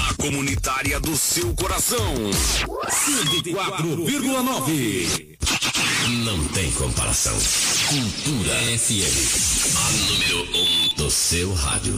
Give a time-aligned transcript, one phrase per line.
[0.09, 2.15] A comunitária do seu coração.
[3.07, 5.37] 104,9.
[6.25, 7.37] Não tem comparação.
[7.87, 9.77] Cultura FM.
[9.77, 11.97] A número 1 um do seu rádio.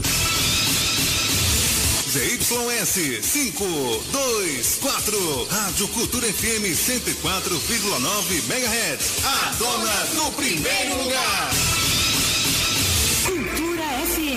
[2.11, 9.23] ZYS 524, Rádio Cultura FM 104,9 MHz.
[9.23, 11.51] A dona do primeiro lugar.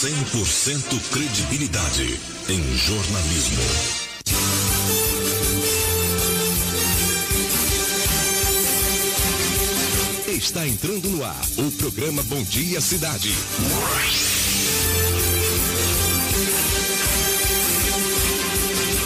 [0.00, 3.62] 100% credibilidade em jornalismo.
[10.28, 13.34] Está entrando no ar o programa Bom Dia Cidade.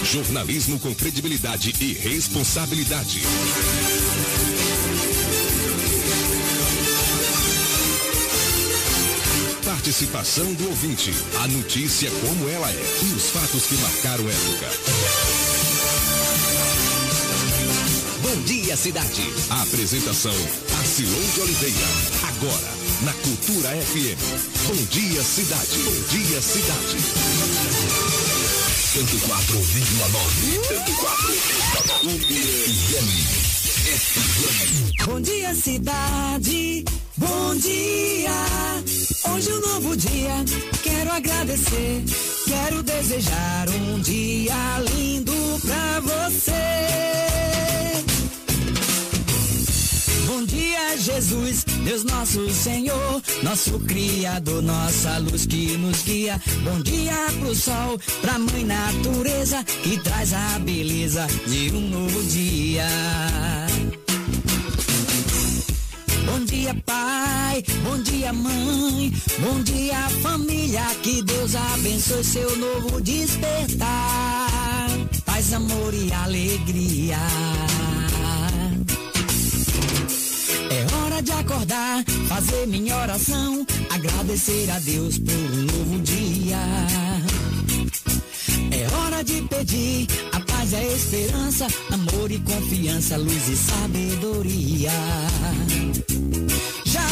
[0.04, 3.22] Jornalismo com credibilidade e responsabilidade.
[9.82, 14.70] Participação do ouvinte, a notícia como ela é e os fatos que marcaram época.
[18.22, 19.28] Bom dia, cidade.
[19.50, 20.36] A apresentação,
[20.78, 21.88] Arcilon de Oliveira.
[22.28, 22.70] Agora,
[23.02, 24.22] na Cultura FM.
[24.68, 25.78] Bom dia, cidade.
[25.78, 26.98] Bom dia, cidade.
[28.94, 30.62] 104,9.
[31.98, 33.51] 104,9.
[35.04, 36.84] Bom dia, cidade.
[37.16, 38.30] Bom dia,
[39.28, 40.44] hoje é um novo dia.
[40.84, 42.04] Quero agradecer,
[42.46, 44.54] quero desejar um dia
[44.94, 45.32] lindo
[45.62, 46.52] pra você.
[50.26, 56.40] Bom dia, Jesus, Deus nosso Senhor, nosso Criador, nossa luz que nos guia.
[56.62, 62.86] Bom dia pro sol, pra mãe natureza que traz a beleza de um novo dia.
[66.62, 67.64] Dia, pai.
[67.82, 69.12] Bom dia, mãe.
[69.40, 70.84] Bom dia, família.
[71.02, 74.88] Que Deus abençoe seu novo despertar.
[75.24, 77.18] Paz, amor e alegria.
[80.70, 86.60] É hora de acordar, fazer minha oração, agradecer a Deus por um novo dia.
[88.70, 94.92] É hora de pedir a paz a esperança, amor e confiança, luz e sabedoria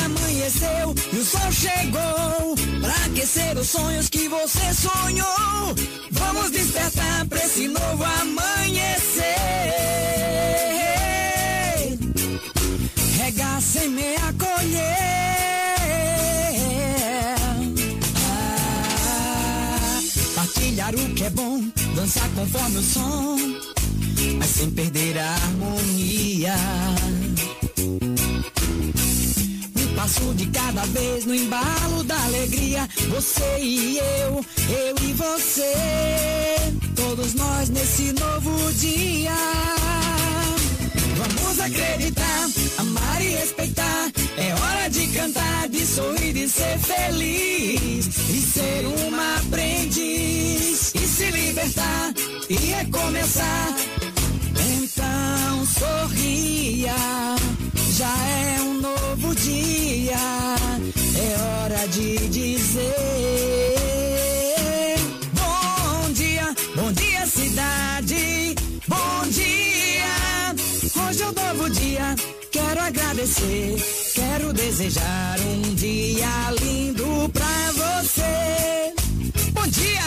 [0.04, 5.74] amanheceu e o sol chegou pra aquecer os sonhos que você sonhou.
[6.10, 9.24] Vamos despertar pra esse novo amanhecer.
[13.18, 14.96] Regar, semear, colher.
[18.28, 20.00] Ah,
[20.34, 21.62] partilhar o que é bom,
[21.94, 23.36] dançar conforme o som,
[24.38, 26.54] mas sem perder a harmonia
[30.00, 32.88] passo de cada vez no embalo da alegria.
[33.10, 35.74] Você e eu, eu e você,
[36.96, 39.36] todos nós nesse novo dia.
[41.18, 44.10] Vamos acreditar, amar e respeitar.
[44.38, 48.06] É hora de cantar, de sorrir, de ser feliz.
[48.06, 50.94] E ser uma aprendiz.
[50.94, 52.14] E se libertar
[52.48, 53.76] e recomeçar.
[54.82, 57.30] Então sorria
[57.90, 62.94] já é um novo dia, é hora de dizer:
[65.34, 68.54] Bom dia, bom dia, cidade,
[68.86, 70.54] bom dia.
[71.09, 72.15] Hoje é um novo dia,
[72.53, 73.76] quero agradecer,
[74.15, 76.28] quero desejar um dia
[76.62, 78.94] lindo pra você.
[79.53, 80.00] Bom dia,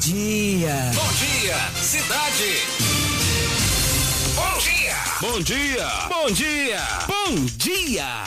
[0.00, 0.90] dia.
[0.94, 2.56] Bom dia, cidade.
[4.34, 4.96] Bom dia.
[5.20, 5.88] Bom dia.
[6.08, 6.80] Bom dia.
[7.06, 8.24] Bom dia.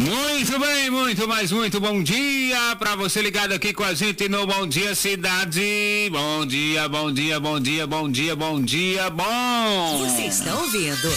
[0.00, 4.46] Muito bem, muito mais, muito bom dia para você ligado aqui com a gente no
[4.46, 6.08] Bom Dia Cidade.
[6.10, 9.98] Bom dia, bom dia, bom dia, bom dia, bom dia, bom.
[9.98, 11.12] Você está ouvindo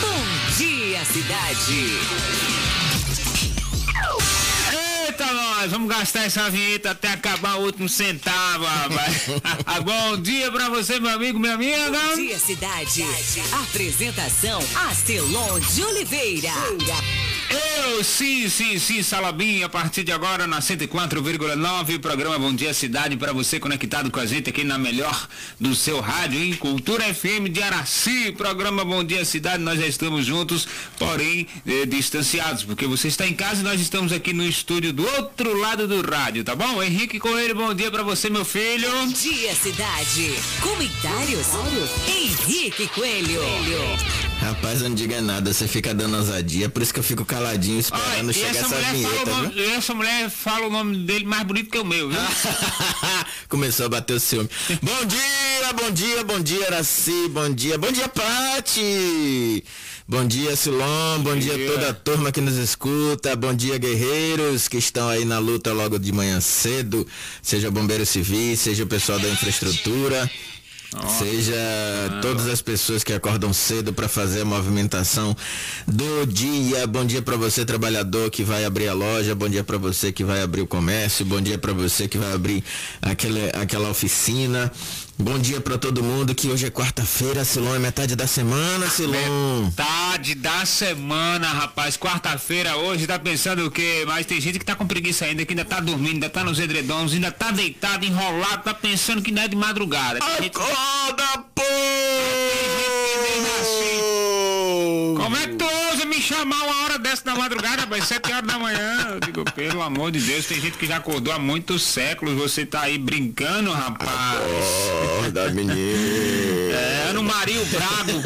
[0.00, 2.65] Bom Dia Cidade.
[5.66, 9.26] Nós vamos gastar essa vinheta até acabar o último centavo, rapaz.
[9.84, 11.90] Bom dia pra você, meu amigo, minha amiga.
[11.90, 13.04] Bom dia, cidade.
[13.64, 16.52] Apresentação Arcelon de Oliveira.
[17.48, 23.16] Eu, sim, sim, sim, Salabim, a partir de agora na 104,9, programa Bom Dia Cidade
[23.16, 25.28] para você conectado com a gente aqui na melhor
[25.60, 30.26] do seu rádio, em Cultura FM de Araci, programa Bom Dia Cidade, nós já estamos
[30.26, 30.66] juntos,
[30.98, 35.06] porém eh, distanciados, porque você está em casa e nós estamos aqui no estúdio do
[35.06, 36.82] outro lado do rádio, tá bom?
[36.82, 38.90] Henrique Coelho, bom dia para você, meu filho.
[38.90, 40.34] Bom dia, cidade.
[40.60, 41.46] Comentários?
[42.08, 43.40] Henrique Coelho.
[44.40, 48.24] Rapaz, não diga nada, você fica dando ousadia, por isso que eu fico caladinho esperando
[48.24, 49.34] Olha, chegar essa essa vinheta, viu?
[49.36, 52.18] nome, essa mulher fala o nome dele mais bonito que o meu, viu?
[53.48, 54.48] Começou a bater o ciúme.
[54.82, 59.64] bom dia, bom dia, bom dia, Araci, bom dia, bom dia, Pati.
[60.08, 61.66] Bom dia, Silon, bom dia dia.
[61.66, 65.98] toda a turma que nos escuta, bom dia, guerreiros que estão aí na luta logo
[65.98, 67.04] de manhã cedo,
[67.42, 70.30] seja bombeiro civil, seja o pessoal da infraestrutura.
[71.18, 71.54] Seja
[72.22, 75.36] todas as pessoas que acordam cedo para fazer a movimentação
[75.86, 76.86] do dia.
[76.86, 80.24] Bom dia para você trabalhador que vai abrir a loja, bom dia para você que
[80.24, 82.64] vai abrir o comércio, bom dia para você que vai abrir
[83.02, 84.72] aquele, aquela oficina.
[85.18, 89.64] Bom dia para todo mundo que hoje é quarta-feira, Silon é metade da semana, Silon.
[89.64, 91.96] Metade da semana, rapaz.
[91.96, 94.04] Quarta-feira hoje, tá pensando o quê?
[94.06, 96.58] Mas tem gente que tá com preguiça ainda, que ainda tá dormindo, ainda tá nos
[96.60, 100.20] edredons, ainda tá deitado, enrolado, tá pensando que não é de madrugada.
[100.20, 101.62] Tem gente- Acorda, pô!
[105.16, 108.04] Como é que tu ousa me chamar uma hora dessa da madrugada, rapaz?
[108.04, 109.08] Sete horas da manhã.
[109.14, 112.34] Eu digo, pelo amor de Deus, tem gente que já acordou há muitos séculos.
[112.36, 114.10] Você tá aí brincando, rapaz.
[115.18, 116.72] Acorda, menino.
[116.72, 118.22] É, Ano Mario Brago.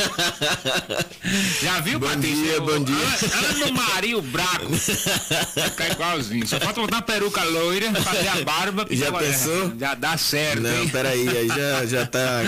[1.63, 2.43] Já viu, Bom Patrícia?
[2.45, 2.97] dia, bom dia.
[2.97, 4.75] Ano, ano Mario Brago.
[4.77, 6.47] Fica igualzinho.
[6.47, 8.87] Só falta botar uma peruca loira, fazer a barba.
[8.91, 9.73] Já pensou?
[9.79, 10.89] Já dá certo, Não, hein?
[10.89, 12.41] peraí, aí já, já tá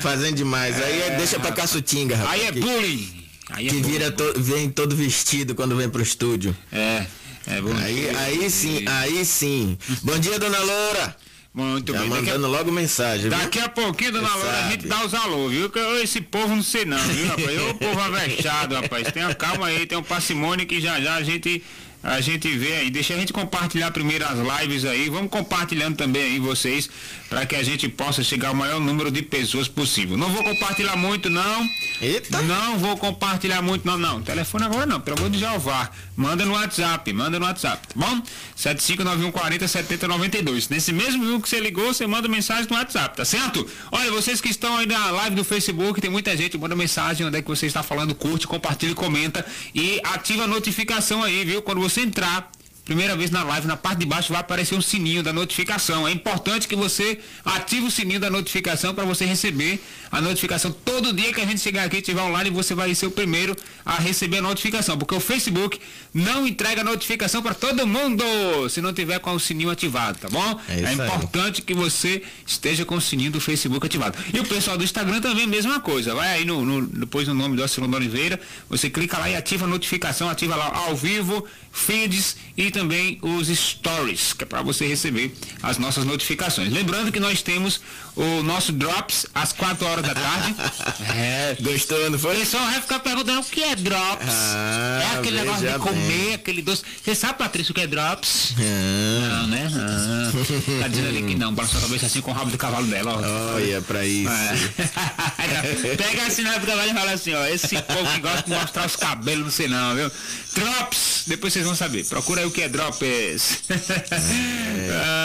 [0.00, 0.80] fazendo demais.
[0.80, 2.40] Aí é- deixa pra caçutinga, rapaz.
[2.40, 3.19] Aí é bullying.
[3.52, 6.56] Aí é que vira to- vem todo vestido quando vem pro estúdio.
[6.72, 7.04] É,
[7.46, 7.74] é bom.
[7.76, 9.76] Aí, aí sim, aí sim.
[10.02, 11.16] Bom dia, dona Loura.
[11.52, 12.08] Muito Já bem.
[12.10, 13.30] Daqui a, mandando logo mensagem, viu?
[13.30, 15.68] daqui a pouquinho, dona Loura, a gente dá os alô, viu?
[15.68, 17.60] Que eu- esse povo não sei não, viu, rapaz?
[17.70, 19.10] Ô povo avexado, rapaz.
[19.12, 21.62] Tenha calma aí, tem um parcimônio que já já a gente.
[22.02, 26.22] A gente vê aí, deixa a gente compartilhar primeiro as lives aí, vamos compartilhando também
[26.22, 26.88] aí vocês,
[27.30, 30.16] para que a gente possa chegar ao maior número de pessoas possível.
[30.16, 31.70] Não vou compartilhar muito não,
[32.02, 32.42] Eita.
[32.42, 34.20] não vou compartilhar muito, não, não.
[34.20, 35.92] Telefone agora não, pelo amor de Jeová.
[36.16, 38.20] Manda no WhatsApp, manda no WhatsApp, tá bom?
[38.58, 40.70] 7591407092.
[40.70, 43.64] Nesse mesmo número que você ligou, você manda mensagem no WhatsApp, tá certo?
[43.92, 47.38] Olha, vocês que estão aí na live do Facebook, tem muita gente, manda mensagem onde
[47.38, 51.62] é que você está falando, curte, compartilha, comenta e ativa a notificação aí, viu?
[51.62, 52.50] Quando você entrar
[52.84, 56.08] Primeira vez na live, na parte de baixo vai aparecer um sininho da notificação.
[56.08, 59.80] É importante que você ative o sininho da notificação para você receber
[60.10, 63.06] a notificação todo dia que a gente chegar aqui e estiver online, você vai ser
[63.06, 63.54] o primeiro
[63.86, 65.78] a receber a notificação, porque o Facebook
[66.12, 68.24] não entrega notificação para todo mundo
[68.68, 70.60] se não tiver com o sininho ativado, tá bom?
[70.68, 70.94] É aí.
[70.94, 74.18] importante que você esteja com o sininho do Facebook ativado.
[74.34, 76.12] E o pessoal do Instagram também, mesma coisa.
[76.12, 79.64] Vai aí no, no- depois no nome do Alcilon Oliveira, você clica lá e ativa
[79.64, 84.86] a notificação, ativa lá ao vivo, feeds e também os stories, que é para você
[84.86, 86.72] receber as nossas notificações.
[86.72, 87.80] Lembrando que nós temos
[88.16, 90.54] o nosso Drops às 4 horas da tarde.
[91.16, 91.56] é.
[91.60, 92.36] Gostou, não O foi?
[92.36, 94.26] pessoal vai ficar perguntando o que é Drops.
[94.28, 96.34] Ah, é aquele negócio de comer, bem.
[96.34, 96.82] aquele doce.
[97.02, 98.54] Você sabe, Patrícia, o que é Drops?
[98.58, 99.70] Ah, Não, né?
[99.74, 102.86] Ah, tá dizendo ali que não, balançou a cabeça assim com o rabo do cavalo
[102.88, 103.54] dela, ó.
[103.54, 104.28] olha pra isso.
[104.30, 105.96] É.
[105.96, 108.86] Pega assim na do cavalo e fala assim, ó, esse povo que gosta de mostrar
[108.86, 110.10] os cabelos, não sei não, viu?
[110.54, 112.04] Drops, depois vocês vão saber.
[112.06, 113.64] Procura aí o que é Drops.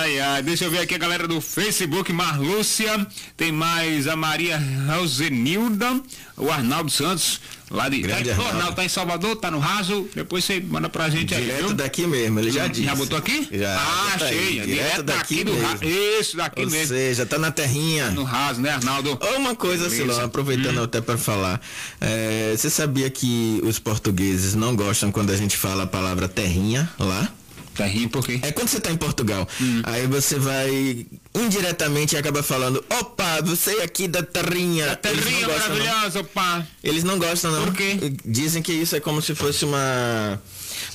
[0.04, 4.62] Ai, ai, deixa eu ver aqui a galera do Facebook, Marlúcia, tem mais a Maria
[4.88, 6.00] Rosenilda,
[6.38, 7.40] o Arnaldo Santos,
[7.72, 8.00] lá de...
[8.00, 8.52] Grande tá, Arnaldo.
[8.58, 12.06] Arnaldo tá em Salvador, tá no raso, depois você manda pra gente aí, Direto daqui
[12.06, 12.84] mesmo, ele já disse.
[12.84, 13.48] Já botou aqui?
[13.52, 13.76] Já.
[13.76, 14.76] Ah, bota aí, achei.
[14.76, 15.68] Direto daqui do mesmo.
[15.68, 15.84] raso.
[15.86, 16.88] Isso, daqui Ou mesmo.
[16.88, 18.12] seja, tá na terrinha.
[18.12, 19.18] No raso, né, Arnaldo?
[19.36, 19.88] Uma coisa.
[19.88, 19.90] Hum.
[19.90, 21.62] Silão, aproveitando até para falar.
[22.02, 26.90] É, você sabia que os portugueses não gostam quando a gente fala a palavra terrinha
[27.00, 27.30] lá?
[27.76, 28.40] Tá rindo por quê?
[28.42, 29.48] É quando você tá em Portugal.
[29.60, 29.82] Hum.
[29.84, 34.98] Aí você vai indiretamente acaba falando, opa, você é aqui da terrinha.
[35.04, 36.66] A Eles não terrinha maravilhosa, pá.
[36.84, 37.66] Eles não gostam, não.
[37.66, 37.98] Por quê?
[38.26, 40.42] Dizem que isso é como se fosse uma.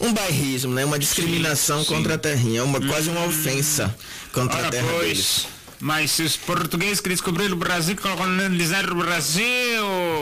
[0.00, 0.84] Um bairrismo, né?
[0.84, 1.94] Uma discriminação Sim, sim.
[1.94, 2.64] contra a terrinha.
[2.64, 3.94] Uma, Quase uma ofensa
[4.32, 5.02] contra a Ora, terra pois.
[5.06, 5.46] deles.
[5.80, 9.42] Mas se os portugueses que descobriram o Brasil, colonizaram o Brasil.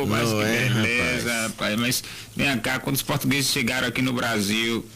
[0.06, 1.76] Mas Não que é, beleza, rapaz.
[1.76, 2.04] Mas
[2.36, 4.86] vem cá, quando os portugueses chegaram aqui no Brasil,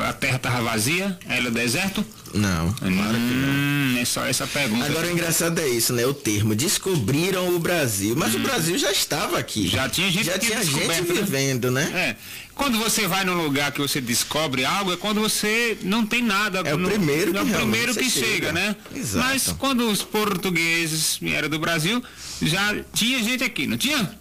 [0.00, 2.04] a terra estava vazia, era deserto?
[2.34, 3.48] Não, claro que não.
[3.48, 4.86] Hum, é só essa pergunta.
[4.86, 6.06] Agora o engraçado é isso, né?
[6.06, 9.66] O termo descobriram o Brasil, mas o Brasil já estava aqui.
[9.66, 9.70] Hum.
[9.70, 11.02] Já tinha gente já que tinha gente né?
[11.02, 11.90] vivendo, né?
[11.94, 12.16] É.
[12.54, 16.60] Quando você vai num lugar que você descobre algo, é quando você não tem nada.
[16.64, 18.52] É o no- primeiro que É o primeiro que chega, chega.
[18.52, 18.76] né?
[18.94, 19.26] Exato.
[19.26, 22.02] Mas quando os portugueses vieram do Brasil,
[22.40, 24.18] já tinha gente aqui, não tinha?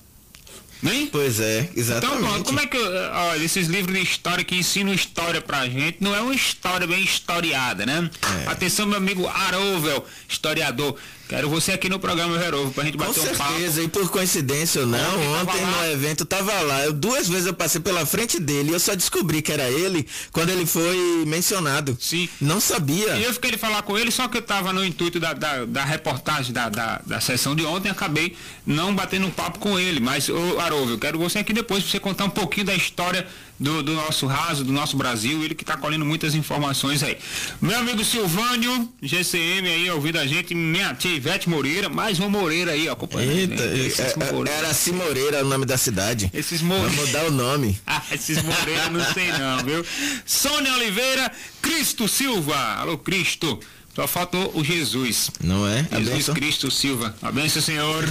[1.12, 2.20] Pois é, Então, exatamente.
[2.22, 6.16] pronto, como é que, olha, esses livros de história que ensinam história pra gente, não
[6.16, 8.10] é uma história bem historiada, né?
[8.46, 8.50] É.
[8.50, 10.98] Atenção, meu amigo Arovel, historiador.
[11.32, 13.52] Quero você aqui no programa Arovel pra gente Com bater um papo.
[13.54, 15.72] certeza, e por coincidência ou não, Ontem tava ontem lá.
[15.72, 16.84] no evento tava lá.
[16.84, 20.06] Eu, duas vezes eu passei pela frente dele e eu só descobri que era ele
[20.34, 21.98] quando ele foi mencionado.
[22.02, 22.28] Sim.
[22.42, 23.16] Não sabia.
[23.16, 25.64] E eu fiquei de falar com ele, só que eu estava no intuito da, da,
[25.64, 28.36] da reportagem da, da, da sessão de ontem, acabei
[28.66, 30.02] não batendo um papo com ele.
[30.02, 33.26] Mas, ô Haroldo, eu quero você aqui depois para você contar um pouquinho da história
[33.62, 37.16] do, do nosso raso, do nosso Brasil, ele que está colhendo muitas informações aí.
[37.62, 42.72] Meu amigo Silvânio, GCM aí, ouvindo a gente, minha tia Ivete Moreira, mais uma Moreira
[42.72, 43.32] aí, ó, acompanhando.
[43.52, 43.88] Eita, né?
[43.88, 44.58] É- é- Moreira.
[44.58, 46.32] era Cimoreira o nome da cidade.
[46.34, 47.06] Esses Vamos Moreira.
[47.06, 47.80] mudar o nome.
[47.86, 49.86] Ah, esses Moreira não sei não, viu?
[50.26, 51.30] Sônia Oliveira,
[51.62, 52.56] Cristo Silva.
[52.78, 53.60] Alô, Cristo.
[53.94, 55.30] Só faltou o Jesus.
[55.44, 55.86] Não é?
[55.92, 56.36] A Jesus benção?
[56.36, 57.14] Cristo Silva.
[57.22, 58.06] Abençoe, Senhor.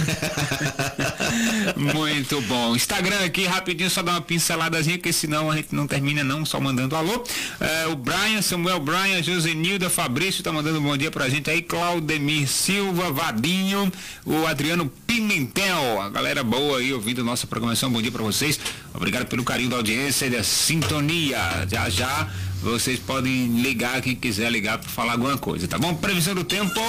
[1.75, 2.75] Muito bom.
[2.75, 6.59] Instagram aqui, rapidinho, só dar uma pinceladazinha, porque senão a gente não termina não, só
[6.59, 7.23] mandando alô.
[7.59, 11.61] É, o Brian, Samuel Brian, Josenilda Fabrício, tá mandando um bom dia pra gente aí.
[11.63, 13.91] Claudemir Silva, Vadinho,
[14.23, 17.91] o Adriano Pimentel, a galera boa aí ouvindo nossa programação.
[17.91, 18.59] Bom dia pra vocês.
[18.93, 21.65] Obrigado pelo carinho da audiência e da sintonia.
[21.67, 22.29] Já já
[22.61, 25.95] vocês podem ligar, quem quiser ligar para falar alguma coisa, tá bom?
[25.95, 26.79] Previsão do tempo.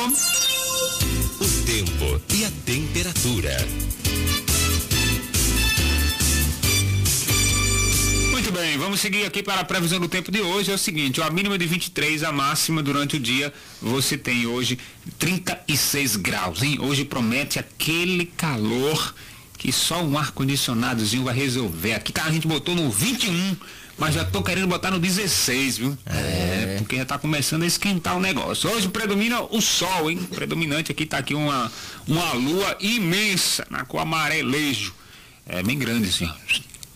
[1.41, 3.57] O tempo e a temperatura.
[8.31, 10.71] Muito bem, vamos seguir aqui para a previsão do tempo de hoje.
[10.71, 14.79] É o seguinte, a mínima de 23, a máxima durante o dia, você tem hoje
[15.19, 16.79] 36 graus, hein?
[16.81, 19.15] Hoje promete aquele calor
[19.57, 21.95] que só um ar-condicionadozinho vai resolver.
[21.95, 23.57] Aqui tá, a gente botou no 21,
[23.99, 25.99] mas já tô querendo botar no 16, viu?
[26.07, 28.71] É, porque já tá começando a esquentar o negócio.
[28.71, 30.19] Hoje predomina o sol, hein?
[30.35, 31.71] Predominante aqui tá aqui uma,
[32.07, 34.95] uma lua imensa, na cor amarelejo.
[35.47, 36.31] É bem grande assim.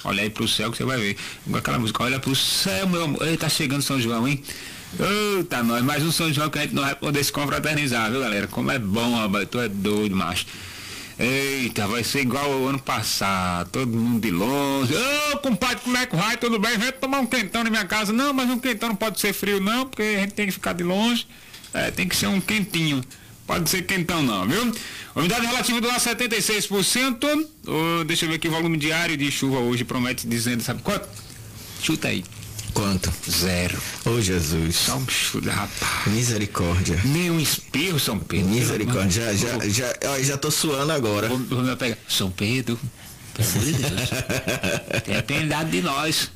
[0.05, 1.17] Olha aí pro céu que você vai ver.
[1.50, 3.26] Com aquela música, olha pro céu, meu amor.
[3.26, 4.43] Ei, tá chegando São João, hein?
[5.38, 8.21] Eita, nós, mais um São João que a gente não vai poder se confraternizar, viu,
[8.21, 8.47] galera?
[8.47, 9.49] Como é bom, rapaz.
[9.50, 10.47] Tu é doido, macho.
[11.18, 14.92] Eita, vai ser igual ao ano passado, todo mundo de longe.
[15.32, 16.37] Ô, compadre, como é que vai?
[16.37, 16.76] Tudo bem?
[16.76, 18.12] Vem tomar um quentão na minha casa.
[18.12, 20.75] Não, mas um quentão não pode ser frio, não, porque a gente tem que ficar
[20.75, 21.26] de longe.
[21.73, 23.02] É, tem que ser um quentinho.
[23.46, 24.73] Pode ser quentão não, viu?
[25.14, 27.46] Umidade relativa do ar 76%.
[27.66, 31.08] Ô, deixa eu ver aqui, volume diário de chuva hoje promete dizendo, sabe quanto?
[31.80, 32.25] Chuta aí.
[32.76, 33.11] Quanto?
[33.26, 33.80] Zero.
[34.04, 34.76] Ô Jesus.
[34.76, 36.09] Só um chute, rapaz.
[36.09, 37.00] Misericórdia.
[37.06, 38.50] Nem um espirro, São Pedro.
[38.50, 39.35] Misericórdia.
[39.35, 41.26] Já, já, já, ó, já tô suando agora.
[41.26, 41.97] Vou, vou me pegar.
[42.06, 42.78] São Pedro,
[43.33, 44.11] pelo amor de Deus.
[45.26, 46.30] Piedade de nós.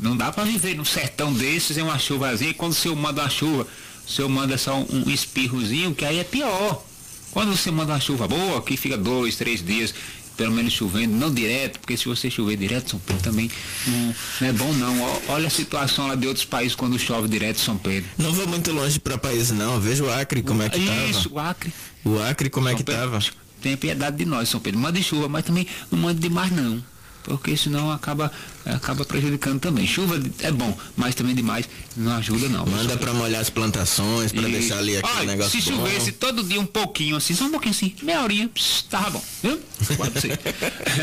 [0.00, 2.54] Não dá pra viver num sertão desses em uma chuvazinha.
[2.54, 3.66] Quando o senhor manda uma chuva,
[4.06, 6.82] o senhor manda só um, um espirrozinho, que aí é pior.
[7.32, 9.92] Quando você manda uma chuva boa, que fica dois, três dias,
[10.36, 13.50] pelo menos chovendo, não direto, porque se você chover direto, São Pedro também
[13.86, 15.20] não, não é bom não.
[15.28, 18.08] Olha a situação lá de outros países quando chove direto São Pedro.
[18.18, 19.80] Não vou muito longe pra país não.
[19.80, 21.34] Veja o Acre como é que Isso, tava.
[21.34, 21.72] o Acre.
[22.04, 23.24] O Acre como é São que Pedro, tava.
[23.62, 24.78] Tenha piedade de nós, São Pedro.
[24.78, 26.82] Mande chuva, mas também não mande demais não.
[27.24, 28.30] Porque senão acaba,
[28.74, 29.86] acaba prejudicando também.
[29.86, 32.66] Chuva é bom, mas também demais não ajuda não.
[32.66, 34.50] Manda pra molhar as plantações, pra Isso.
[34.50, 35.78] deixar ali aquele Olha, negócio se bom.
[35.78, 39.24] chovesse todo dia um pouquinho assim, só um pouquinho assim, meia horinha, pss, tava bom,
[39.42, 39.60] viu?
[39.96, 40.38] Pode ser.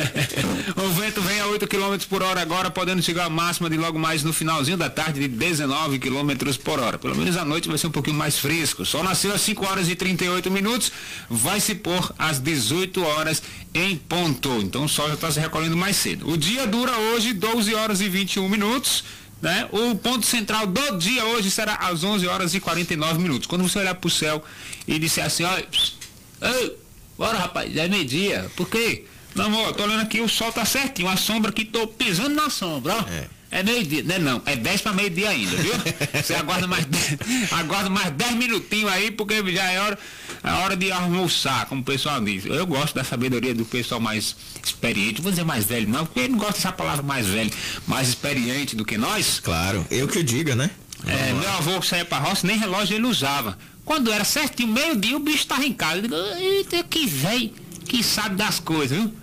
[0.75, 3.97] o vento vem a 8 km por hora agora, podendo chegar a máxima de logo
[3.97, 6.31] mais no finalzinho da tarde de 19 km
[6.63, 6.97] por hora.
[6.97, 8.85] Pelo menos à noite vai ser um pouquinho mais fresco.
[8.85, 10.91] Só nasceu às 5 horas e 38 minutos,
[11.29, 13.41] vai se pôr às 18 horas
[13.73, 14.49] em ponto.
[14.61, 16.29] Então o sol já está se recolhendo mais cedo.
[16.29, 19.03] O dia dura hoje 12 horas e 21 minutos.
[19.41, 19.67] Né?
[19.71, 23.45] O ponto central do dia hoje será às 11 horas e 49 minutos.
[23.45, 24.41] Quando você olhar para o céu
[24.87, 25.67] e disser assim, olha,
[26.41, 26.77] ei,
[27.17, 28.49] bora rapaz, é meio-dia.
[28.55, 29.03] Por quê?
[29.35, 32.49] Não, amor, tô olhando aqui, o sol tá certinho, a sombra aqui, tô pisando na
[32.49, 33.09] sombra, ó.
[33.09, 33.27] É.
[33.53, 35.73] É meio-dia, não é não, é 10 para meio-dia ainda, viu?
[36.19, 39.99] Você aguarda mais 10, aguarda mais 10 minutinhos aí, porque já é hora,
[40.43, 42.47] é hora de almoçar, como o pessoal diz.
[42.47, 46.29] Eu gosto da sabedoria do pessoal mais experiente, vou dizer mais velho não, porque eu
[46.29, 47.51] não gosto dessa palavra mais velho,
[47.85, 49.39] mais experiente do que nós.
[49.39, 50.71] Claro, eu que diga, né?
[51.05, 53.55] É, meu avô que saía pra roça, nem relógio ele usava.
[53.85, 55.97] Quando era certinho, meio-dia, o bicho tava em casa.
[55.97, 57.51] Eu digo, eita, que velho,
[57.85, 59.13] que sabe das coisas, viu?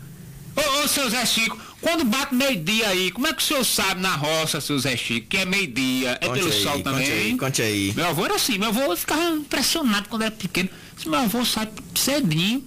[0.54, 4.02] Ô, ô, seu Zé Chico, Quando bate meio-dia aí, como é que o senhor sabe
[4.02, 6.18] na roça, seu Zé Chico, que é meio-dia?
[6.20, 7.10] É Conte pelo aí, sol conte também?
[7.10, 7.92] aí, conte aí.
[7.96, 10.68] Meu avô era assim, meu avô ficava impressionado quando era pequeno.
[11.06, 12.62] Meu avô sai cedinho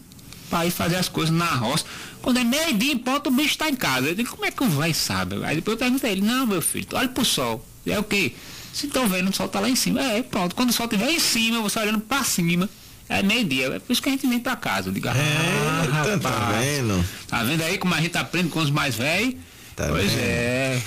[0.50, 1.86] para ir fazer as coisas na roça.
[2.24, 4.08] Quando é meio-dia em ponto, o bicho está em casa.
[4.08, 5.44] Eu digo, como é que o vai sabe?
[5.44, 7.64] Aí depois eu perguntei a ele, não, meu filho, olha pro sol.
[7.86, 8.34] E é o quê?
[8.74, 10.02] Se estão vendo, o sol tá lá em cima.
[10.02, 10.56] É, pronto.
[10.56, 12.68] Quando o sol estiver em cima, você olhando para cima.
[13.20, 13.66] É meio-dia.
[13.68, 14.90] É por isso que a gente vem para casa.
[14.90, 16.66] Eu digo, ah, É, tá, tá rapaz.
[16.66, 17.06] vendo?
[17.28, 19.36] Tá vendo aí como a gente aprende com os mais velhos?
[19.76, 20.22] Tá pois vendo?
[20.22, 20.80] é.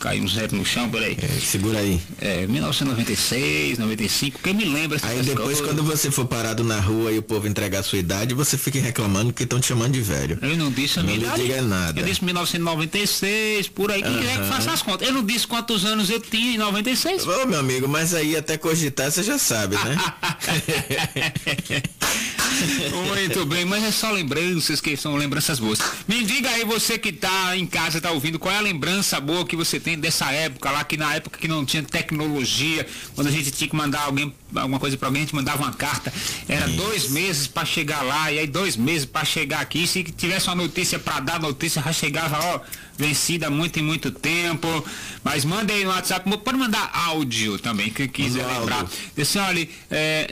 [0.00, 1.16] Caiu um zero no chão, peraí.
[1.20, 2.00] É, segura aí.
[2.20, 5.66] É, 1996, 95, quem me lembra essas Aí depois, coisas?
[5.66, 8.80] quando você for parado na rua e o povo entregar a sua idade, você fica
[8.80, 10.38] reclamando que estão te chamando de velho.
[10.40, 11.42] Eu não disse a Não minha idade.
[11.42, 12.00] diga nada.
[12.00, 14.02] Eu disse 1996, por aí.
[14.02, 15.06] Quem quiser que faça as contas.
[15.06, 17.26] Eu não disse quantos anos eu tinha em 96.
[17.26, 19.96] Ô, meu amigo, mas aí até cogitar você já sabe, né?
[23.06, 25.78] Muito bem, mas é só lembranças que são lembranças boas.
[26.08, 29.44] Me diga aí, você que tá em casa, tá ouvindo, qual é a lembrança boa
[29.46, 33.30] que você tem dessa época lá, que na época que não tinha tecnologia, quando a
[33.30, 36.12] gente tinha que mandar alguém, alguma coisa pra alguém, a gente mandava uma carta.
[36.48, 39.86] Era dois meses pra chegar lá, e aí dois meses pra chegar aqui.
[39.86, 42.60] Se tivesse uma notícia pra dar, notícia já chegava, ó,
[42.96, 44.84] vencida há muito e muito tempo.
[45.22, 48.86] Mas manda aí no WhatsApp, pode mandar áudio também, que quiser Manda lembrar.
[49.16, 50.30] Disse, olha, é,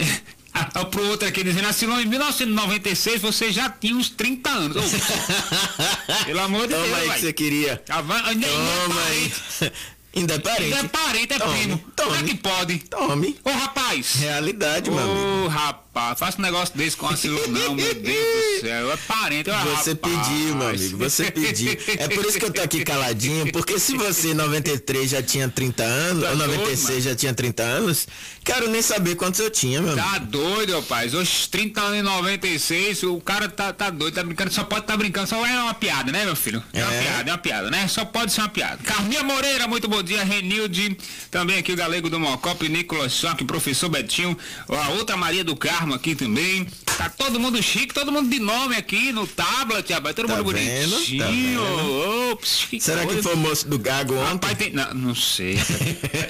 [0.54, 4.50] a- a- pro outro aqui dizendo assim, "Não, em 1996 você já tinha uns 30
[4.50, 4.84] anos.
[6.26, 7.82] Pelo amor de Toma Deus, aí que você queria.
[7.88, 9.32] Ainda, ainda é Toma aí.
[9.58, 9.72] parente.
[10.16, 10.62] Ainda é parente.
[10.74, 11.78] Ainda é parente, é Tome, primo.
[11.94, 12.08] tome.
[12.10, 12.78] Como é que pode?
[12.80, 13.36] Tome.
[13.44, 14.14] Ô rapaz!
[14.14, 15.44] Realidade, amigo.
[15.44, 17.12] Ô rapaz, faça um negócio desse com a
[17.48, 18.92] não, meu Deus do céu.
[18.92, 19.96] É parente, ô Você rapaz.
[20.26, 21.76] pediu, meu amigo, você pediu.
[21.98, 25.48] É por isso que eu tô aqui caladinho, porque se você em 93 já tinha
[25.48, 27.00] 30 anos, Tá ou doido, 96 mano.
[27.10, 28.06] já tinha 30 anos,
[28.44, 30.06] quero nem saber quantos eu tinha, meu amigo.
[30.08, 31.14] Tá doido, rapaz.
[31.14, 34.96] Os 30 anos e 96, o cara tá, tá doido, tá brincando, só pode tá
[34.96, 36.62] brincando, só é uma piada, né, meu filho?
[36.72, 37.02] É, uma É.
[37.02, 37.88] piada, é uma piada, né?
[37.88, 38.78] Só pode ser uma piada.
[38.84, 40.24] Carminha Moreira, muito bom dia.
[40.24, 40.96] Renilde,
[41.30, 44.36] também aqui o Galego do Mocop, Nicolas Choque, professor Betinho,
[44.68, 46.66] a outra Maria do Carmo aqui também.
[46.96, 50.14] Tá todo mundo chique, todo mundo de nome aqui no tablet, rapaz.
[50.16, 50.90] Todo Tá mundo vendo?
[50.90, 51.60] Tá bonitinho.
[51.60, 52.30] vendo?
[52.32, 53.22] Ops, que Será que coisa.
[53.22, 54.32] foi o moço do Gago ontem?
[54.32, 54.72] Rapaz, tem.
[54.72, 55.56] Não, não sei.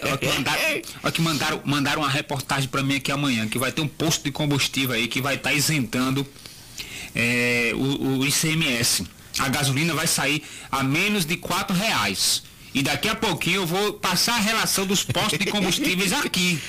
[0.03, 0.61] Olha que, mandaram,
[1.03, 4.25] olha que mandaram, mandaram uma reportagem pra mim aqui amanhã, que vai ter um posto
[4.25, 6.27] de combustível aí que vai estar isentando
[7.15, 9.07] é, o, o ICMS.
[9.39, 12.43] A gasolina vai sair a menos de quatro reais.
[12.75, 16.59] E daqui a pouquinho eu vou passar a relação dos postos de combustíveis aqui.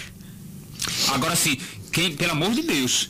[1.09, 1.57] Agora sim,
[1.91, 3.09] quem, pelo amor de Deus,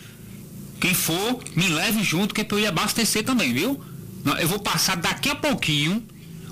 [0.79, 3.81] quem for, me leve junto que é pra eu ir abastecer também, viu?
[4.39, 6.03] Eu vou passar daqui a pouquinho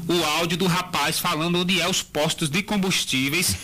[0.07, 3.55] o áudio do rapaz falando onde é os postos de combustíveis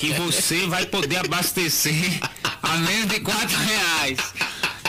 [0.00, 2.20] que você vai poder abastecer
[2.62, 4.18] a menos de quatro reais.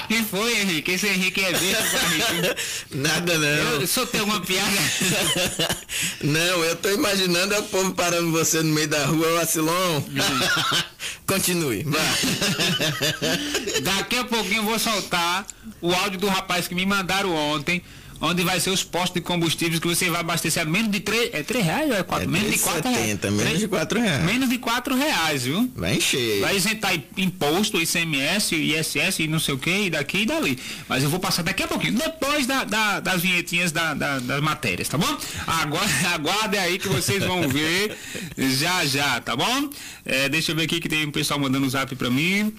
[0.08, 0.92] Quem foi, Henrique?
[0.92, 2.56] Esse Henrique é besta, Henrique.
[2.96, 3.82] Nada não.
[3.82, 4.72] Eu só tenho uma piada.
[6.22, 10.02] Não, eu tô imaginando é o povo parando você no meio da rua, ô Acilon.
[11.28, 12.02] Continue, vai.
[13.82, 15.46] Daqui a pouquinho eu vou soltar
[15.82, 17.82] o áudio do rapaz que me mandaram ontem,
[18.26, 21.30] onde vai ser os postos de combustíveis que você vai abastecer a menos de 3,
[21.34, 22.28] é 3 reais ou é 4?
[22.28, 23.08] É menos de 4 reais.
[23.20, 24.24] 3,70, menos de 4 reais.
[24.24, 25.72] Menos de 4 reais, viu?
[25.76, 26.42] Vai encher.
[26.42, 30.58] Vai isentar imposto, ICMS, ISS e não sei o que, e daqui e dali.
[30.90, 34.88] Mas eu vou passar daqui a pouquinho, depois da, da- das vinhetinhas da- das matérias,
[34.90, 35.18] tá bom?
[35.48, 37.96] Agora, aguardem aí que vocês vão ver
[38.38, 39.70] já já, tá bom?
[40.06, 42.54] É, deixa eu ver aqui que tem um pessoal mandando um zap pra mim.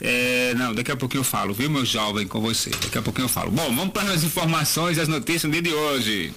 [0.00, 2.70] É, não, daqui a pouquinho eu falo, viu, meu jovem, com você.
[2.70, 3.50] Daqui a pouquinho eu falo.
[3.50, 6.32] Bom, vamos para as informações e as notícias no dia de hoje.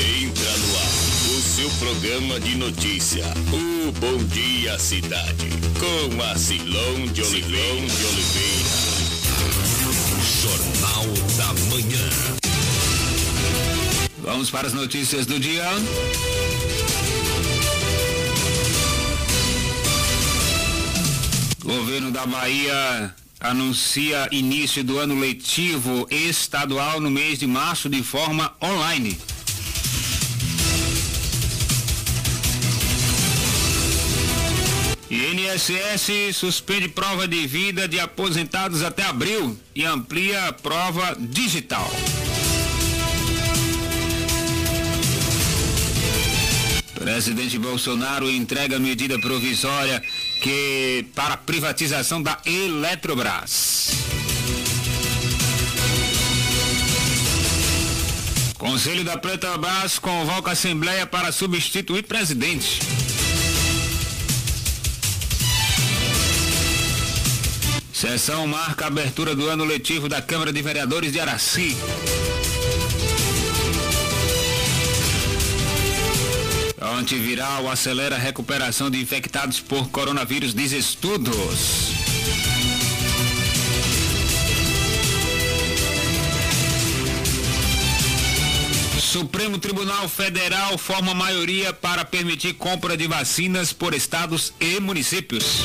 [0.00, 3.24] Entra no ar o seu programa de notícia.
[3.52, 5.48] O Bom Dia Cidade.
[5.78, 7.86] Com a Silão de Oliveira.
[7.86, 8.94] de Oliveira.
[11.70, 12.08] manhã.
[14.18, 15.64] Vamos para as notícias do dia.
[21.64, 28.54] Governo da Bahia anuncia início do ano letivo estadual no mês de março de forma
[28.60, 29.16] online.
[35.10, 41.90] INSS suspende prova de vida de aposentados até abril e amplia a prova digital.
[46.94, 50.02] Presidente Bolsonaro entrega medida provisória
[50.44, 53.92] que para a privatização da Eletrobras.
[58.58, 62.80] Conselho da Petrobras convoca a Assembleia para substituir presidente.
[67.90, 71.74] Sessão marca a abertura do ano letivo da Câmara de Vereadores de Araci.
[76.92, 81.92] Antiviral acelera a recuperação de infectados por coronavírus, diz estudos.
[89.00, 95.64] Supremo Tribunal Federal forma maioria para permitir compra de vacinas por estados e municípios.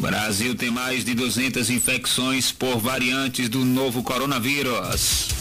[0.00, 5.39] Brasil tem mais de 200 infecções por variantes do novo coronavírus.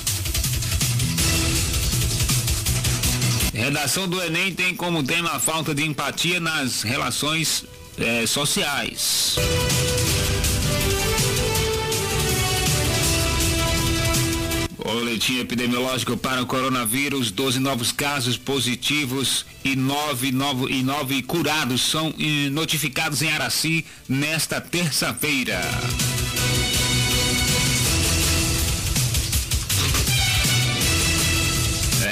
[3.59, 7.65] Redação do Enem tem como tema a falta de empatia nas relações
[7.97, 9.35] eh, sociais.
[14.81, 21.81] Boletim epidemiológico para o coronavírus, 12 novos casos positivos e 9, novo, e 9 curados
[21.81, 25.59] são eh, notificados em Araci nesta terça-feira.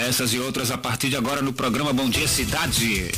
[0.08, 3.12] Essas e outras a partir de agora no programa Bom Dia Cidade.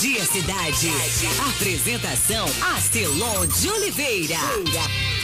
[0.00, 0.90] Dia Cidade.
[1.48, 4.36] Apresentação Acilon de Oliveira.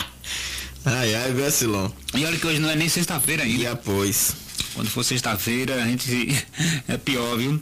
[0.87, 1.93] ai, ai, Vacilão.
[2.15, 3.73] E olha que hoje não é nem sexta-feira E ainda.
[3.73, 4.33] após.
[4.75, 6.47] Quando for sexta-feira, a gente
[6.87, 7.59] é pior, viu?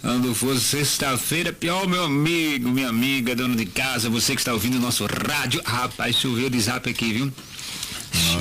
[0.00, 4.52] Quando for sexta-feira, é pior, meu amigo, minha amiga, dona de casa, você que está
[4.52, 5.60] ouvindo o nosso rádio.
[5.64, 7.32] Rapaz, choveu de zap aqui, viu?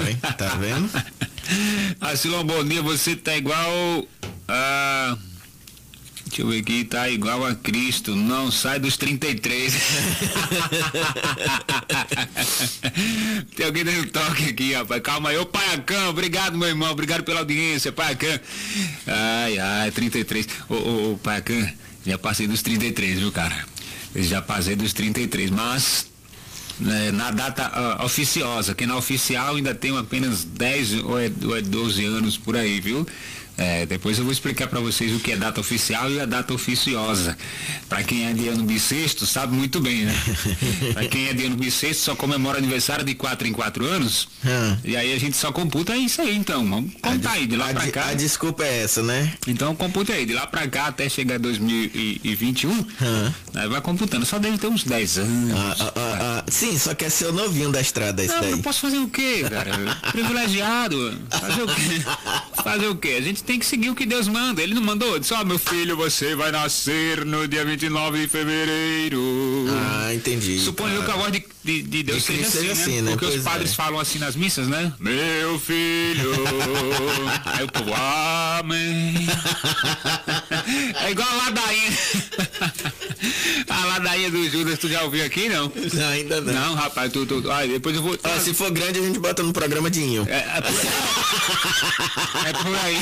[0.05, 0.89] Oi, tá vendo?
[1.99, 4.07] Asilão, bom dia, você tá igual
[4.47, 5.17] a.
[6.32, 9.76] Deixa eu ver aqui, tá igual a Cristo, não sai dos 33.
[13.54, 15.02] Tem alguém dando toque aqui, rapaz.
[15.02, 18.39] Calma aí, ô Paiacão, obrigado, meu irmão, obrigado pela audiência, Paiacão.
[19.06, 20.48] Ai, ai, 33.
[20.70, 21.70] Ô, ô, ô Paiacão,
[22.06, 23.65] já passei dos 33, viu, cara?
[24.15, 26.06] Já passei dos 33, mas
[26.80, 31.58] né, na data ah, oficiosa, que na oficial ainda tenho apenas 10 ou é, ou
[31.58, 33.06] é 12 anos por aí, viu?
[33.62, 36.52] É, depois eu vou explicar para vocês o que é data oficial e a data
[36.52, 37.38] oficiosa.
[37.88, 40.15] Para quem é de ano bissexto, sabe muito bem, né?
[40.93, 44.28] para quem é de ano bissexto, só comemora aniversário de 4 em 4 anos.
[44.43, 44.78] Hum.
[44.84, 46.67] E aí a gente só computa isso aí, então.
[46.67, 48.08] Vamos contar aí, de lá para cá.
[48.08, 49.32] a desculpa é essa, né?
[49.47, 53.34] Então computa aí, de lá pra cá até chegar 2021, Hã.
[53.54, 54.26] aí vai computando.
[54.26, 55.54] Só deve ter uns 10 anos.
[55.54, 58.52] Ah, ah, ah, ah, sim, só quer ser o novinho da estrada esse Não, daí.
[58.52, 59.71] eu posso fazer o quê, cara?
[60.12, 61.19] Privilegiado.
[61.30, 62.02] Fazer o quê?
[62.63, 63.17] Fazer o quê?
[63.19, 64.62] A gente tem que seguir o que Deus manda.
[64.62, 68.28] Ele não mandou, disse, ó, oh, meu filho, você vai nascer no dia 29 de
[68.28, 69.22] fevereiro.
[69.70, 70.60] Ah, entendi.
[70.60, 72.82] Suponho que a voz de, de, de Deus De seja assim, seja né?
[72.82, 73.12] assim, né?
[73.12, 73.76] Porque Pois os padres é.
[73.76, 74.94] falam assim nas missas, né?
[75.00, 76.32] Meu filho.
[77.46, 77.94] Aí o povo,
[78.60, 79.28] amém.
[81.04, 81.92] É igual a ladainha.
[83.70, 85.72] A ladainha do Judas, tu já ouviu aqui, não?
[85.94, 86.54] Não, ainda não.
[86.54, 88.18] Não, rapaz, tu, tu, ah, depois eu vou...
[88.24, 90.28] Ó, se for grande, a gente bota no programa de Inho.
[90.30, 90.72] É, é por...
[92.48, 92.98] é por aí.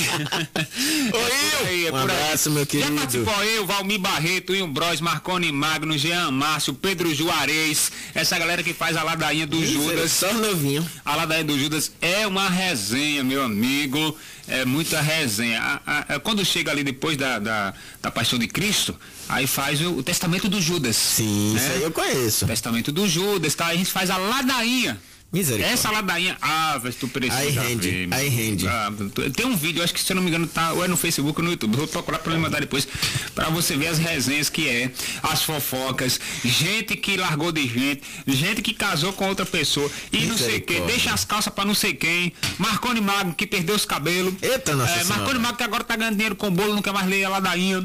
[1.14, 2.02] Oi, É por aí, é um aí.
[2.04, 2.96] abraço, meu Já querido.
[2.96, 8.74] participou eu, Valmir Barreto, Ian Bros, Marconi Magno, Jean Márcio, Pedro Juarez, essa galera que
[8.74, 10.12] faz a ladainha do Judas.
[10.12, 10.88] Só novinho.
[11.06, 14.18] A ladainha do Judas é uma resenha, meu amigo.
[14.48, 15.62] É muita resenha.
[15.62, 18.96] A- a- a- quando chega ali depois da, da, da paixão de Cristo,
[19.30, 20.96] aí faz o, o testamento do Judas.
[20.96, 21.62] Sim, né?
[21.62, 22.46] isso aí eu conheço.
[22.48, 23.68] Testamento do Judas, tá?
[23.68, 25.00] Aí a gente faz a ladainha.
[25.32, 25.74] Misericórdia.
[25.74, 28.68] Essa ladainha, ah, mas tu precisa Aí rende, aí rende.
[28.68, 28.92] Ah,
[29.36, 31.40] tem um vídeo, acho que se eu não me engano, tá ou é no Facebook
[31.40, 31.78] ou no YouTube.
[31.78, 32.88] Vou procurar pra me mandar depois,
[33.36, 38.64] pra você ver as resenhas que é, as fofocas, gente que largou de gente, gente
[38.64, 40.86] que casou com outra pessoa e não sei o que, Misericórdia.
[40.88, 44.34] deixa as calças pra não sei quem, Marconi Magno que perdeu os cabelos.
[44.42, 45.38] Eita, Nossa é, Marconi.
[45.40, 47.84] Magno que agora tá ganhando dinheiro com bolo, não quer mais ler a ladainha.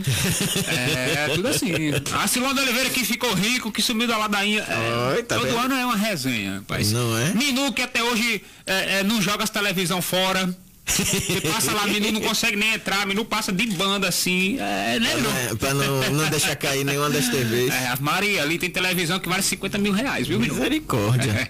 [0.66, 1.74] é, tudo assim.
[2.14, 4.62] A Silona Oliveira que ficou rico, que sumiu da ladainha.
[4.62, 5.58] É, Oi, tá todo vendo?
[5.58, 6.90] ano é uma resenha, rapaz.
[6.92, 7.33] Não é?
[7.34, 10.54] Minu que até hoje é, é, não joga as televisão fora.
[10.86, 14.58] Você passa lá, Minu não consegue nem entrar, Minu passa de banda assim.
[14.58, 15.36] É, né, não?
[15.36, 17.72] É, pra não, não deixar cair nenhuma das TVs.
[17.72, 20.54] É, a Maria ali tem televisão que vale 50 mil reais, viu, Minu?
[20.54, 21.34] Misericórdia.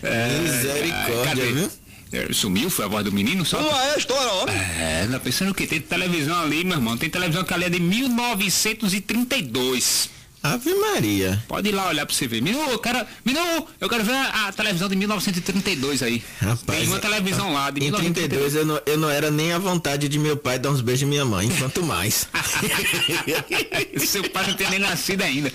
[0.00, 1.52] É, Misericórdia, cadê?
[1.52, 1.70] viu?
[2.12, 3.44] É, Sumiu, foi a voz do menino?
[3.44, 4.46] Só Não é ó.
[4.48, 5.66] É, tá pensando o quê?
[5.66, 6.96] Tem televisão ali, meu irmão.
[6.96, 10.08] Tem televisão que ali é de 1932.
[10.42, 11.42] Ave Maria.
[11.48, 12.40] Pode ir lá olhar pra você ver.
[12.40, 13.40] Minu, eu quero, Minu,
[13.80, 16.22] eu quero ver a, a televisão de 1932 aí.
[16.40, 19.58] Rapaz, Tem uma televisão lá de Em 32 eu não, eu não era nem à
[19.58, 22.28] vontade de meu pai dar uns beijos em minha mãe, quanto mais.
[24.06, 25.52] Seu pai não tem nem nascido ainda.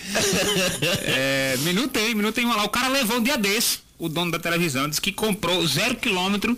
[1.05, 2.63] É, Minu tem, Minu tem uma lá.
[2.63, 6.57] O cara levou um dia desse, o dono da televisão, disse que comprou zero quilômetro,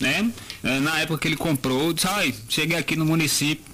[0.00, 0.30] né?
[0.64, 3.64] É, Na época que ele comprou, disse, ai, cheguei aqui no município,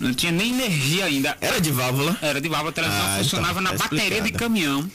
[0.00, 1.36] não tinha nem energia ainda.
[1.40, 2.16] Era de válvula?
[2.20, 4.90] Era de válvula, a televisão Ah, funcionava então, na tá bateria de caminhão.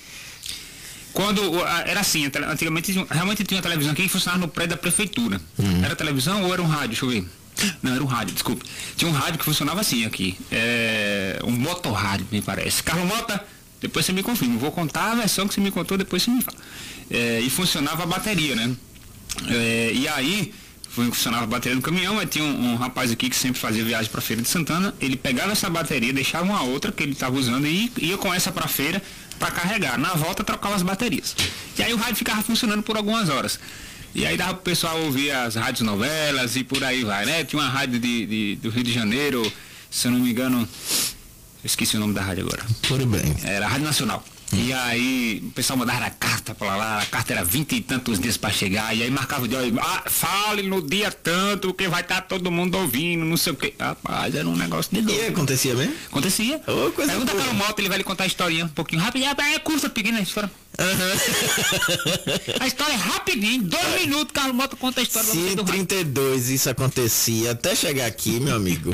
[1.14, 5.42] Quando era assim, antigamente realmente tinha uma televisão aqui que funcionava no prédio da prefeitura.
[5.60, 5.84] Hum.
[5.84, 6.90] Era televisão ou era um rádio?
[6.90, 7.28] Deixa eu ver.
[7.84, 8.64] Não, era um rádio, desculpe.
[8.96, 10.38] Tinha um rádio que funcionava assim aqui.
[10.52, 12.82] É, um motorrádio, me parece.
[12.82, 13.44] Carlos Mota,
[13.82, 14.58] depois você me confirma.
[14.58, 16.58] Vou contar a versão que você me contou, depois você me fala.
[17.10, 18.74] É, e funcionava a bateria, né?
[19.50, 20.54] É, e aí,
[20.94, 24.12] funcionava a bateria do caminhão, aí tinha um, um rapaz aqui que sempre fazia viagem
[24.12, 27.66] para Feira de Santana, ele pegava essa bateria, deixava uma outra que ele estava usando
[27.66, 29.02] e ia com essa para feira
[29.40, 29.98] para carregar.
[29.98, 31.36] Na volta trocava as baterias.
[31.78, 33.60] E aí o rádio ficava funcionando por algumas horas.
[34.14, 37.44] E aí dava pro pessoal ouvir as rádios novelas e por aí vai, né?
[37.46, 39.50] Tinha uma rádio de, de- do Rio de Janeiro,
[39.90, 40.68] se eu não me engano, eu
[41.64, 42.66] esqueci o nome da rádio agora.
[42.82, 43.34] Tudo bem.
[43.44, 44.24] Era a Rádio Nacional.
[44.54, 48.20] E aí o pessoal mandava a carta pra lá, a carta era vinte e tantos
[48.20, 52.02] dias pra chegar, e aí marcava o dia, ah, fale no dia tanto, que vai
[52.02, 53.74] estar todo mundo ouvindo, não sei o que.
[53.80, 55.30] Rapaz, era um negócio de E doido.
[55.30, 55.94] acontecia mesmo?
[56.08, 56.58] Acontecia.
[56.68, 57.44] Ô, coisa Pergunta boa.
[57.44, 59.24] para o Moto, ele vai lhe contar a historinha um pouquinho rápido.
[59.26, 60.22] É, curta, pequena a
[60.86, 62.56] história.
[62.60, 65.64] A história é rapidinho, dois minutos, Carlos Moto conta a história Se você em do
[65.64, 65.86] rádio.
[65.86, 68.92] 32 isso acontecia, até chegar aqui, meu amigo,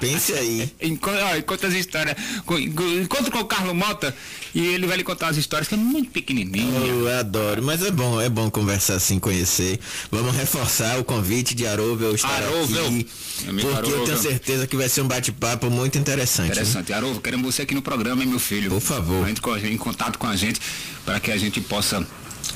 [0.00, 0.70] pense aí.
[0.80, 2.16] Enquanto, ó, conta as histórias.
[2.44, 4.14] Co- co- Encontro com o Carlos Mota
[4.54, 6.86] e ele vai lhe contar as histórias que é muito pequenininho.
[6.86, 9.78] Eu adoro, mas é bom, é bom conversar assim, conhecer.
[10.10, 12.86] Vamos reforçar o convite de Arovel estar Arovel.
[12.86, 13.06] aqui,
[13.44, 16.46] Porque eu tenho certeza que vai ser um bate-papo muito interessante.
[16.48, 16.52] né?
[16.54, 16.92] Interessante.
[16.92, 18.70] Haroldo, queremos você aqui no programa, hein, meu filho?
[18.70, 19.26] Por favor.
[19.40, 20.60] Co- em contato com a gente,
[21.04, 22.06] para que a gente possa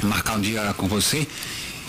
[0.03, 1.27] marcar um dia com você.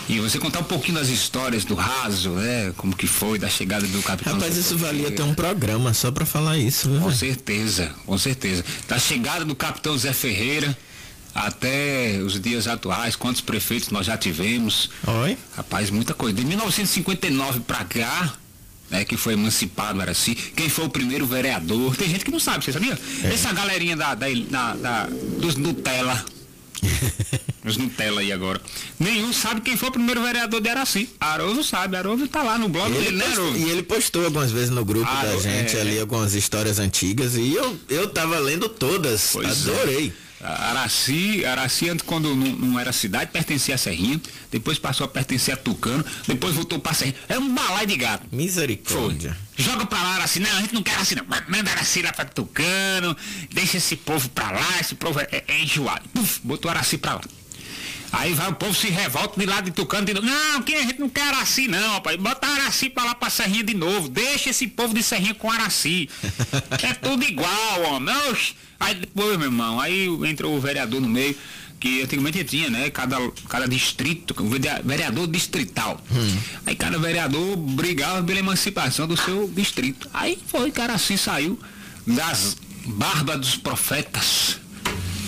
[0.08, 2.72] E você contar um pouquinho das histórias do raso, né?
[2.76, 4.34] Como que foi, da chegada do capitão.
[4.34, 7.00] Rapaz, isso valia até um programa só pra falar isso, viu?
[7.00, 8.64] Com certeza, com certeza.
[8.88, 10.76] Da chegada do capitão Zé Ferreira
[11.34, 14.90] até os dias atuais, quantos prefeitos nós já tivemos.
[15.06, 15.38] Oi?
[15.56, 16.36] Rapaz, muita coisa.
[16.36, 18.34] De 1959 pra cá,
[18.92, 21.96] né, que foi emancipado Araci, quem foi o primeiro vereador?
[21.96, 22.96] Tem gente que não sabe, você sabia?
[23.24, 25.08] Essa galerinha da, da, da- da-
[25.40, 26.22] dos Nutella.
[27.64, 28.60] Os Nutella aí agora.
[28.98, 31.08] Nenhum sabe quem foi o primeiro vereador de Araci.
[31.20, 33.58] Aroso sabe, Aroso tá lá no blog dele, Ele né, postou- Aroso?
[33.58, 35.80] e ele postou algumas vezes no grupo Ah, da gente é.
[35.80, 39.30] ali algumas histórias antigas e eu, eu tava lendo todas.
[39.32, 40.10] Pois é.
[40.42, 45.54] Araci, Araci antes quando não, não era cidade, pertencia a Serrinha, depois passou a pertencer
[45.54, 47.16] a Tucano, depois voltou pra Serrinha.
[47.28, 48.26] É um balai de gato.
[48.28, 48.38] Foi.
[48.38, 49.36] Misericórdia.
[49.56, 50.40] Joga pra lá, Araci.
[50.40, 51.24] Não, a gente não quer Araci, não.
[51.48, 53.16] Manda Araci lá pra Tucano,
[53.52, 56.08] deixa esse povo pra lá, esse povo é, é enjoado.
[56.08, 57.20] Puf, botou Araci pra lá.
[58.12, 60.26] Aí vai o povo se revolta de lado de Tucano de novo.
[60.26, 62.16] Não, que a gente não quer Araci não, rapaz.
[62.16, 64.08] Bota Araci pra lá pra Serrinha de novo.
[64.08, 66.10] Deixa esse povo de Serrinha com Araci.
[66.82, 68.14] é tudo igual, homem.
[68.30, 68.54] Oxi.
[68.82, 71.36] Aí depois, meu irmão, aí entrou o vereador no meio,
[71.78, 72.90] que antigamente tinha, né?
[72.90, 73.16] Cada,
[73.48, 74.34] cada distrito,
[74.84, 76.02] vereador distrital.
[76.10, 76.38] Hum.
[76.66, 80.08] Aí cada vereador brigava pela emancipação do seu distrito.
[80.12, 81.58] Aí foi, cara, assim saiu
[82.04, 84.58] das barbas dos profetas.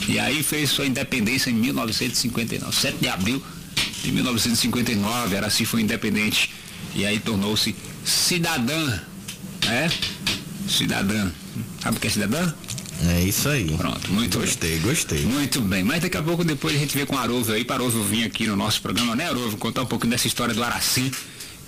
[0.08, 3.42] E aí fez sua independência em 1959, 7 de abril
[4.02, 6.50] de 1959, era assim foi independente.
[6.94, 9.00] E aí tornou-se cidadã,
[9.64, 9.90] né?
[10.68, 11.30] Cidadã.
[11.80, 12.52] Sabe o que é cidadã?
[13.02, 13.70] É isso aí.
[13.76, 14.80] Pronto, muito Gostei, bem.
[14.80, 15.22] gostei.
[15.22, 15.82] Muito bem.
[15.82, 18.24] Mas daqui a pouco depois a gente vê com o Arovo aí, para Arovo vir
[18.24, 19.56] aqui no nosso programa, né, Arovo?
[19.56, 21.10] Contar um pouquinho dessa história do Araci,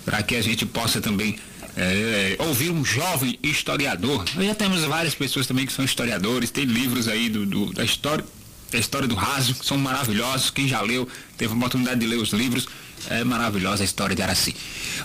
[0.05, 1.37] para que a gente possa também
[1.75, 4.25] é, ouvir um jovem historiador.
[4.35, 7.83] Nós já temos várias pessoas também que são historiadores, tem livros aí do, do da
[7.83, 8.25] história,
[8.71, 10.49] da história do raso, que são maravilhosos.
[10.49, 12.67] Quem já leu, teve a oportunidade de ler os livros.
[13.09, 14.55] É maravilhosa a história de Araci.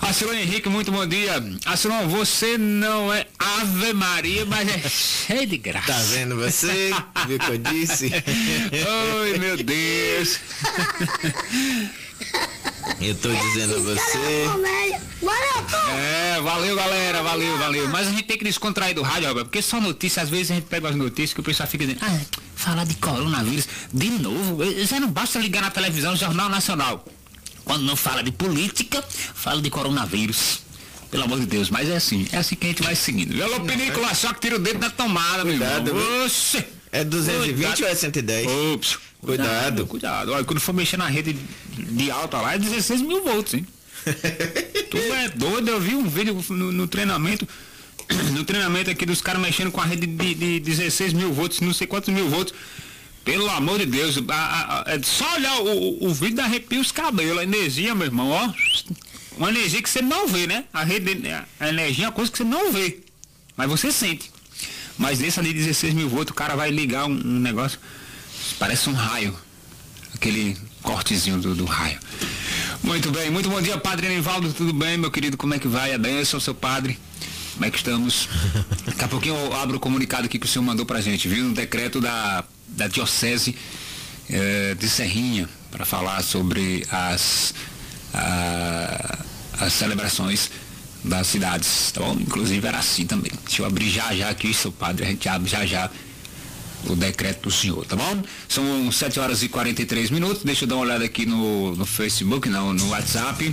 [0.01, 1.43] Acilon Henrique, muito bom dia.
[1.65, 5.93] Acilon, você não é Ave Maria, mas é cheio de graça.
[5.93, 6.91] Tá vendo você?
[7.27, 8.11] Viu que eu disse?
[9.23, 10.41] Oi, meu Deus.
[13.01, 14.47] Eu tô dizendo a você.
[15.99, 17.89] É, valeu galera, valeu, valeu.
[17.89, 20.67] Mas a gente tem que descontrair do rádio, porque só notícia, às vezes a gente
[20.67, 22.21] pega as notícias que o pessoal fica dizendo, ah,
[22.57, 27.05] falar de coronavírus, de novo, já não basta ligar na televisão, Jornal Nacional.
[27.65, 29.03] Quando não fala de política,
[29.35, 30.61] fala de coronavírus.
[31.11, 33.41] Pelo amor de Deus, mas é assim, é assim que a gente vai seguindo.
[33.43, 36.25] Alô, Pinícola, só que tira o dedo da tomada, Cuidado, meu irmão.
[36.25, 36.65] Oxe.
[36.91, 37.83] É 220 Cuidado.
[37.83, 38.47] ou é 110?
[38.75, 38.99] Ops.
[39.21, 39.87] Cuidado.
[39.87, 40.33] Cuidado.
[40.33, 41.37] Olha, quando for mexer na rede
[41.77, 43.67] de alta lá, é 16 mil volts, hein?
[44.91, 47.47] tu é doido, eu vi um vídeo no, no treinamento,
[48.33, 51.73] no treinamento aqui dos caras mexendo com a rede de, de 16 mil volts, não
[51.73, 52.53] sei quantos mil volts.
[53.25, 56.91] Pelo amor de Deus, a, a, a, é só olhar o, o vídeo arrepia os
[56.91, 58.53] cabelos, a energia, meu irmão, ó.
[59.37, 60.65] Uma energia que você não vê, né?
[60.73, 61.21] A rede,
[61.61, 63.01] a energia é uma coisa que você não vê,
[63.57, 64.31] mas você sente.
[64.99, 67.79] Mas nesse ali 16 mil volts, o cara vai ligar um, um negócio,
[68.59, 69.37] parece um raio.
[70.15, 71.99] Aquele cortezinho do, do, raio.
[72.83, 75.37] Muito bem, muito bom dia, Padre Enivaldo, tudo bem, meu querido?
[75.37, 75.95] Como é que vai?
[75.95, 76.99] A benção, seu padre?
[77.55, 78.29] Como é que estamos?
[78.85, 81.47] Daqui a pouquinho eu abro o comunicado aqui que o senhor mandou pra gente, viu?
[81.47, 83.57] Um decreto da, da Diocese
[84.31, 87.55] eh, de Serrinha, para falar sobre as,
[88.13, 89.19] a,
[89.61, 90.51] as celebrações
[91.05, 92.17] das cidades, tá bom?
[92.21, 93.33] Inclusive era assim também.
[93.45, 95.91] Deixa eu abrir já já aqui, seu padre, a gente abre já já
[96.87, 98.23] o decreto do senhor, tá bom?
[98.49, 100.43] São 7 horas e 43 minutos.
[100.43, 103.53] Deixa eu dar uma olhada aqui no, no Facebook, não, no WhatsApp.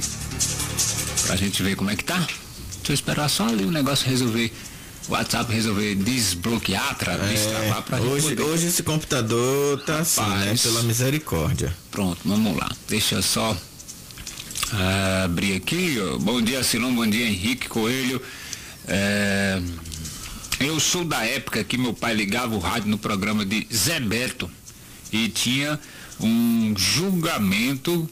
[1.25, 2.17] Pra gente ver como é que tá.
[2.17, 4.51] Deixa eu esperar só ali o negócio resolver.
[5.09, 8.43] O WhatsApp resolver desbloquear, tra, é, destravar pra hoje, poder...
[8.43, 10.55] hoje esse computador tá Rapaz, assim, né?
[10.61, 11.75] Pela misericórdia.
[11.89, 12.69] Pronto, vamos lá.
[12.87, 15.95] Deixa eu só uh, abrir aqui.
[16.21, 16.93] Bom dia, Silão.
[16.93, 18.21] Bom dia, Henrique Coelho.
[18.87, 19.59] É,
[20.59, 24.49] eu sou da época que meu pai ligava o rádio no programa de Zé Beto
[25.11, 25.79] e tinha
[26.19, 28.07] um julgamento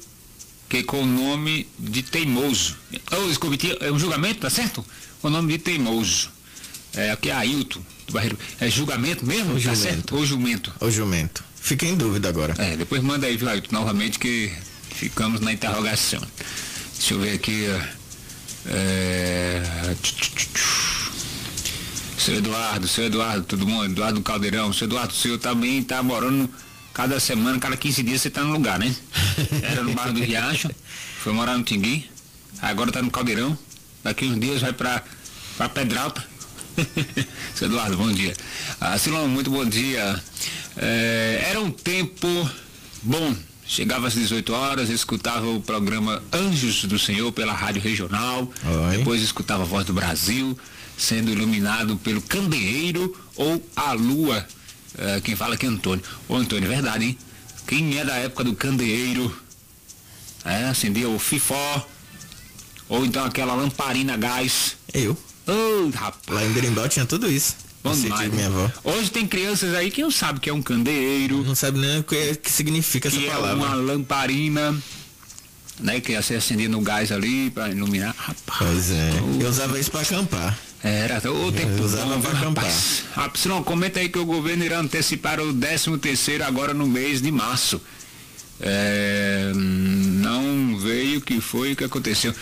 [0.68, 2.76] que com o nome de teimoso.
[3.12, 4.84] Oh, desculpe, é um julgamento, tá certo?
[5.22, 6.36] Com o nome de teimoso.
[6.96, 8.38] É, aqui é Ailton do Barreiro.
[8.60, 9.56] É julgamento mesmo?
[9.56, 10.16] O tá jumento.
[10.16, 10.74] Ou jumento?
[10.80, 11.44] O jumento.
[11.56, 12.56] Fiquei em dúvida agora.
[12.58, 14.52] É, depois manda aí, viu, Ailton, novamente que
[14.92, 16.22] ficamos na interrogação.
[16.98, 17.66] Deixa eu ver aqui.
[18.66, 19.64] É...
[22.18, 26.50] Seu Eduardo, seu Eduardo, todo mundo, Eduardo Caldeirão, seu Eduardo, o senhor também tá morando
[26.94, 28.94] cada semana, cada 15 dias você tá no lugar, né?
[29.64, 30.70] Era no bairro do Riacho,
[31.22, 32.10] foi morar no Tingui,
[32.62, 33.58] agora tá no Caldeirão,
[34.04, 35.04] daqui uns dias vai pra
[35.74, 36.26] Pedralta.
[37.56, 38.34] Seu Eduardo, bom dia.
[38.80, 40.22] Ah, Silão, muito bom dia.
[40.76, 42.28] É, era um tempo
[43.02, 43.36] bom.
[43.66, 48.98] Chegava às 18 horas, escutava o programa Anjos do Senhor pela Rádio Regional, Oi.
[48.98, 50.58] depois escutava a Voz do Brasil,
[50.98, 54.48] sendo iluminado pelo candeeiro ou a lua.
[54.96, 56.04] Uh, quem fala que é Antônio.
[56.30, 57.18] Ô Antônio, é verdade, hein?
[57.68, 59.36] Quem é da época do candeeiro?
[60.46, 61.86] É, acendia o fifó.
[62.88, 64.78] Ou então aquela lamparina a gás.
[64.94, 65.18] Eu.
[65.48, 66.22] Oh, rapaz.
[66.30, 67.56] Lá em Berimbau tinha tudo isso.
[67.84, 68.70] Bom demais, minha avó.
[68.84, 71.44] Hoje tem crianças aí que não sabem que é um candeeiro.
[71.44, 73.64] Não sabe nem o que, que significa que essa palavra.
[73.64, 74.76] É uma lamparina
[75.80, 76.00] né?
[76.00, 78.16] Que ia ser acendido no gás ali para iluminar.
[78.18, 78.58] Rapaz.
[78.60, 79.12] Pois é.
[79.40, 80.58] Eu usava isso para acampar.
[80.84, 82.72] Era o tempo usava para acampar.
[83.14, 87.32] Rapaz, comenta aí que o governo irá antecipar o 13 terceiro agora no mês de
[87.32, 87.82] março.
[88.60, 92.34] É, não veio o que foi o que aconteceu.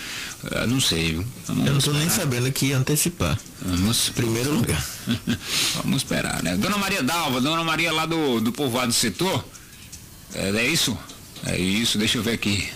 [0.52, 1.26] Eu não sei, viu?
[1.48, 3.38] Vamos Eu não estou nem sabendo que ia antecipar.
[3.62, 4.10] Vamos.
[4.10, 4.84] Primeiro lugar.
[5.84, 6.56] Vamos esperar, né?
[6.56, 9.44] Dona Maria Dalva, Dona Maria lá do, do povoado do setor.
[10.34, 10.98] É, é isso?
[11.46, 12.70] É isso, deixa eu ver aqui.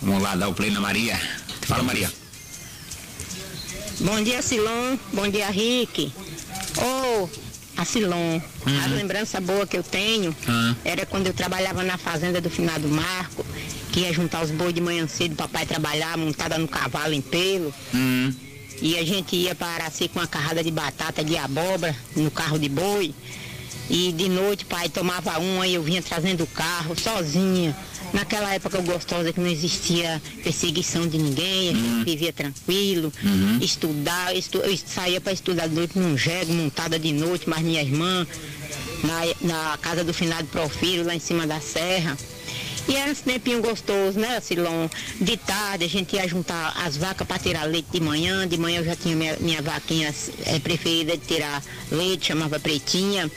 [0.00, 1.20] Vamos lá dar o play na Maria.
[1.62, 2.12] Fala, Maria.
[4.00, 4.96] Bom dia, Silon.
[5.12, 6.12] Bom dia, Rick.
[6.76, 7.28] Ô,
[7.82, 8.40] a Silon,
[8.84, 10.76] a lembrança boa que eu tenho Uhum.
[10.84, 13.44] era quando eu trabalhava na fazenda do finado Marco,
[13.90, 17.74] que ia juntar os bois de manhã cedo, papai trabalhar montada no cavalo em pelo.
[17.92, 18.32] Hum,
[18.80, 22.58] E a gente ia para Araci com uma carrada de batata, de abóbora, no carro
[22.58, 23.14] de boi.
[23.90, 27.76] E de noite, pai tomava uma e eu vinha trazendo o carro sozinha.
[28.12, 33.12] Naquela época gostosa que não existia perseguição de ninguém, a gente vivia tranquilo,
[33.60, 37.80] estudar, estu, eu saía para estudar de noite num jegue, montada de noite, mas minha
[37.80, 38.26] irmã,
[39.02, 42.16] na, na casa do finado Profiro, lá em cima da serra.
[42.88, 44.88] E era esse tempinho gostoso, né, Silon?
[45.20, 48.46] De tarde a gente ia juntar as vacas para tirar leite de manhã.
[48.46, 50.12] De manhã eu já tinha minha, minha vaquinha
[50.46, 53.30] eh, preferida de tirar leite, chamava Pretinha.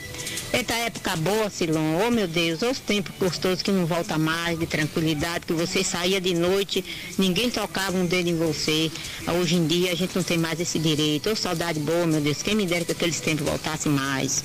[0.52, 2.00] Eita época boa, Silon.
[2.06, 6.20] Oh meu Deus, os tempos gostosos que não volta mais, de tranquilidade, que você saía
[6.20, 6.84] de noite,
[7.18, 8.90] ninguém tocava um dedo em você.
[9.38, 11.30] Hoje em dia a gente não tem mais esse direito.
[11.30, 12.42] Ô saudade boa, meu Deus.
[12.42, 14.42] Quem me dera que aqueles tempos voltassem mais.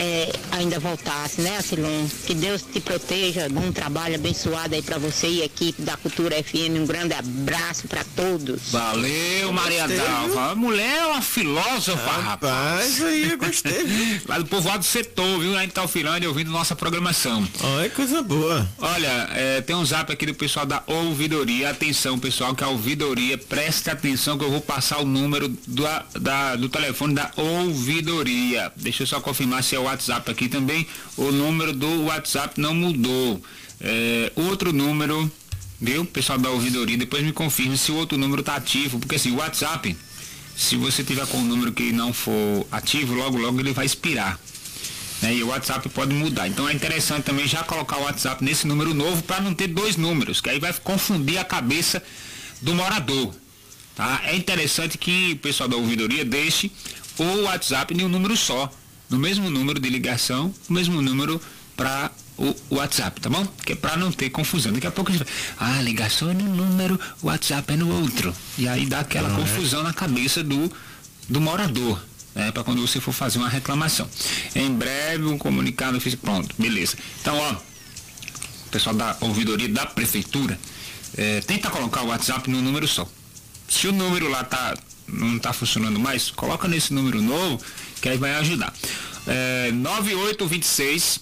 [0.00, 2.06] É, ainda voltasse, né, Silon?
[2.24, 6.36] Que Deus te proteja, bom trabalho abençoado aí pra você e a equipe da Cultura
[6.40, 6.78] FM.
[6.78, 8.70] Um grande abraço pra todos.
[8.70, 10.52] valeu, Maria Dalva.
[10.52, 12.28] A mulher é uma filósofa, rapaz.
[12.28, 14.20] Rapaz, aí eu gostei.
[14.28, 15.50] Lá do povoado setor, viu?
[15.50, 17.44] Lá em Talfilândia, ouvindo nossa programação.
[17.60, 18.68] Olha, coisa boa.
[18.78, 21.70] Olha, é, tem um zap aqui do pessoal da ouvidoria.
[21.70, 25.82] Atenção, pessoal, que a ouvidoria, preste atenção que eu vou passar o número do,
[26.20, 28.70] da, do telefone da ouvidoria.
[28.76, 30.86] Deixa eu só confirmar se é o WhatsApp aqui também.
[31.16, 33.42] O número do WhatsApp não mudou.
[33.80, 35.30] É, outro número,
[35.80, 36.04] viu?
[36.04, 39.36] Pessoal da ouvidoria, depois me confirme se o outro número tá ativo, porque assim, o
[39.36, 39.96] WhatsApp,
[40.56, 44.38] se você tiver com um número que não for ativo, logo logo ele vai expirar
[45.22, 45.34] né?
[45.34, 46.48] E o WhatsApp pode mudar.
[46.48, 49.96] Então é interessante também já colocar o WhatsApp nesse número novo para não ter dois
[49.96, 52.02] números, que aí vai confundir a cabeça
[52.60, 53.34] do morador.
[53.94, 54.20] Tá?
[54.24, 56.70] É interessante que o pessoal da ouvidoria deixe
[57.18, 58.72] o WhatsApp em um número só,
[59.08, 61.40] no mesmo número de ligação, o mesmo número
[61.76, 63.46] para o WhatsApp, tá bom?
[63.64, 64.72] Que é para não ter confusão.
[64.72, 68.34] Daqui a pouco a gente vai, ah, ligação é no número, WhatsApp é no outro.
[68.56, 70.70] E aí dá aquela confusão na cabeça do,
[71.28, 72.00] do morador
[72.34, 74.08] né, para quando você for fazer uma reclamação.
[74.54, 76.96] Em breve um comunicado fiz pronto, beleza.
[77.20, 80.58] Então, ó, o pessoal da ouvidoria da prefeitura,
[81.16, 83.08] eh, tenta colocar o WhatsApp no número só.
[83.68, 84.76] Se o número lá tá
[85.08, 87.60] não tá funcionando mais, coloca nesse número novo,
[88.00, 88.72] que aí vai ajudar.
[89.26, 91.20] É, 9826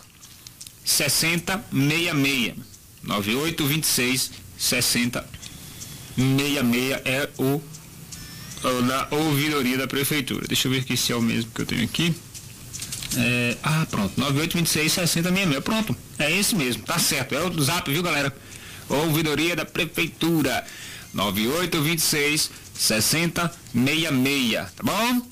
[0.85, 2.55] 6066.
[3.03, 7.63] 9826 6066 é o
[8.65, 10.47] o da ouvidoria da prefeitura.
[10.49, 12.13] Deixa eu ver aqui se é o mesmo que eu tenho aqui.
[13.17, 15.63] É, ah, pronto, 9826 6066.
[15.63, 17.35] Pronto, é esse mesmo, tá certo.
[17.35, 18.35] É o zap, viu, galera?
[18.89, 20.65] Ouvidoria da prefeitura.
[21.15, 25.23] 9826 6066, tá bom?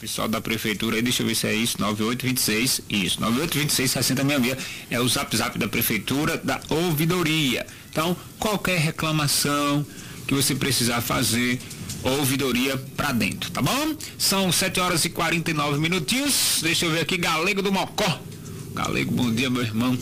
[0.00, 4.56] Pessoal da prefeitura aí, deixa eu ver se é isso, 9826, isso, 9826 6066
[4.90, 7.66] é o zap zap da prefeitura da ouvidoria.
[7.90, 9.84] Então, qualquer reclamação
[10.26, 11.60] que você precisar fazer,
[12.02, 13.94] ouvidoria pra dentro, tá bom?
[14.16, 16.60] São 7 horas e 49 minutinhos.
[16.62, 18.20] Deixa eu ver aqui, Galego do Mocó.
[18.74, 19.98] Galego, bom dia, meu irmão.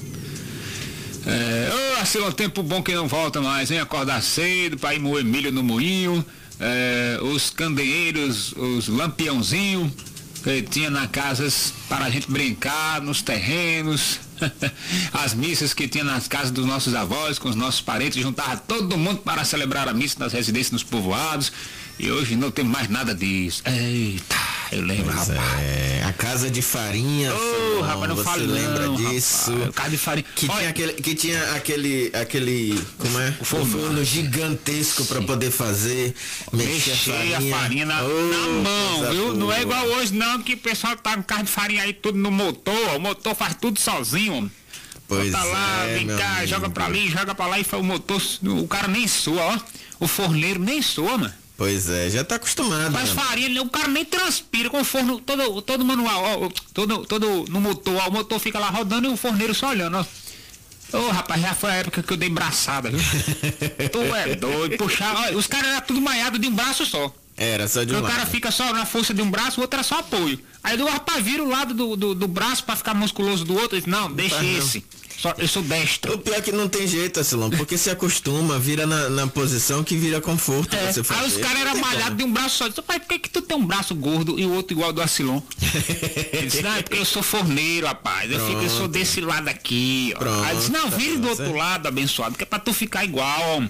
[1.26, 3.80] É, oh, assim, um tempo bom que não volta mais, hein?
[3.80, 6.24] Acordar cedo para ir moer milho no moinho,
[6.60, 9.92] é, os candeeiros, os lampiãozinhos
[10.42, 14.20] que tinha na casas para a gente brincar, nos terrenos,
[15.12, 18.96] as missas que tinha nas casas dos nossos avós, com os nossos parentes, juntava todo
[18.96, 21.52] mundo para celebrar a missa nas residências nos povoados.
[21.98, 23.60] E hoje não tem mais nada disso.
[23.66, 24.36] Eita,
[24.70, 25.60] eu lembro, Pois rapaz.
[25.60, 27.34] é, a casa de farinha.
[27.34, 29.50] Ô, Silão, rapaz, não você fale lembra não, disso?
[29.52, 29.74] rapaz.
[29.74, 30.24] Casa de farinha.
[30.36, 33.34] Que Olha, tinha aquele, que tinha aquele, aquele, como é?
[33.40, 34.04] O forno.
[34.04, 36.14] gigantesco para poder fazer,
[36.52, 39.34] mexer, mexer a farinha na, Ô, na mão, viu?
[39.34, 42.16] Não é igual hoje não, que o pessoal tá com carro de farinha aí tudo
[42.16, 44.52] no motor, o motor faz tudo sozinho, homem.
[45.08, 46.46] Pois Bota lá, é, vem cá, amigo.
[46.46, 49.58] joga pra ali, joga pra lá e o motor, o cara nem soa, ó.
[49.98, 51.34] O forneiro nem soa, mano.
[51.58, 52.92] Pois é, já tá acostumado.
[52.92, 53.20] Faz né?
[53.20, 57.60] farinha, o cara nem transpira com o forno todo, todo manual, ó, todo, todo no
[57.60, 60.96] motor, ó, o motor fica lá rodando e o forneiro só olhando, ó.
[60.96, 63.00] Ô rapaz, já foi a época que eu dei braçada, viu?
[63.90, 67.12] tu é doido, puxar, os caras eram tudo maiado de um braço só.
[67.36, 69.78] Era só de um o cara fica só na força de um braço, o outro
[69.78, 70.38] era só apoio.
[70.62, 73.76] Aí o rapaz vira o lado do, do, do braço pra ficar musculoso do outro,
[73.76, 74.82] disse, não, deixa faz não.
[75.20, 76.14] Só, eu sou destro.
[76.14, 79.82] O pior é que não tem jeito, Asilão, porque se acostuma, vira na, na posição
[79.82, 80.76] que vira conforto.
[80.76, 80.92] É.
[80.92, 81.26] Você Aí fazer.
[81.26, 82.68] os caras eram malhados de um braço só.
[82.68, 84.92] Disse, pai, por que, que tu tem um braço gordo e o outro igual ao
[84.92, 85.40] do Acilon?
[86.32, 88.30] Ele disse, não, é porque eu sou forneiro, rapaz.
[88.30, 90.12] Eu, fico, eu sou desse lado aqui.
[90.14, 90.18] Ó.
[90.20, 93.04] Pronto, Aí disse, não, tá vire do outro lado, abençoado, que é pra tu ficar
[93.04, 93.64] igual.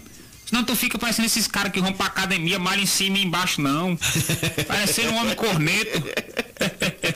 [0.44, 3.60] Senão tu fica parecendo esses caras que vão pra academia, malha em cima e embaixo,
[3.60, 3.98] não.
[4.66, 6.02] Parecendo um homem corneto.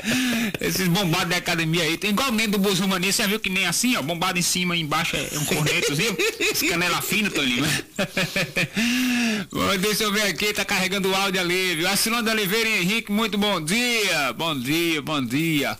[0.61, 1.97] Esses bombados da academia aí.
[1.97, 4.77] Tem igual o do Buzumania, você já viu que nem assim, ó, bombado em cima
[4.77, 6.17] e embaixo é um cornetozinho?
[6.69, 7.65] Canela fina, Tolinho.
[9.51, 11.89] Bom, deixa eu ver aqui, tá carregando o áudio ali, viu?
[11.89, 14.33] Assinando Oliveira Henrique, muito bom dia.
[14.33, 15.79] Bom dia, bom dia.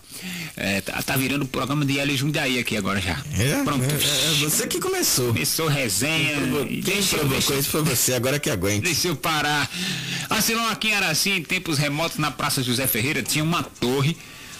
[0.57, 3.19] É, tá, tá virando o programa de L Jundiaí aqui agora já.
[3.39, 3.85] É, Pronto.
[3.85, 5.29] é, é você que começou.
[5.29, 6.37] Começou resenha.
[6.69, 8.83] Quem Deixa eu, provocou deixa, isso foi você, agora que aguente.
[8.83, 9.69] deixa eu parar.
[10.29, 14.12] Assilão aqui em Araci, em tempos remotos, na Praça José Ferreira, tinha uma torre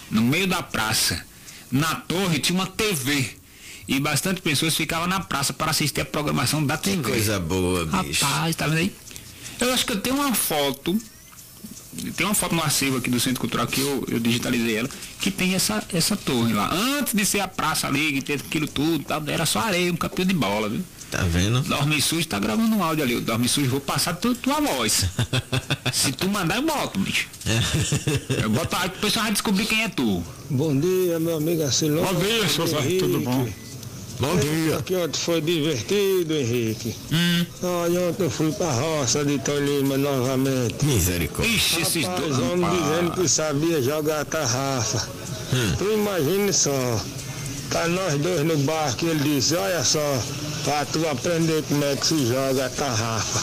[0.09, 1.23] no meio da praça.
[1.71, 3.37] Na torre tinha uma TV.
[3.87, 7.03] E bastante pessoas ficavam na praça para assistir a programação da TV.
[7.03, 8.23] Coisa boa, bicho.
[8.23, 8.95] Rapaz, tá vendo aí?
[9.59, 10.97] Eu acho que eu tenho uma foto.
[12.15, 14.89] Tem uma foto no acervo aqui do Centro Cultural que eu, eu digitalizei ela,
[15.19, 16.73] que tem essa, essa torre lá.
[16.73, 19.95] Antes de ser a praça ali, que tem aquilo tudo, tal, era só areia, um
[19.95, 20.83] capinho de bola, viu?
[21.13, 21.61] Tá vendo?
[21.61, 23.15] Dorme sujo tá gravando um áudio ali.
[23.15, 25.05] O Dorme sujo, vou passar tu, tua voz.
[25.93, 27.27] Se tu mandar, eu boto, bicho.
[28.41, 30.23] Eu boto aí, o pessoal vai descobrir quem é tu.
[30.49, 32.03] Bom dia, meu amigo Asilon.
[32.03, 33.47] Bom dia, seu tudo bom?
[34.19, 34.77] Bom dia.
[34.79, 36.95] Aqui ontem foi divertido, Henrique.
[37.11, 37.45] Hum.
[37.61, 40.83] Olha, ontem eu fui pra roça de Tolima novamente.
[40.83, 41.55] Misericórdia.
[41.55, 42.39] Ixi, esses Rapaz, dois.
[42.39, 42.83] homem rapaz.
[42.83, 45.07] dizendo que sabia jogar tarrafa.
[45.77, 46.99] Tu imagine só.
[47.73, 50.21] Tá nós dois no barco e ele disse, olha só,
[50.63, 53.41] pra tu aprender como é que se joga a tarrafa.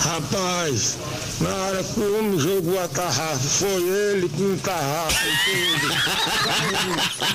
[0.00, 0.98] Rapaz,
[1.40, 5.88] na hora que o homem jogou a tarrafa, foi ele com tarrafa e tudo.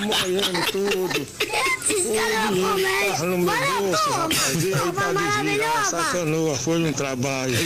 [0.06, 1.26] Molhando tudo.
[3.24, 4.62] Meu bolso, rapaz.
[4.62, 7.56] E aí pra desviar essa canoa foi um trabalho.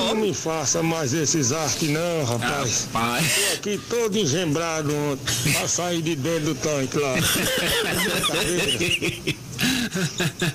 [0.00, 2.86] Não me faça mais esses artes não, rapaz.
[2.92, 3.26] Rapaz.
[3.34, 7.14] Tô aqui todo engembrado ontem, pra sair de dentro do tanque lá.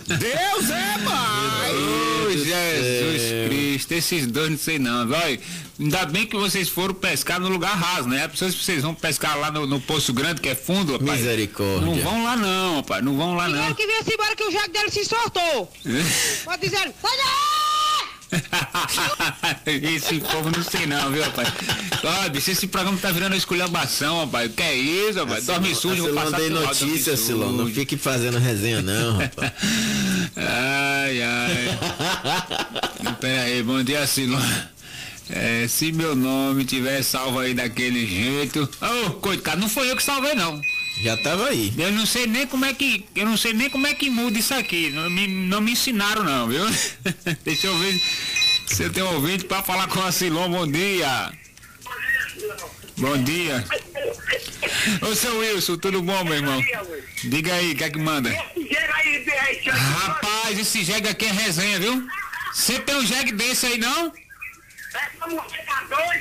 [0.05, 2.10] Deus é pai!
[2.37, 5.39] Jesus Cristo, esses dois não sei não, vai.
[5.79, 8.25] Ainda bem que vocês foram pescar no lugar raso, né?
[8.25, 11.19] As pessoas vocês vão pescar lá no, no Poço Grande, que é fundo, rapaz.
[11.19, 11.85] Misericórdia.
[11.85, 13.55] Não vão lá não, rapaz, não vão lá não.
[13.55, 15.71] Dizeram que vinha-se embora que o jaco dele se soltou.
[16.45, 17.60] Pode dizer, sai daí!
[19.65, 21.49] esse povo não sei não, viu, rapaz?
[22.03, 24.49] Ó, bicho, esse programa tá virando esculhambação, rapaz.
[24.49, 25.45] O que é isso, rapaz?
[25.45, 27.51] Dorme sujo, vou passar dei teu áudio, dorme notícia, Silão.
[27.51, 29.51] Não fique fazendo resenha, não, rapaz.
[30.35, 31.79] Ai, ai.
[33.19, 34.41] Pera aí, bom dia, Silão.
[35.29, 38.69] É, se meu nome tiver salvo aí daquele jeito.
[38.81, 40.59] Ô, coitado, não foi eu que salvei não.
[40.99, 41.73] Já tava aí.
[41.77, 43.05] Eu não sei nem como é que.
[43.15, 44.89] Eu não sei nem como é que muda isso aqui.
[44.91, 46.63] Não me, não me ensinaram não, viu?
[47.43, 48.01] Deixa eu ver
[48.67, 50.49] se eu tenho um ouvinte pra falar com a Silon.
[50.49, 51.31] Bom dia.
[52.97, 53.65] Bom dia.
[55.01, 56.63] Ô seu Wilson, tudo bom, meu irmão?
[57.23, 58.29] Diga aí, o que é que manda?
[59.71, 62.07] Rapaz, esse jegue aqui é resenha, viu?
[62.53, 64.11] Você tem um jegue desse aí não?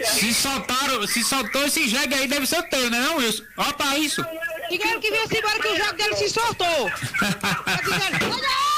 [0.05, 3.43] Se soltaram, se soltou esse jegue aí, deve ser teu, né não, Wilson?
[3.57, 4.25] Ó pra isso.
[4.71, 6.91] Dizeram que vinha-se embora que o jaco dele se soltou.
[6.91, 8.71] Pode dizer, sai daí!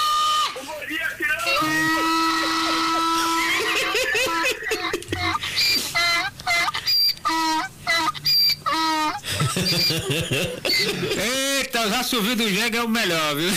[11.58, 13.50] Eita, já subiu do jegue é o melhor, viu?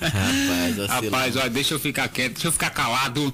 [0.00, 3.32] Rapaz, Rapaz, ó, deixa eu ficar quieto, deixa eu ficar calado.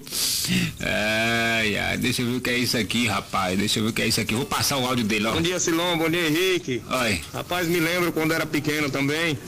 [0.81, 3.59] Ai, ai, deixa eu ver o que é isso aqui, rapaz.
[3.59, 4.35] Deixa eu ver o que é isso aqui.
[4.35, 5.33] Vou passar o áudio dele, ó.
[5.33, 5.99] Bom dia, Silon.
[5.99, 6.83] Bom dia, Henrique.
[6.89, 7.21] Oi.
[7.33, 9.39] Rapaz, me lembro quando era pequeno também,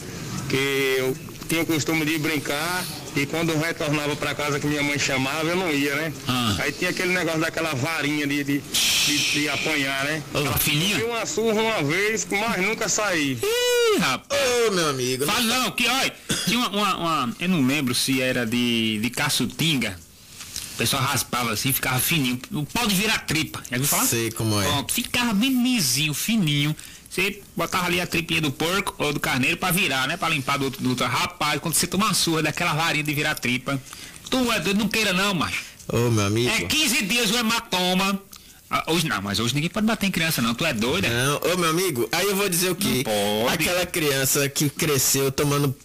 [0.49, 1.16] que eu
[1.49, 2.84] tinha o costume de brincar
[3.15, 6.13] e quando eu retornava para casa que minha mãe chamava, eu não ia, né?
[6.27, 6.57] Ah.
[6.61, 8.59] Aí tinha aquele negócio daquela varinha de, de,
[9.07, 10.23] de, de apanhar, né?
[10.35, 11.05] Aquela fininha?
[11.07, 13.39] Uma surra uma vez, mas nunca saí.
[13.43, 14.41] Ih, rapaz.
[14.69, 15.27] Ô, meu amigo.
[15.27, 16.13] Fala não, que olha,
[16.47, 19.99] tinha uma, uma, uma- Eu não lembro se era de, de caçutinga.
[20.75, 22.41] O pessoal raspava assim, ficava fininho.
[22.51, 23.63] O pau de virar tripa.
[23.71, 24.07] Já viu falar?
[24.07, 24.65] Sei como é.
[24.65, 26.75] Pronto, ficava bem lisinho, fininho.
[27.13, 30.17] Você botava ali a tripinha do porco ou do carneiro pra virar, né?
[30.17, 30.83] Pra limpar do outro.
[30.83, 31.05] Do outro.
[31.05, 33.79] Rapaz, quando você toma uma surra daquela varinha de virar tripa,
[34.31, 35.63] tu é doido, não queira não, macho.
[35.89, 36.49] Ô, meu amigo.
[36.49, 38.19] É 15 dias o hematoma.
[38.71, 40.55] Ah, hoje não, mas hoje ninguém pode bater em criança não.
[40.55, 41.07] Tu é doida?
[41.07, 43.05] Não, ô meu amigo, aí eu vou dizer o quê?
[43.53, 45.77] Aquela criança que cresceu tomando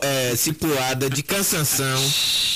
[0.00, 2.00] é, cipuada de cansanção.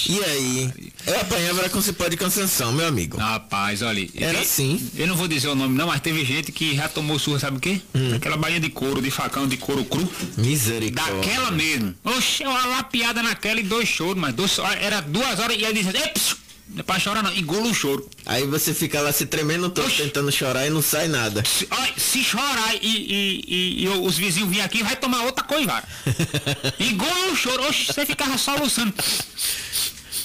[0.08, 0.70] E aí?
[1.06, 3.18] Eu apanhava com cipó de cansanção, meu amigo.
[3.18, 4.08] Rapaz, olha.
[4.16, 4.90] Era assim.
[4.96, 7.58] Eu não vou dizer o nome não, mas teve gente que já tomou surra, sabe
[7.58, 7.80] o quê?
[7.94, 8.14] Hum.
[8.14, 10.08] Aquela bainha de couro, de facão, de couro cru.
[10.36, 11.14] Misericórdia.
[11.16, 11.94] Daquela mesmo.
[12.04, 15.92] Oxe, uma lapiada naquela e dois choros, mas dois, era duas horas e aí dizia,
[15.94, 16.36] "Ei, psiu,
[16.70, 18.08] não é pra chorar não, engula o choro.
[18.26, 21.42] Aí você fica lá se tremendo todo, tentando chorar e não sai nada.
[21.44, 25.44] Se, olha, se chorar e, e- e- e os vizinhos virem aqui, vai tomar outra
[25.44, 25.86] coivara.
[26.78, 28.92] Engula o choro, oxe, você ficava soluçando.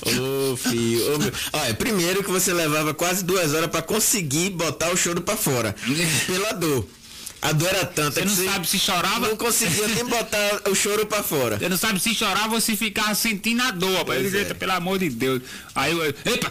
[0.05, 1.31] Ô filho, ô, meu.
[1.53, 5.73] Olha, primeiro que você levava quase duas horas pra conseguir botar o choro pra fora.
[6.27, 6.85] Pela dor.
[7.43, 9.27] A dor era tanta Você que não sabe se chorava.
[9.27, 11.57] não conseguia nem botar o choro pra fora.
[11.59, 14.21] Você não sabe se chorava ou se ficava sentindo a dor, rapaz.
[14.21, 14.29] Eu é.
[14.43, 15.41] dizia, Pelo amor de Deus.
[15.75, 16.49] Aí eu, epa,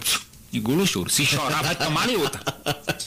[0.53, 1.09] engula o choro.
[1.11, 2.41] Se chorar, vai tomar ali outra.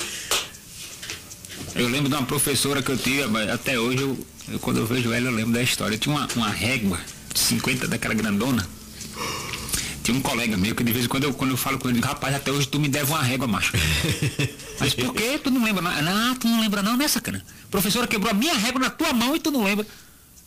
[1.76, 4.18] Eu lembro de uma professora que eu tive, mas até hoje, eu,
[4.48, 5.98] eu- quando eu vejo ela, eu lembro da história.
[5.98, 6.98] Tinha uma, uma régua
[7.34, 8.66] de 50 daquela grandona.
[10.06, 12.00] Tinha um colega meu que de vez em quando eu, quando eu falo com ele,
[12.00, 13.74] rapaz, até hoje tu me deve uma régua, macho.
[14.80, 15.82] Mas por que tu não lembra?
[15.82, 17.44] Não, não, tu não lembra não, né, sacana?
[17.64, 19.84] A professora quebrou a minha régua na tua mão e tu não lembra.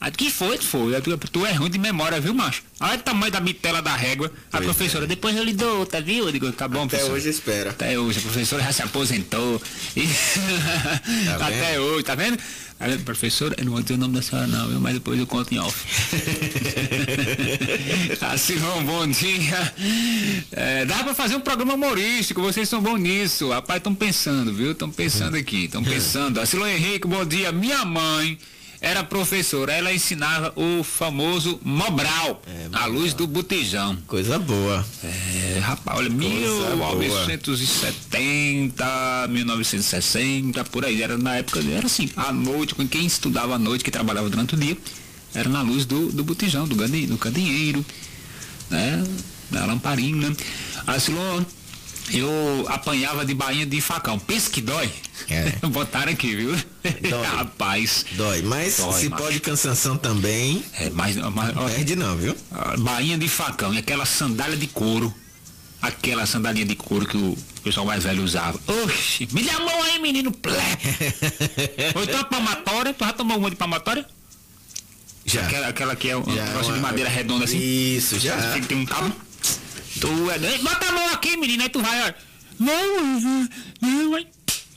[0.01, 0.95] Aí que foi, foi.
[0.95, 2.63] Aí Tu, é ruim de memória, viu, macho?
[2.79, 4.31] Olha o tamanho da bitela da régua.
[4.53, 6.27] A professora, depois eu lhe dou outra, viu?
[6.27, 7.15] Eu digo, tá bom, Até professora.
[7.15, 7.71] hoje espera.
[7.71, 9.61] Até hoje, a professora já se aposentou.
[9.97, 10.09] E-
[11.41, 12.39] Até hoje, tá vendo?
[12.81, 14.79] Aí, professora, eu não vou dizer o nome da senhora não, viu?
[14.79, 15.75] mas depois eu conto em off.
[18.23, 19.73] assim, bom, bom dia.
[20.53, 23.51] É, dá pra fazer um programa humorístico, vocês são bons nisso.
[23.51, 24.71] Rapaz, estão pensando, viu?
[24.71, 26.41] Estão pensando aqui, estão pensando.
[26.41, 27.51] Asilo Henrique, bom dia.
[27.51, 28.39] Minha mãe
[28.81, 32.41] era professora, ela ensinava o famoso Mobral,
[32.73, 33.99] à luz do botijão.
[34.07, 34.87] Coisa boa.
[35.03, 36.95] É, rapaz, olha, Coisa boa.
[36.97, 41.03] 1970, 1960, por aí.
[41.03, 44.55] Era na época, era assim, à noite, com quem estudava à noite, que trabalhava durante
[44.55, 44.79] o dia,
[45.35, 46.77] era na luz do, do botijão, do,
[47.19, 47.85] candeeiro,
[48.71, 49.03] né?
[49.51, 50.33] Da lamparina.
[50.87, 51.15] Assim,
[52.13, 54.19] eu apanhava de bainha de facão.
[54.19, 54.91] Pensa que dói.
[55.29, 55.51] É.
[55.69, 56.57] Botaram aqui, viu?
[57.37, 58.05] Rapaz.
[58.13, 59.23] Dói, mas Dói, se macho.
[59.23, 62.37] pode cansanção também, É, mas, mas ó, perde não, viu?
[62.79, 65.13] bainha de facão e aquela sandália de couro.
[65.81, 68.59] Aquela sandalinha de couro que o pessoal mais velho usava.
[68.85, 70.77] Oxi, me dá a mão aí, menino plé.
[71.95, 74.05] Ou então a palmatória, tu já tomou uma de palmatória?
[75.25, 75.43] Já.
[75.43, 77.59] Aquela, aquela que é um Já, negócio de madeira redonda assim?
[77.59, 78.37] Isso, já.
[78.55, 79.13] Tem, tem um cabo.
[80.01, 80.63] Tu é doido?
[80.63, 82.13] Bota a mão aqui, menino, aí tu vai, ó.
[82.59, 83.49] Não, não,
[83.81, 84.27] não, aí.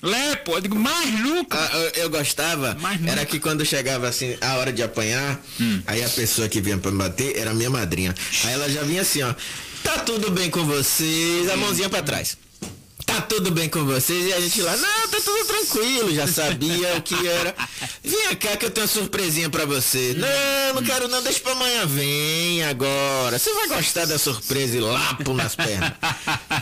[0.03, 1.57] Lé, pô, eu digo, mais nunca.
[1.59, 3.11] Ah, eu, eu gostava, nunca.
[3.11, 5.39] era que quando chegava assim, a hora de apanhar,
[5.85, 8.15] aí a pessoa que vinha pra me bater era minha madrinha.
[8.43, 9.33] Aí ela já vinha assim, ó.
[9.83, 12.35] Tá tudo bem com vocês, a mãozinha pra trás.
[13.11, 14.27] Tá tudo bem com vocês?
[14.29, 17.53] E a gente lá, não, tá tudo tranquilo, já sabia o que era.
[18.01, 20.15] Vem cá que eu tenho uma surpresinha pra você.
[20.17, 21.85] Não, não quero não, deixa pra amanhã.
[21.85, 23.37] Vem agora.
[23.37, 25.91] Você vai gostar da surpresa e lapo nas pernas.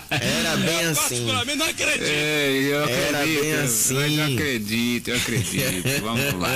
[0.10, 1.26] Era bem assim.
[1.26, 2.04] não acredito.
[2.04, 4.18] É, eu Era acredito, bem assim.
[4.18, 6.02] Eu acredito, eu acredito.
[6.02, 6.50] Vamos lá.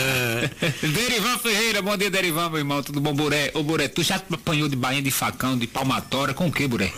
[0.82, 2.82] Derivan Ferreira, bom dia, Derivan, meu irmão.
[2.82, 3.52] Tudo bom, Buré?
[3.54, 6.92] Ô, Buré, tu já apanhou de bainha de facão, de palmatória, com o que, Buré?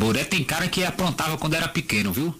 [0.00, 2.34] Buré tem cara que aprontava quando era pequeno, viu?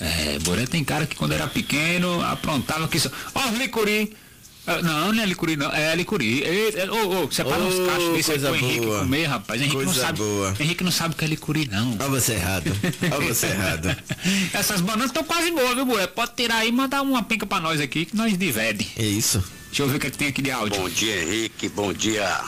[0.00, 3.08] É, Buré tem cara que quando era pequeno aprontava que só.
[3.34, 4.12] Ó, os licuri.
[4.66, 5.72] Ah, Não, não é licuri, não.
[5.72, 6.42] É licuri.
[6.90, 8.98] Ô, ô, separa uns cachos desse aí pro Henrique boa.
[9.00, 9.60] comer, rapaz.
[9.60, 10.18] Henrique não Coisa sabe.
[10.18, 10.54] boa.
[10.58, 11.92] Henrique não sabe o que é licuri, não.
[11.92, 12.72] Olha você errado.
[13.12, 13.96] Olha você errado.
[14.52, 16.06] Essas bananas estão quase boas, viu, Buré?
[16.08, 18.88] Pode tirar aí e mandar uma penca pra nós aqui, que nós divide.
[18.98, 19.42] É isso.
[19.68, 20.80] Deixa eu ver o que, é que tem aqui de áudio.
[20.82, 21.68] Bom dia, Henrique.
[21.68, 22.40] Bom dia.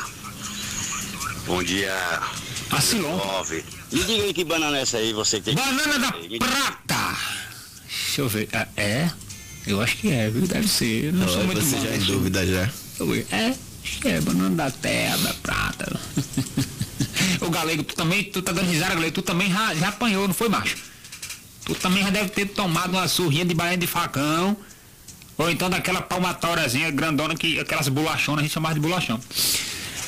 [1.47, 1.95] Bom dia.
[2.70, 3.18] Acilon.
[3.93, 5.55] Me diga aí que banana é essa aí, você que tem.
[5.55, 7.16] Banana da Me- prata.
[8.07, 8.49] Deixa eu ver.
[8.53, 9.11] Ah, é?
[9.66, 10.47] Eu acho que é, viu?
[10.47, 11.05] Deve ser.
[11.07, 12.12] Eu não sou Olha, muito você bom já em nisso.
[12.12, 12.62] dúvida já.
[13.36, 16.01] É, acho que é banana da terra, da prata.
[17.40, 20.34] Ô Galego, tu também, tu tá dando risada, Galego, tu também já, já apanhou, não
[20.34, 20.76] foi, macho?
[21.64, 24.57] Tu também já deve ter tomado uma surrinha de bainha de facão.
[25.38, 29.18] Ou então daquela palmatóriazinha grandona que aquelas bolachonas, a gente chamava de bolachão.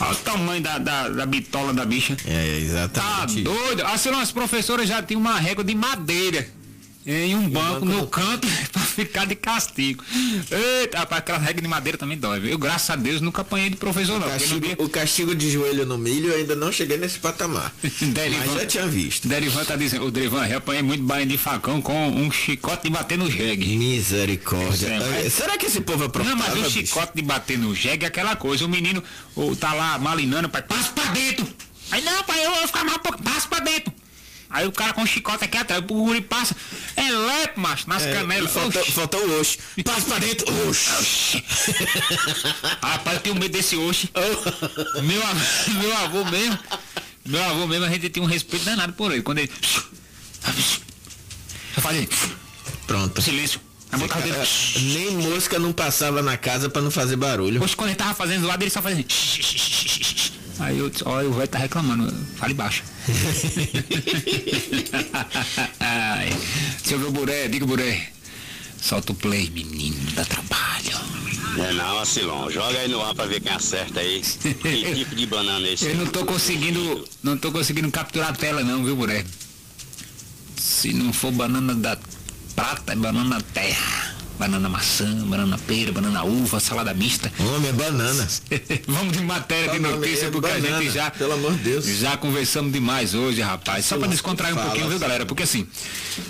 [0.01, 2.17] Olha o tamanho da, da, da bitola da bicha.
[2.27, 3.43] É, Tá exatamente.
[3.43, 3.85] doido?
[3.87, 6.47] Assim, as professoras já tinham uma régua de madeira
[7.07, 10.03] em um banco banco no do- canto pra ficar de castigo.
[10.51, 12.41] Eita, rapaz, aquela regra de madeira também dói.
[12.53, 14.23] Eu, graças a Deus, nunca apanhei de professor, não.
[14.29, 17.19] porque no Castigo- dia- o castigo de joelho no milho eu ainda não cheguei nesse
[17.19, 17.73] patamar.
[18.01, 19.29] Derivan- Mas já tinha visto.
[19.29, 22.91] Derivan tá dizendo, o Derivan, eu apanhei muito bainha de facão com um chicote de
[22.91, 23.77] bater no jegue.
[23.77, 24.87] Misericórdia.
[24.89, 26.71] É, mas- Eh, Será que esse povo aprontava, Não, mas o bicho?
[26.87, 28.65] chicote de bater no jegue é aquela coisa.
[28.65, 29.03] O menino
[29.37, 31.47] ô, tá lá malinando, pai, passa pra dentro.
[31.91, 33.93] Aí não, pai, eu vou ficar pouco, passa pra dentro.
[34.55, 36.55] Aí o cara com o chicote aqui atrás, o guri passa.
[36.95, 38.53] É lepo, macho, nas É, canelas.
[38.53, 39.59] falta, o oxi.
[39.85, 40.47] Passa pra dentro.
[40.69, 41.45] Oxi.
[42.81, 44.09] Rapaz, eu tenho medo desse oxi.
[45.03, 45.41] meu, avô,
[45.83, 46.57] meu avô mesmo.
[47.27, 49.23] Meu avô mesmo, a gente tinha um respeito danado por ele.
[49.23, 49.51] Quando ele.
[51.77, 52.09] Eu fazia.
[52.87, 53.21] Pronto.
[53.21, 53.61] Silêncio.
[53.91, 57.59] É, Nem mosca não passava na casa pra não fazer barulho.
[57.61, 59.05] Poxa, quando ele tava fazendo do lado, ele só fazia.
[60.59, 62.85] Aí eu disse, olha, o velho tá reclamando, fale baixo.
[65.81, 66.31] Ai,
[66.85, 68.09] seu meu buré, diga buré.
[68.81, 70.99] Solta o play, menino, dá trabalho.
[71.59, 72.51] É não, Acilon.
[72.51, 74.21] Joga aí no ar pra ver quem acerta aí.
[74.21, 75.87] Que tipo de banana é esse?
[75.87, 79.25] Eu não tô conseguindo, não tô conseguindo capturar a tela não, viu, buré?
[80.57, 81.97] Se não for banana da
[82.55, 84.14] prata, é banana terra.
[84.39, 87.33] Banana maçã, banana pera, banana uva, salada mista.
[87.39, 88.27] Homem, é banana.
[88.89, 91.11] Vamos de matéria de Tá nome notícia, é porque a banana, gente já.
[91.11, 91.87] pelo amor de Deus.
[91.87, 93.85] Já conversamos demais hoje, rapaz.
[93.87, 95.25] Só pra descontrair um pouquinho, viu, galera?
[95.25, 95.67] Porque assim,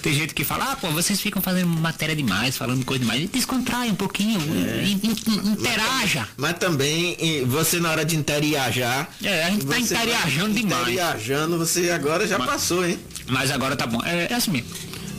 [0.03, 3.29] tem gente que fala, ah, pô, vocês ficam fazendo matéria demais, falando coisa demais.
[3.31, 4.85] Descontrai um pouquinho, É.
[4.85, 6.29] in- in- interaja.
[6.37, 9.09] Mas também, você na hora de interiajar.
[9.23, 10.83] É, a gente tá interiajando demais.
[10.83, 12.99] Interiajando, você agora já passou, hein?
[13.29, 14.03] Mas agora tá bom.
[14.05, 14.69] É, é assim mesmo.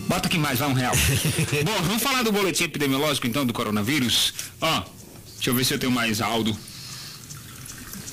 [0.07, 0.93] Bota aqui mais, vai um real.
[1.65, 4.33] bom, vamos falar do boletim epidemiológico então do coronavírus.
[4.61, 4.83] Ó,
[5.35, 6.57] deixa eu ver se eu tenho mais áudio.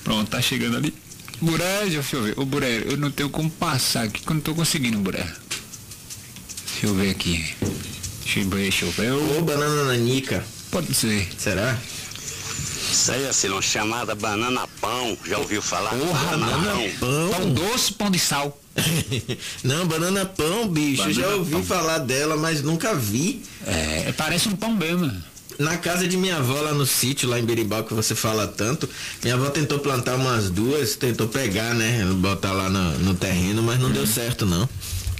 [0.03, 0.93] Pronto, tá chegando ali.
[1.39, 2.39] Buré, deixa eu ver.
[2.39, 5.25] Ô Buré, eu não tenho como passar aqui, que eu não tô conseguindo, Buré.
[6.71, 7.53] Deixa eu ver aqui.
[8.23, 9.11] Deixa eu ver, deixa eu ver.
[9.11, 10.43] Ô, banana nanica.
[10.71, 11.29] Pode ser.
[11.37, 11.77] Será?
[12.93, 15.17] Isso aí, Acilon, chamada banana pão.
[15.25, 15.89] Já ouviu falar?
[15.95, 17.29] Porra, banana banana pão.
[17.31, 18.59] Pão doce, pão de sal.
[19.63, 20.97] Não, banana pão, bicho.
[21.01, 21.63] Banana já ouvi pão.
[21.63, 23.41] falar dela, mas nunca vi.
[23.65, 25.11] É, parece um pão mesmo.
[25.57, 28.87] Na casa de minha avó lá no sítio, lá em Beribal, que você fala tanto,
[29.23, 32.05] minha avó tentou plantar umas duas, tentou pegar, né?
[32.17, 34.69] Botar lá no, no terreno, mas não deu certo não.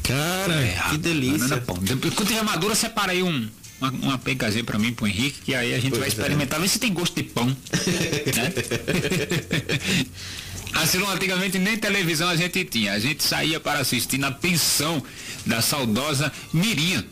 [0.04, 1.58] Cara, É, que banana delícia.
[1.58, 1.78] pão.
[1.82, 3.48] Depois, quando tiver madura, separa aí um,
[3.84, 4.18] uma, uma
[4.64, 6.18] pra mim, pro Henrique, que aí a gente vai Pois é.
[6.18, 7.48] experimentar, ver se tem gosto de pão.
[7.48, 8.54] né?
[10.74, 12.94] Assim, antigamente nem televisão a gente tinha.
[12.94, 15.04] A gente saía para assistir na pensão
[15.46, 17.06] da saudosa Mirinha.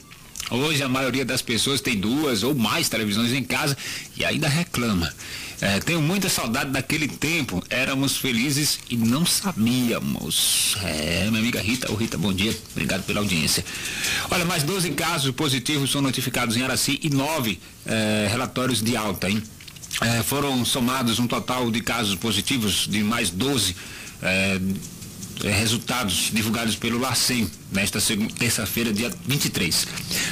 [0.50, 3.78] Hoje a maioria das pessoas tem duas ou mais televisões em casa
[4.18, 5.14] e ainda reclama.
[5.62, 7.64] É, tenho muita saudade daquele tempo.
[7.70, 10.76] Éramos felizes e não sabíamos.
[10.84, 11.92] É, minha amiga Rita.
[11.92, 12.58] Ô Rita, bom dia.
[12.72, 13.64] Obrigado pela audiência.
[14.30, 17.60] Olha, mais 12 casos positivos são notificados em Araci e 9
[18.30, 19.42] relatórios de alta, hein?
[20.02, 23.76] É, foram somados um total de casos positivos de mais 12
[24.22, 24.60] é, é,
[25.44, 28.00] resultados divulgados pelo LACEN nesta
[28.38, 29.88] terça-feira, dia 23.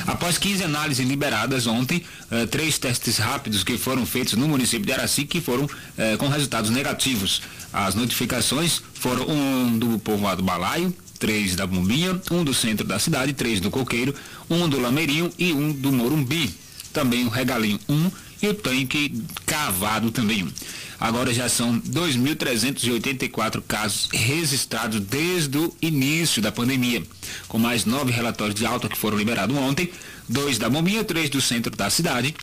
[0.06, 4.92] Após 15 análises liberadas ontem, eh, três testes rápidos que foram feitos no município de
[4.92, 7.42] Araci que foram eh, com resultados negativos.
[7.72, 13.34] As notificações foram um do povoado Balaio, três da Bombinha, um do centro da cidade,
[13.34, 14.16] três do Coqueiro,
[14.50, 16.54] um do Lameirinho e um do Morumbi.
[16.94, 20.52] Também o Regalinho 1 e o tanque cavado também um.
[21.00, 27.02] Agora já são 2.384 casos registrados desde o início da pandemia,
[27.48, 29.90] com mais nove relatórios de alta que foram liberados ontem,
[30.28, 32.36] dois da Bombinha, três do centro da cidade,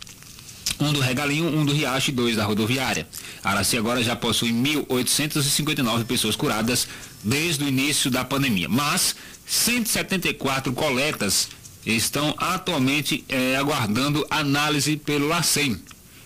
[0.79, 3.07] um do Regalinho, um do Riacho e dois da rodoviária.
[3.43, 6.87] Araci agora já possui 1.859 pessoas curadas
[7.23, 11.49] desde o início da pandemia, mas 174 coletas
[11.85, 15.79] estão atualmente eh, aguardando análise pelo LACEN.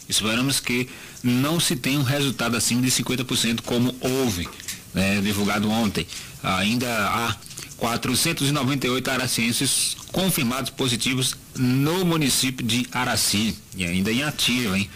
[0.10, 0.90] Esperamos que
[1.24, 4.48] não se tenha um resultado acima de 50% como houve,
[4.94, 6.08] né, divulgado ontem.
[6.44, 7.36] Ainda há
[7.78, 13.56] 498 aracienses confirmados positivos no município de Araci.
[13.76, 14.90] E ainda em ativa, hein?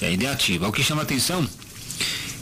[0.00, 0.68] E ainda é ativa.
[0.68, 1.48] O que chama atenção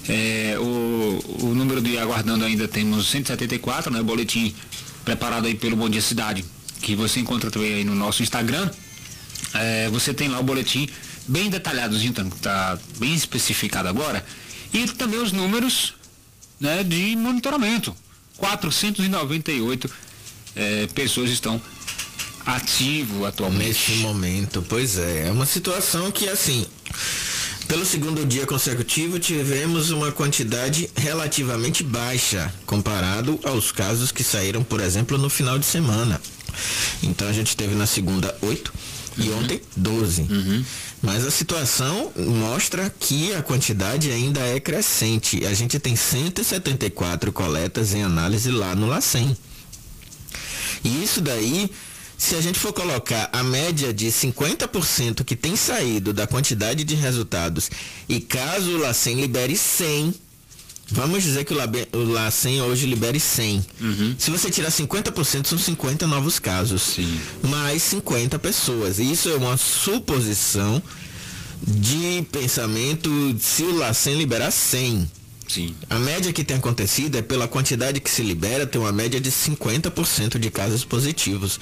[0.09, 4.03] é, o, o número de aguardando ainda temos 174, né?
[4.03, 4.55] Boletim
[5.05, 6.45] preparado aí pelo Bom Dia Cidade,
[6.81, 8.71] que você encontra também aí no nosso Instagram.
[9.55, 10.89] É, você tem lá o boletim
[11.27, 14.25] bem detalhadozinho, então, tá bem especificado agora.
[14.73, 15.95] E também os números
[16.61, 17.95] né, de monitoramento.
[18.37, 19.91] 498
[20.55, 21.61] é, pessoas estão
[22.45, 23.69] ativos atualmente.
[23.69, 25.29] Nesse momento, pois é.
[25.29, 26.67] É uma situação que, assim,
[27.67, 34.81] pelo segundo dia consecutivo, tivemos uma quantidade relativamente baixa comparado aos casos que saíram, por
[34.81, 36.21] exemplo, no final de semana.
[37.03, 38.73] Então a gente teve na segunda 8
[39.19, 40.27] e ontem 12.
[41.03, 45.45] Mas a situação mostra que a quantidade ainda é crescente.
[45.47, 49.37] A gente tem 174 coletas em análise lá no LACEN.
[50.85, 51.71] E isso daí,
[52.17, 56.95] se a gente for colocar a média de 50% que tem saído da quantidade de
[56.95, 57.71] resultados,
[58.09, 60.15] e caso o LACEN libere 100,
[60.89, 63.65] Vamos dizer que o, Labe, o LACEN hoje libere 100.
[64.19, 66.83] Se você tirar 50%, são 50 novos casos.
[66.83, 67.21] Sim.
[67.43, 68.99] Mais 50 pessoas.
[68.99, 70.81] Isso é uma suposição
[71.61, 73.11] de pensamento
[73.41, 75.11] se o LACEN liberar 100.
[75.49, 75.75] Sim.
[75.89, 79.31] A média que tem acontecido é pela quantidade que se libera, tem uma média de
[79.31, 81.59] 50% de casos positivos.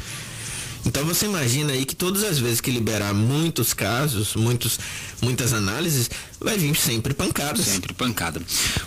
[0.86, 4.78] Então você imagina aí que todas as vezes que liberar muitos casos, muitos,
[5.22, 7.64] muitas análises, vai vir sempre pancadas.
[7.64, 8.40] Sempre pancada.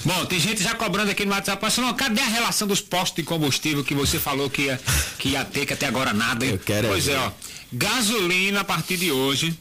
[0.05, 3.23] Bom, tem gente já cobrando aqui no WhatsApp, Marcelo, cadê a relação dos postos de
[3.23, 4.79] combustível que você falou que ia,
[5.17, 6.45] que ia ter, que até agora nada?
[6.45, 7.21] Eu quero pois é é, ver.
[7.21, 7.31] ó.
[7.73, 9.57] Gasolina a partir de hoje,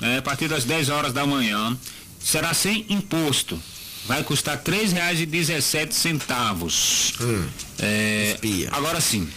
[0.00, 1.76] né, a partir das 10 horas da manhã,
[2.22, 3.60] será sem imposto.
[4.06, 7.12] Vai custar R$ 3,17 centavos.
[7.20, 7.46] Hum,
[7.78, 8.68] É, espia.
[8.72, 9.28] agora sim,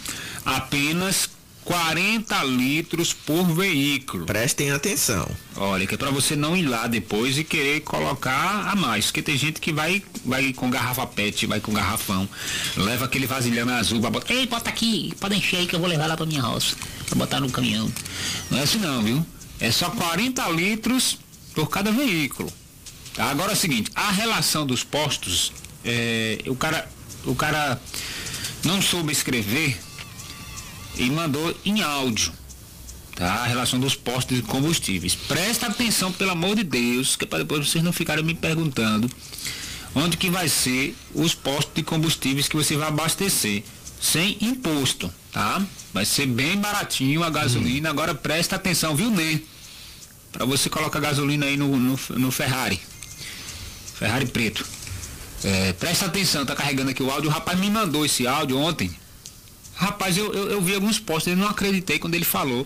[0.43, 1.29] apenas
[1.63, 4.25] 40 litros por veículo.
[4.25, 5.27] Prestem atenção.
[5.55, 9.21] Olha, que é pra você não ir lá depois e querer colocar a mais, porque
[9.21, 12.27] tem gente que vai vai com garrafa PET, vai com garrafão,
[12.75, 15.87] leva aquele vasilhame azul, pra botar, ei, bota aqui, pode encher aí que eu vou
[15.87, 16.75] levar lá pra minha roça,
[17.07, 17.91] pra botar no caminhão.
[18.49, 19.25] Não é assim não, viu?
[19.59, 21.19] É só 40 litros
[21.53, 22.51] por cada veículo.
[23.13, 23.29] Tá?
[23.29, 25.53] Agora é o seguinte, a relação dos postos,
[25.85, 26.89] é, o cara,
[27.25, 27.79] o cara
[28.63, 29.77] não soube escrever
[30.97, 32.33] e mandou em áudio
[33.15, 33.33] tá?
[33.33, 35.15] A relação dos postos de combustíveis.
[35.15, 39.09] Presta atenção, pelo amor de Deus, que para depois vocês não ficarem me perguntando
[39.95, 43.63] onde que vai ser os postos de combustíveis que você vai abastecer
[44.01, 45.61] sem imposto, tá?
[45.93, 47.89] Vai ser bem baratinho a gasolina.
[47.89, 49.47] Agora presta atenção, viu, Ney?
[50.31, 52.79] Para você colocar gasolina aí no, no, no Ferrari.
[53.95, 54.65] Ferrari preto.
[55.43, 57.29] É, presta atenção, tá carregando aqui o áudio.
[57.29, 58.91] O rapaz me mandou esse áudio ontem.
[59.83, 62.65] Rapaz, eu, eu, eu vi alguns postos, eu não acreditei quando ele falou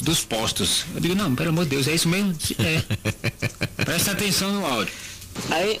[0.00, 0.84] dos postos.
[0.94, 2.36] Eu digo, não, pelo amor de Deus, é isso mesmo?
[2.58, 3.84] É.
[3.84, 4.92] Presta atenção no áudio.
[5.50, 5.80] Aí,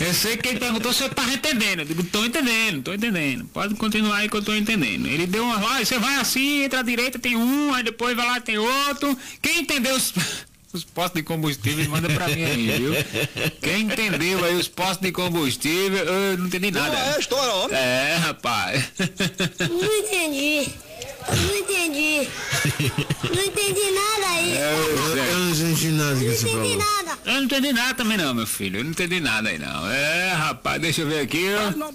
[0.00, 1.80] eu sei que ele perguntou se eu estava entendendo.
[1.80, 3.44] Eu digo, tô entendendo, tô entendendo.
[3.46, 5.06] Pode continuar aí que eu tô entendendo.
[5.06, 5.62] Ele deu uma.
[5.62, 9.16] Olha, você vai assim, entra à direita, tem um, aí depois vai lá, tem outro.
[9.42, 10.14] Quem entendeu os,
[10.72, 12.92] os postos de combustível, manda pra mim aí, viu?
[13.62, 16.96] Quem entendeu aí os postos de combustível, eu não entendi nada.
[16.96, 17.68] é a história, ó.
[17.70, 18.84] É, rapaz.
[19.70, 20.68] Não entendi.
[21.28, 22.28] Não entendi.
[23.34, 24.56] Não entendi nada aí.
[24.58, 26.96] Eu não entendi nada que você Não entendi falou.
[27.04, 27.18] nada.
[27.24, 28.80] Eu não entendi nada também não, meu filho.
[28.80, 29.90] Eu não entendi nada aí não.
[29.90, 31.46] É, rapaz, deixa eu ver aqui.
[31.54, 31.92] ó.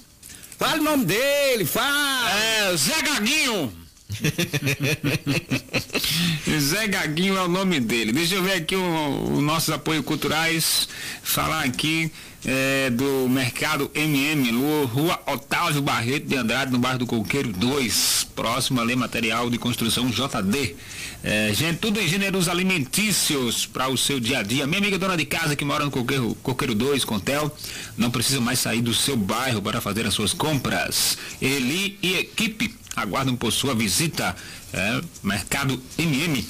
[0.58, 2.32] Fala o nome dele, fala.
[2.32, 3.74] É, Zé Gaguinho.
[6.60, 8.12] Zé Gaguinho é o nome dele.
[8.12, 10.88] Deixa eu ver aqui os nossos apoios culturais.
[11.24, 12.12] Falar aqui
[12.46, 14.52] é, do Mercado MM,
[14.86, 19.58] Rua Otávio Barreto de Andrade, no bairro do Coqueiro 2, próximo a Lei Material de
[19.58, 20.76] Construção JD.
[21.24, 24.68] É, gente, tudo em gêneros alimentícios para o seu dia a dia.
[24.68, 27.56] Minha amiga dona de casa que mora no Coqueiro, Coqueiro 2, Contel,
[27.98, 31.18] não precisa mais sair do seu bairro para fazer as suas compras.
[31.42, 34.36] Eli e equipe aguardam por sua visita.
[34.74, 36.46] É, Mercado MM.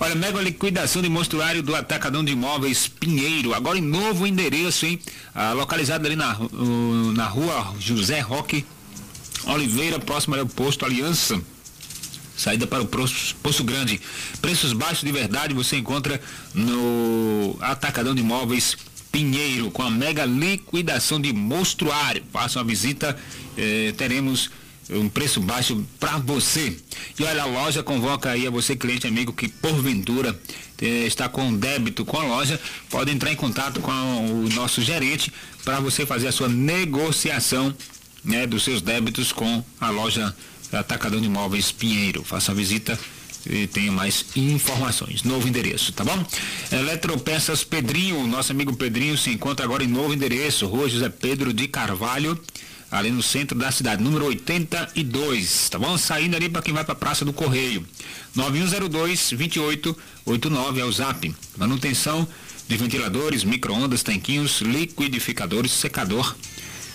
[0.00, 3.54] Olha, mega liquidação de monstruário do Atacadão de Imóveis Pinheiro.
[3.54, 4.98] Agora em novo endereço, hein?
[5.34, 6.36] Ah, localizado ali na,
[7.14, 8.64] na rua José Roque
[9.44, 11.40] Oliveira, próximo ao posto Aliança.
[12.36, 14.00] Saída para o Poço, Grande.
[14.40, 16.20] Preços baixos de verdade você encontra
[16.54, 18.76] no Atacadão de Imóveis
[19.10, 22.22] Pinheiro, com a mega liquidação de monstruário.
[22.30, 23.16] Faça uma visita,
[23.56, 24.50] eh, teremos
[24.90, 26.76] um preço baixo para você.
[27.18, 30.38] E olha, a loja convoca aí a você, cliente amigo, que porventura
[30.80, 32.60] eh, está com débito com a loja,
[32.90, 35.32] pode entrar em contato com o nosso gerente
[35.64, 37.74] para você fazer a sua negociação
[38.24, 40.34] né, dos seus débitos com a loja
[40.72, 42.24] Atacadão de Imóveis Pinheiro.
[42.24, 42.98] Faça a visita
[43.48, 45.22] e tenha mais informações.
[45.22, 46.26] Novo endereço, tá bom?
[46.70, 51.68] Eletropeças Pedrinho, nosso amigo Pedrinho se encontra agora em novo endereço, Rua José Pedro de
[51.68, 52.38] Carvalho,
[52.90, 55.96] ali no centro da cidade, número 82, tá bom?
[55.96, 57.86] Saindo ali para quem vai para a Praça do Correio.
[58.34, 61.34] 9102 2889 é o zap.
[61.56, 62.26] Manutenção
[62.68, 66.34] de ventiladores, micro-ondas, tanquinhos, liquidificadores, secador,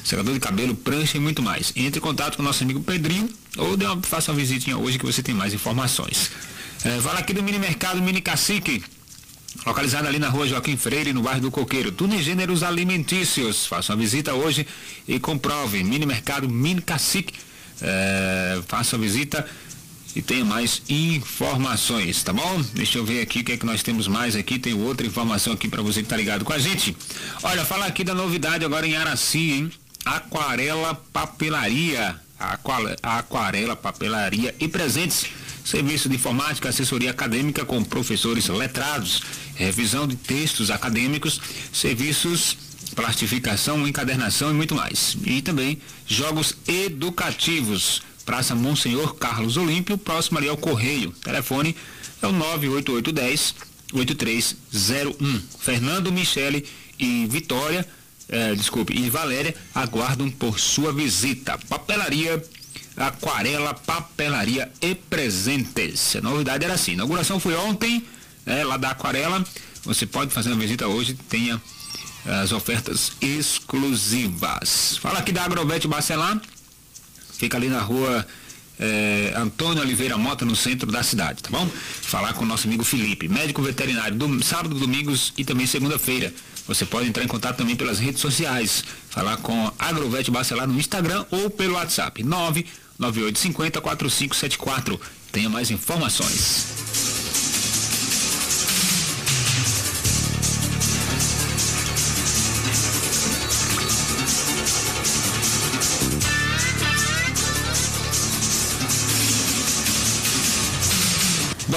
[0.04, 1.72] secador de cabelo, prancha e muito mais.
[1.76, 5.06] Entre em contato com nosso amigo Pedrinho ou dê uma, faça uma visitinha hoje que
[5.06, 6.32] você tem mais informações.
[6.84, 8.84] É, fala aqui do mini mercado Mini Cacique
[9.66, 11.92] localizado ali na rua Joaquim Freire, no bairro do Coqueiro.
[11.92, 13.66] Tudo em gêneros alimentícios.
[13.66, 14.66] Faça uma visita hoje
[15.08, 15.84] e comprove.
[15.84, 17.34] Mini Mercado Mini Cacique.
[17.82, 19.46] É, faça uma visita
[20.16, 22.62] e tenha mais informações, tá bom?
[22.74, 24.60] Deixa eu ver aqui o que é que nós temos mais aqui.
[24.60, 26.96] Tem outra informação aqui para você que tá ligado com a gente.
[27.42, 29.72] Olha, falar aqui da novidade agora em Araci, hein?
[30.06, 32.20] Aquarela Papelaria.
[33.04, 35.28] Aquarela Papelaria e Presentes
[35.64, 39.22] serviço de informática, assessoria acadêmica com professores letrados,
[39.56, 41.40] revisão de textos acadêmicos,
[41.72, 42.58] serviços
[42.96, 45.16] plastificação, encadernação e muito mais.
[45.26, 48.02] E também jogos educativos.
[48.26, 51.12] Praça Monsenhor Carlos Olímpio, próximo ali ao Correio.
[51.24, 51.76] Telefone
[52.22, 53.56] é o 98810
[53.94, 55.42] 8301.
[55.60, 56.68] Fernando Michele
[57.00, 57.88] e Vitória,
[58.30, 61.58] eh, desculpe, e Valéria aguardam por sua visita.
[61.70, 62.44] Papelaria
[62.96, 66.16] Aquarela, Papelaria e Presentes.
[66.16, 68.06] A novidade era assim, a inauguração foi ontem,
[68.46, 69.44] é, lá da Aquarela.
[69.84, 71.62] Você pode fazer uma visita hoje, tenha
[72.26, 74.98] as ofertas exclusivas.
[74.98, 76.40] Fala aqui da Agrovete Bacelar,
[77.34, 78.26] fica ali na rua
[78.82, 81.70] é, Antônio Oliveira Mota, no centro da cidade, tá bom?
[82.02, 86.34] Falar com o nosso amigo Felipe, médico veterinário, do, sábado, domingos e também segunda-feira.
[86.68, 91.26] Você pode entrar em contato também pelas redes sociais, falar com Agrovete Bacelar no Instagram
[91.30, 95.00] ou pelo WhatsApp 99850 4574.
[95.32, 97.21] Tenha mais informações.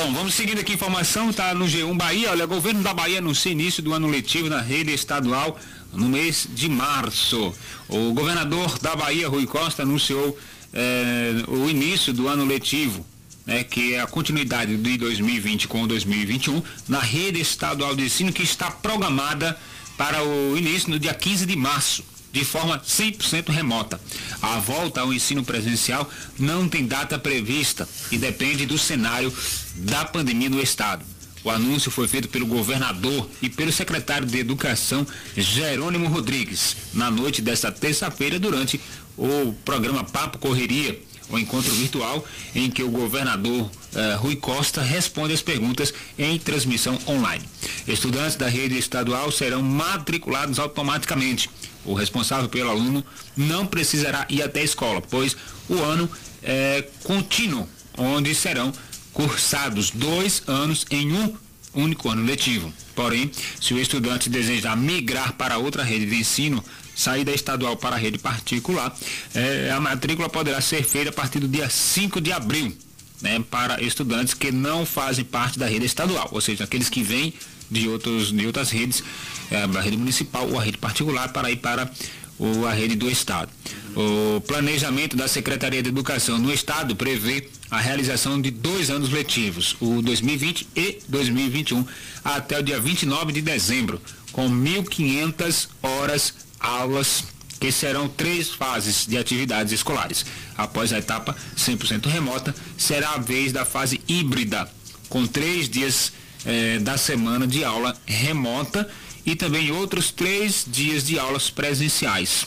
[0.04, 2.30] Bom, vamos seguindo aqui informação, tá no G1 Bahia.
[2.30, 5.58] Olha, o governo da Bahia anuncia início do ano letivo na rede estadual
[5.94, 7.54] no mês de março.
[7.88, 10.38] O governador da Bahia, Rui Costa, anunciou
[10.74, 13.02] eh, o início do ano letivo,
[13.46, 18.42] né, que é a continuidade de 2020 com 2021 na rede estadual de ensino que
[18.42, 19.58] está programada
[19.96, 23.98] para o início no dia 15 de março de forma 100% remota.
[24.42, 29.32] A volta ao ensino presencial não tem data prevista e depende do cenário
[29.74, 31.04] da pandemia no estado.
[31.42, 35.06] O anúncio foi feito pelo governador e pelo secretário de Educação,
[35.36, 38.80] Jerônimo Rodrigues, na noite desta terça-feira, durante
[39.16, 40.98] o programa Papo Correria,
[41.28, 46.98] o encontro virtual em que o governador eh, Rui Costa responde as perguntas em transmissão
[47.06, 47.44] online.
[47.86, 51.50] Estudantes da rede estadual serão matriculados automaticamente
[51.84, 53.04] o responsável pelo aluno
[53.36, 55.36] não precisará ir até a escola, pois
[55.68, 56.08] o ano
[56.42, 58.72] é contínuo, onde serão
[59.14, 61.34] cursados dois anos em um
[61.72, 62.72] único ano letivo.
[62.94, 66.62] Porém, se o estudante desejar migrar para outra rede de ensino,
[66.94, 68.94] sair da estadual para a rede particular,
[69.34, 72.76] é, a matrícula poderá ser feita a partir do dia 5 de abril,
[73.20, 77.34] né, para estudantes que não fazem parte da rede estadual, ou seja, aqueles que vêm
[77.70, 79.02] de, outros, de outras redes,
[79.50, 81.90] é, a rede municipal ou a rede particular, para ir para
[82.38, 83.50] o, a rede do Estado.
[83.96, 89.76] O planejamento da Secretaria de Educação no Estado prevê a realização de dois anos letivos,
[89.80, 91.84] o 2020 e 2021,
[92.24, 94.00] até o dia 29 de dezembro,
[94.30, 97.24] com 1.500 horas aulas
[97.58, 100.24] que serão três fases de atividades escolares.
[100.56, 104.70] Após a etapa 100% remota, será a vez da fase híbrida,
[105.08, 106.12] com três dias
[106.46, 108.88] eh, da semana de aula remota
[109.26, 112.46] e também outros três dias de aulas presenciais.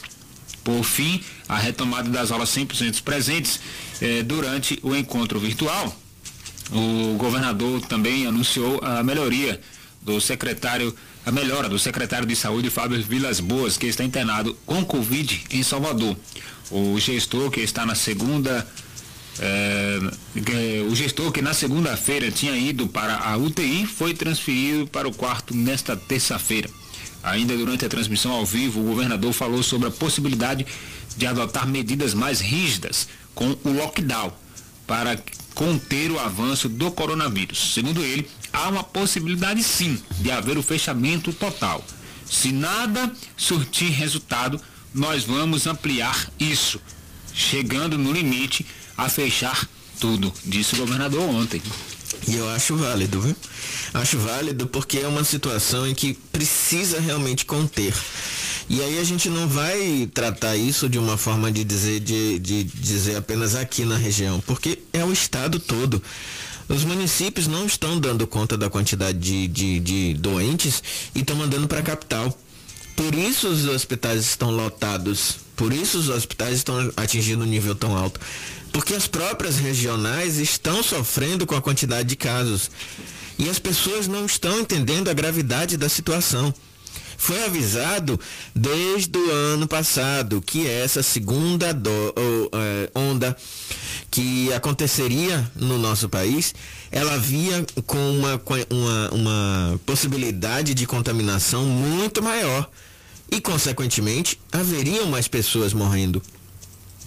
[0.64, 3.60] Por fim, a retomada das aulas 100% presentes
[4.00, 5.94] eh, durante o encontro virtual.
[6.70, 9.60] O governador também anunciou a melhoria
[10.02, 10.94] do secretário,
[11.24, 15.62] a melhora do secretário de saúde Fábio Vilas Boas, que está internado com Covid em
[15.62, 16.16] Salvador.
[16.70, 18.66] O gestor que está na segunda
[19.40, 19.98] é,
[20.90, 25.56] o gestor que na segunda-feira tinha ido para a UTI foi transferido para o quarto
[25.56, 26.68] nesta terça-feira.
[27.22, 30.66] Ainda durante a transmissão ao vivo, o governador falou sobre a possibilidade
[31.16, 33.08] de adotar medidas mais rígidas
[33.38, 34.32] com o lockdown
[34.84, 35.16] para
[35.54, 37.72] conter o avanço do coronavírus.
[37.72, 41.84] Segundo ele, há uma possibilidade sim de haver o fechamento total.
[42.28, 44.60] Se nada surtir resultado,
[44.92, 46.80] nós vamos ampliar isso,
[47.32, 48.66] chegando no limite
[48.96, 49.68] a fechar
[50.00, 51.62] tudo, disse o governador ontem.
[52.26, 53.36] E eu acho válido, viu?
[53.94, 57.94] Acho válido porque é uma situação em que precisa realmente conter.
[58.68, 62.64] E aí a gente não vai tratar isso de uma forma de dizer, de, de
[62.64, 66.02] dizer apenas aqui na região, porque é o estado todo.
[66.68, 70.82] Os municípios não estão dando conta da quantidade de, de, de doentes
[71.14, 72.38] e estão mandando para a capital.
[72.94, 77.96] Por isso os hospitais estão lotados, por isso os hospitais estão atingindo um nível tão
[77.96, 78.20] alto.
[78.70, 82.70] Porque as próprias regionais estão sofrendo com a quantidade de casos.
[83.38, 86.52] E as pessoas não estão entendendo a gravidade da situação.
[87.20, 88.18] Foi avisado
[88.54, 93.36] desde o ano passado que essa segunda do, ou, é, onda
[94.08, 96.54] que aconteceria no nosso país,
[96.92, 98.40] ela via com uma,
[98.70, 102.70] uma, uma possibilidade de contaminação muito maior.
[103.30, 106.22] E, consequentemente, haveriam mais pessoas morrendo.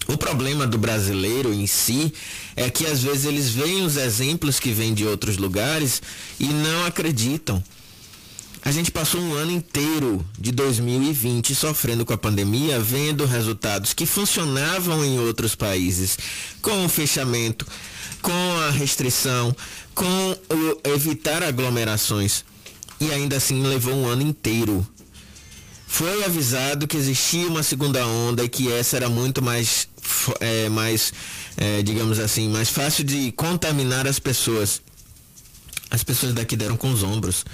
[0.06, 2.12] O problema do brasileiro em si
[2.54, 6.02] é que às vezes eles veem os exemplos que vêm de outros lugares
[6.38, 7.64] e não acreditam.
[8.64, 14.06] A gente passou um ano inteiro de 2020 sofrendo com a pandemia, vendo resultados que
[14.06, 16.16] funcionavam em outros países,
[16.60, 17.66] com o fechamento,
[18.22, 19.54] com a restrição,
[19.96, 20.04] com
[20.48, 22.44] o evitar aglomerações.
[23.00, 24.86] E ainda assim levou um ano inteiro.
[25.88, 29.88] Foi avisado que existia uma segunda onda e que essa era muito mais,
[30.38, 31.12] é, mais
[31.56, 34.80] é, digamos assim, mais fácil de contaminar as pessoas.
[35.90, 37.44] As pessoas daqui deram com os ombros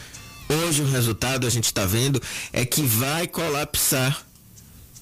[0.49, 2.21] Hoje o resultado a gente está vendo
[2.53, 4.23] é que vai colapsar.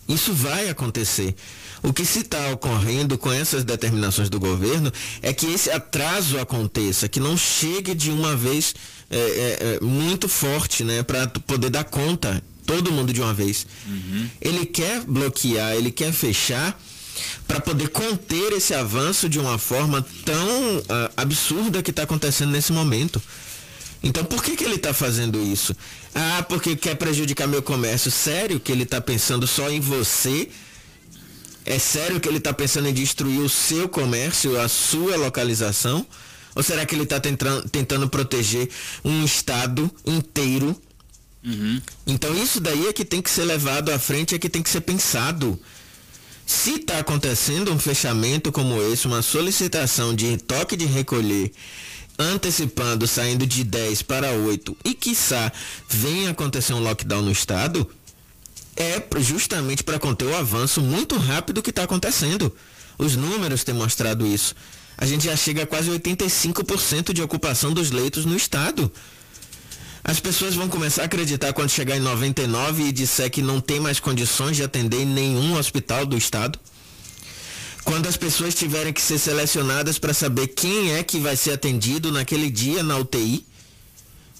[0.08, 1.34] Isso vai acontecer.
[1.82, 4.92] O que se está ocorrendo com essas determinações do governo
[5.22, 8.74] é que esse atraso aconteça, que não chegue de uma vez
[9.10, 13.66] é, é, é muito forte, né, para poder dar conta todo mundo de uma vez.
[13.86, 14.28] Uhum.
[14.40, 16.78] Ele quer bloquear, ele quer fechar
[17.46, 22.72] para poder conter esse avanço de uma forma tão uh, absurda que está acontecendo nesse
[22.72, 23.22] momento.
[24.02, 25.74] Então por que, que ele está fazendo isso?
[26.14, 28.10] Ah, porque quer prejudicar meu comércio.
[28.10, 30.48] Sério que ele está pensando só em você?
[31.64, 36.06] É sério que ele está pensando em destruir o seu comércio, a sua localização?
[36.54, 38.68] Ou será que ele está tentando, tentando proteger
[39.04, 40.80] um estado inteiro?
[41.44, 41.80] Uhum.
[42.06, 44.70] Então isso daí é que tem que ser levado à frente, é que tem que
[44.70, 45.60] ser pensado.
[46.46, 51.52] Se está acontecendo um fechamento como esse, uma solicitação de toque de recolher
[52.18, 55.52] antecipando, saindo de 10 para 8 e quiçá
[55.88, 57.88] venha acontecer um lockdown no estado,
[58.76, 62.54] é justamente para conter o avanço muito rápido que está acontecendo.
[62.98, 64.54] Os números têm mostrado isso.
[64.98, 68.90] A gente já chega a quase 85% de ocupação dos leitos no estado.
[70.02, 73.80] As pessoas vão começar a acreditar quando chegar em 99 e disser que não tem
[73.80, 76.58] mais condições de atender em nenhum hospital do estado
[77.86, 82.10] quando as pessoas tiverem que ser selecionadas para saber quem é que vai ser atendido
[82.10, 83.46] naquele dia na UTI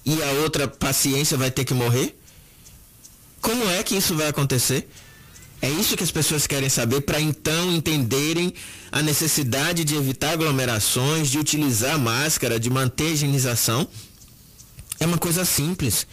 [0.05, 2.19] e a outra paciência vai ter que morrer?
[3.41, 4.89] Como é que isso vai acontecer?
[5.63, 8.53] É isso que as pessoas querem saber para então entenderem
[8.91, 13.87] a necessidade de evitar aglomerações, de utilizar máscara, de manter higienização.
[14.99, 16.05] É uma coisa simples.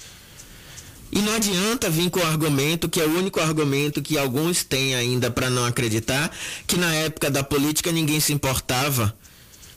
[1.16, 4.96] E não adianta vir com o argumento, que é o único argumento que alguns têm
[4.96, 6.36] ainda para não acreditar,
[6.66, 9.16] que na época da política ninguém se importava.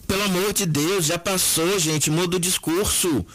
[0.07, 3.27] Pelo amor de Deus, já passou, gente, muda o discurso.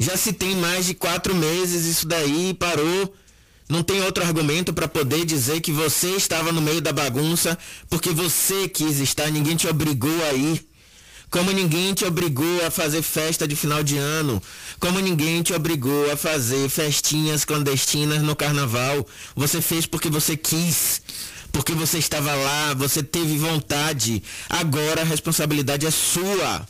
[0.00, 3.14] Já se tem mais de quatro meses isso daí, parou.
[3.68, 7.58] Não tem outro argumento para poder dizer que você estava no meio da bagunça
[7.90, 10.66] porque você quis estar, ninguém te obrigou a ir.
[11.30, 14.42] Como ninguém te obrigou a fazer festa de final de ano.
[14.80, 19.06] Como ninguém te obrigou a fazer festinhas clandestinas no carnaval.
[19.36, 21.02] Você fez porque você quis.
[21.52, 24.22] Porque você estava lá, você teve vontade.
[24.48, 26.66] Agora a responsabilidade é sua.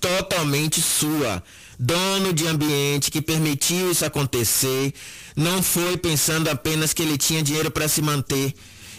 [0.00, 1.42] Totalmente sua.
[1.78, 4.92] Dono de ambiente que permitiu isso acontecer.
[5.36, 8.54] Não foi pensando apenas que ele tinha dinheiro para se manter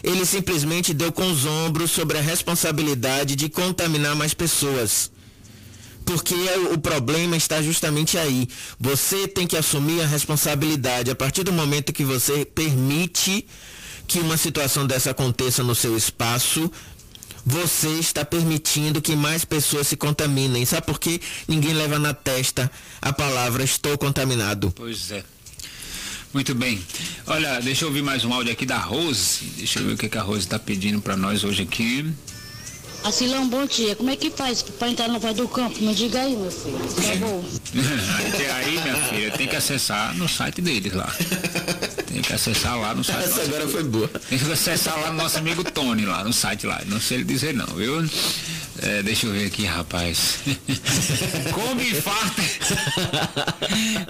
[0.06, 5.10] ele simplesmente deu com os ombros sobre a responsabilidade de contaminar mais pessoas.
[6.04, 6.36] Porque
[6.72, 8.48] o problema está justamente aí.
[8.78, 11.10] Você tem que assumir a responsabilidade.
[11.10, 13.44] A partir do momento que você permite
[14.06, 16.70] que uma situação dessa aconteça no seu espaço,
[17.44, 20.64] você está permitindo que mais pessoas se contaminem.
[20.64, 21.20] Sabe por quê?
[21.48, 22.70] Ninguém leva na testa
[23.02, 24.72] a palavra estou contaminado.
[24.76, 25.24] Pois é.
[26.36, 26.78] Muito bem.
[27.26, 29.42] Olha, deixa eu ouvir mais um áudio aqui da Rose.
[29.56, 32.12] Deixa eu ver o que, que a Rose está pedindo para nós hoje aqui.
[33.02, 33.96] Acilão, bom dia.
[33.96, 35.82] Como é que faz para entrar no Vai do Campo?
[35.82, 36.76] Me diga aí, meu filho.
[36.76, 37.44] Por favor.
[38.54, 41.10] aí, minha filha, tem que acessar no site deles lá.
[42.06, 43.24] Tem que acessar lá no site.
[43.24, 44.08] Essa agora foi boa.
[44.28, 46.82] Tem que acessar lá no nosso amigo Tony, lá no site lá.
[46.84, 48.06] Não sei ele dizer não, viu?
[48.82, 50.38] É, deixa eu ver aqui, rapaz.
[51.52, 52.42] Kombi infarta.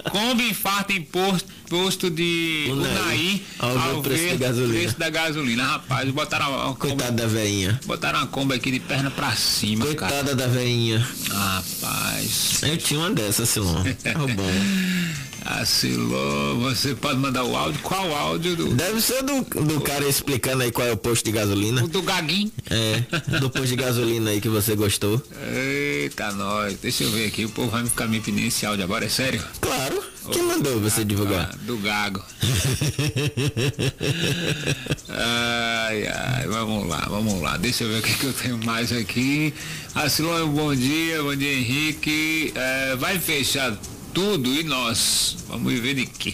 [0.11, 4.79] Kombi infarta em posto, posto de Unai, ao ver o preço da gasolina.
[4.79, 5.63] preço da gasolina.
[5.63, 7.79] Rapaz, botaram uma Kombi, Coitada da veinha.
[7.85, 10.11] botaram uma Kombi aqui de perna pra cima, cara.
[10.11, 11.05] Coitada da veinha.
[11.29, 12.59] Rapaz.
[12.63, 13.83] Eu tinha uma dessas, Silon.
[14.03, 14.51] É o bom.
[15.47, 17.79] Acilou, você pode mandar o áudio.
[17.81, 18.73] Qual áudio do.
[18.73, 21.85] Deve ser do, do cara explicando aí qual é o posto de gasolina.
[21.85, 22.51] O do Gaguinho.
[22.69, 25.23] É, do posto de gasolina aí que você gostou.
[25.53, 26.77] Eita, nós.
[26.81, 27.45] Deixa eu ver aqui.
[27.45, 29.41] O povo vai me ficar me pedindo esse áudio agora, é sério?
[29.61, 30.03] Claro.
[30.33, 31.51] Quem mandou você divulgar?
[31.53, 32.21] Ah, do Gago.
[35.07, 37.55] ai, ai, vamos lá, vamos lá.
[37.55, 39.53] Deixa eu ver o que, que eu tenho mais aqui.
[39.95, 42.51] Acilão, bom dia, bom dia Henrique.
[42.53, 43.77] É, vai fechar
[44.17, 45.37] tudo e nós?
[45.47, 46.33] Vamos viver de quê?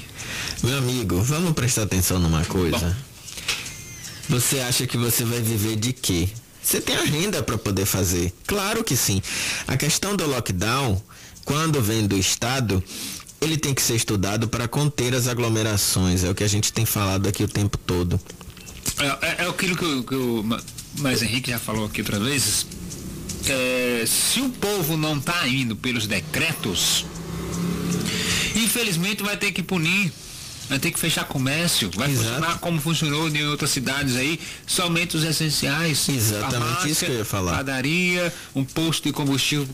[0.63, 2.95] Meu amigo, vamos prestar atenção numa coisa.
[4.29, 6.29] Você acha que você vai viver de quê?
[6.61, 8.31] Você tem a renda para poder fazer?
[8.47, 9.21] Claro que sim.
[9.67, 11.03] A questão do lockdown,
[11.43, 12.81] quando vem do Estado,
[13.41, 16.23] ele tem que ser estudado para conter as aglomerações.
[16.23, 18.17] É o que a gente tem falado aqui o tempo todo.
[18.97, 20.61] É, é, é aquilo que, o- que o Ma-
[20.99, 22.65] mas Henrique já falou aqui outras vezes.
[23.45, 27.05] É, se o povo não está indo pelos decretos,
[28.55, 30.11] infelizmente vai ter que punir,
[30.69, 35.23] vai ter que fechar comércio, vai funcionar como funcionou em outras cidades aí, somente os
[35.23, 36.07] essenciais.
[36.09, 37.57] Exatamente isso que eu ia falar.
[37.57, 39.67] Padaria, um posto de combustível,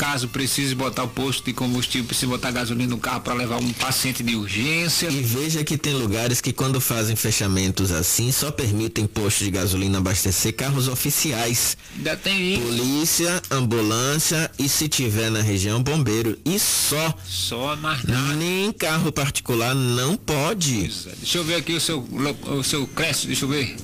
[0.00, 3.70] caso precise botar o posto de combustível, precisa botar gasolina no carro para levar um
[3.74, 5.10] paciente de urgência.
[5.10, 9.98] E veja que tem lugares que quando fazem fechamentos assim, só permitem postos de gasolina
[9.98, 11.76] abastecer carros oficiais.
[11.94, 12.62] Ainda tem isso.
[12.62, 16.38] Polícia, ambulância e se tiver na região, bombeiro.
[16.46, 17.14] E só.
[17.26, 18.36] Só mais nada.
[18.36, 20.90] Nem carro particular não pode.
[21.18, 22.08] Deixa eu ver aqui o seu,
[22.46, 23.76] o seu Clécio, deixa eu ver.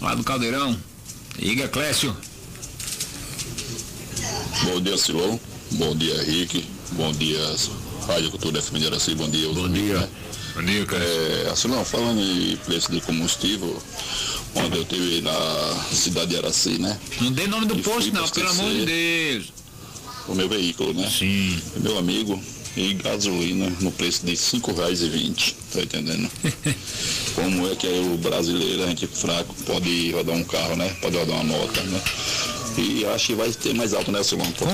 [0.00, 0.76] Lá do Caldeirão.
[1.38, 2.16] Liga, Clécio.
[4.64, 5.38] Bom dia, Silon.
[5.72, 6.64] Bom dia, Henrique.
[6.92, 7.38] Bom dia,
[8.06, 9.14] Rádio Cultura FM de Araci.
[9.14, 9.48] Bom dia.
[9.52, 10.10] Bom dia.
[10.54, 11.04] Bom dia, cara.
[11.04, 13.80] É, Silon, falando em preço de combustível,
[14.54, 16.98] quando eu estive na cidade de Araci, né?
[17.20, 19.52] Não dê nome do posto, não, pelo amor de Deus.
[20.26, 21.08] O meu veículo, né?
[21.10, 21.60] Sim.
[21.76, 22.40] Meu amigo,
[22.76, 26.30] e gasolina no preço de R$ 5,20, tá entendendo?
[27.34, 30.88] Como é que é o brasileiro, a gente fraco, pode rodar um carro, né?
[31.00, 32.00] Pode rodar uma moto, né?
[32.78, 34.46] E acho que vai ter mais alto, né, Silvão?
[34.52, 34.72] Porque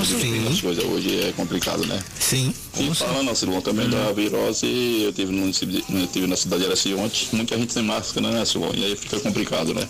[0.53, 1.99] as coisas hoje é complicado, né?
[2.21, 2.55] Sim.
[2.79, 4.67] E falando, Silvão, também da virose,
[5.03, 8.45] eu tive, no, eu tive na cidade de Araci ontem, muita gente sem máscara, né,
[8.45, 8.71] Silvão?
[8.75, 9.89] E aí fica complicado, né?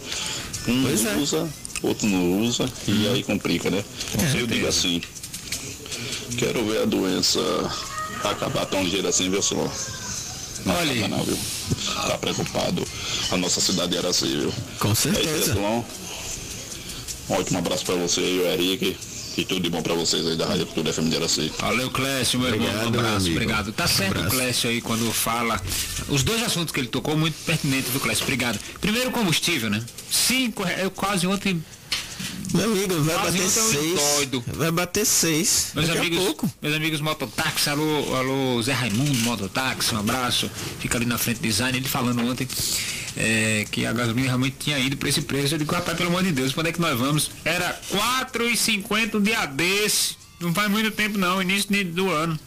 [0.68, 1.16] Um Pois é.
[1.16, 1.48] usa,
[1.82, 3.84] outro não usa, e aí complica, né?
[4.38, 5.02] eu digo assim,
[6.38, 7.40] quero ver a doença
[8.22, 9.70] acabar tão ligeira assim, viu, Silvão?
[10.64, 11.38] Não Olha acaba não, viu?
[12.08, 12.82] Tá preocupado
[13.30, 14.52] a nossa cidade de Araci, viu?
[14.78, 15.44] Com É isso, certeza.
[15.52, 15.84] Silvão.
[17.28, 18.96] Um ótimo abraço pra você e o Henrique.
[19.36, 21.52] E tudo de bom pra vocês aí da Rádio Cultura FM de Araci.
[21.58, 22.68] Valeu, Clécio, meu irmão.
[22.68, 23.34] Obrigado, Um meu abraço, amigo.
[23.36, 23.72] obrigado.
[23.72, 24.36] Tá certo o Abraço.
[24.36, 25.60] Clécio aí quando fala.
[26.08, 28.22] Os dois assuntos que ele tocou, muito pertinentes do Clécio.
[28.22, 28.60] Obrigado.
[28.80, 29.82] Primeiro, combustível, né?
[30.08, 30.62] Cinco.
[30.64, 31.60] Eu quase ontem.
[32.54, 34.00] Meu amigo, vai bater eu seis.
[34.00, 34.44] doido.
[34.46, 35.72] Vai bater seis.
[35.74, 36.52] Meus Daqui a amigos, pouco.
[36.62, 40.48] meus amigos mototáxi, alô, alô, Zé Raimundo, mototáxi, um abraço.
[40.78, 42.46] Fica ali na frente do design, ele falando ontem
[43.16, 45.54] é, que a gasolina realmente tinha ido para esse preço.
[45.54, 47.28] Eu digo, rapaz, pelo amor de Deus, quando é que nós vamos?
[47.44, 50.16] Era 4,50 um dia desse.
[50.38, 52.38] Não faz muito tempo não, início do ano.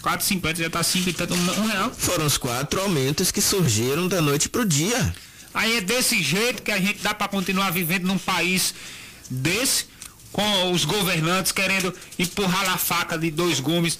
[0.00, 1.92] 4,50 já tá 5 e tanto, um, um real.
[1.98, 5.12] Foram os quatro aumentos que surgiram da noite pro dia.
[5.52, 8.72] Aí é desse jeito que a gente dá para continuar vivendo num país
[9.30, 9.86] desse,
[10.32, 13.98] com os governantes querendo empurrar a faca de dois gumes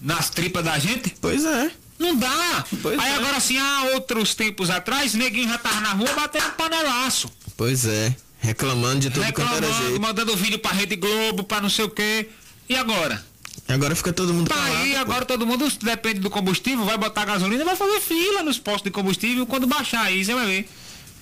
[0.00, 1.14] nas tripas da gente?
[1.20, 1.70] Pois é.
[1.98, 2.64] Não dá.
[2.82, 3.14] Pois Aí é.
[3.16, 7.30] agora assim, há outros tempos atrás, neguinho já tava na rua batendo panelaço.
[7.56, 8.14] Pois é.
[8.40, 10.00] Reclamando de tudo quanto era Reclamando, jeito.
[10.00, 12.28] mandando vídeo pra Rede Globo, pra não sei o quê.
[12.68, 13.24] E agora?
[13.66, 14.98] Agora fica todo mundo Tá calado, aí, pô.
[14.98, 18.82] agora todo mundo depende do combustível, vai botar gasolina e vai fazer fila nos postos
[18.84, 19.46] de combustível.
[19.46, 20.68] Quando baixar aí, você vai ver.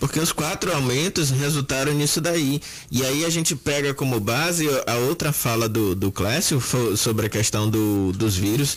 [0.03, 2.61] Porque os quatro aumentos resultaram nisso daí.
[2.91, 6.61] E aí a gente pega como base a outra fala do, do Clécio
[6.97, 8.77] sobre a questão do, dos vírus.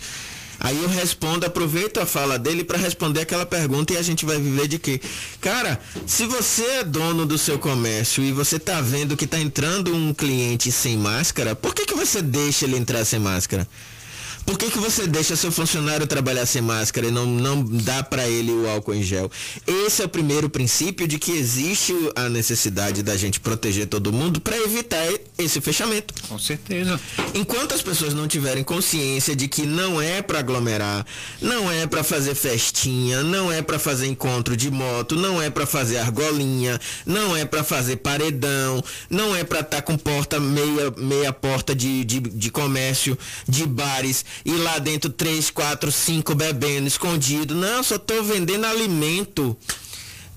[0.59, 4.37] Aí eu respondo, aproveito a fala dele para responder aquela pergunta e a gente vai
[4.37, 5.01] viver de quê?
[5.41, 9.95] Cara, se você é dono do seu comércio e você tá vendo que tá entrando
[9.95, 13.67] um cliente sem máscara, por que, que você deixa ele entrar sem máscara?
[14.45, 18.27] Por que, que você deixa seu funcionário trabalhar sem máscara e não, não dá para
[18.27, 19.29] ele o álcool em gel?
[19.65, 24.39] Esse é o primeiro princípio de que existe a necessidade da gente proteger todo mundo
[24.39, 25.03] para evitar
[25.37, 26.13] esse fechamento.
[26.29, 26.99] Com certeza.
[27.33, 31.05] Enquanto as pessoas não tiverem consciência de que não é para aglomerar,
[31.41, 35.65] não é para fazer festinha, não é para fazer encontro de moto, não é para
[35.65, 40.93] fazer argolinha, não é para fazer paredão, não é para estar tá com porta meia
[40.97, 43.17] meia porta de, de, de comércio,
[43.47, 47.55] de bares e lá dentro três, quatro, cinco bebendo escondido.
[47.55, 49.57] Não, só tô vendendo alimento.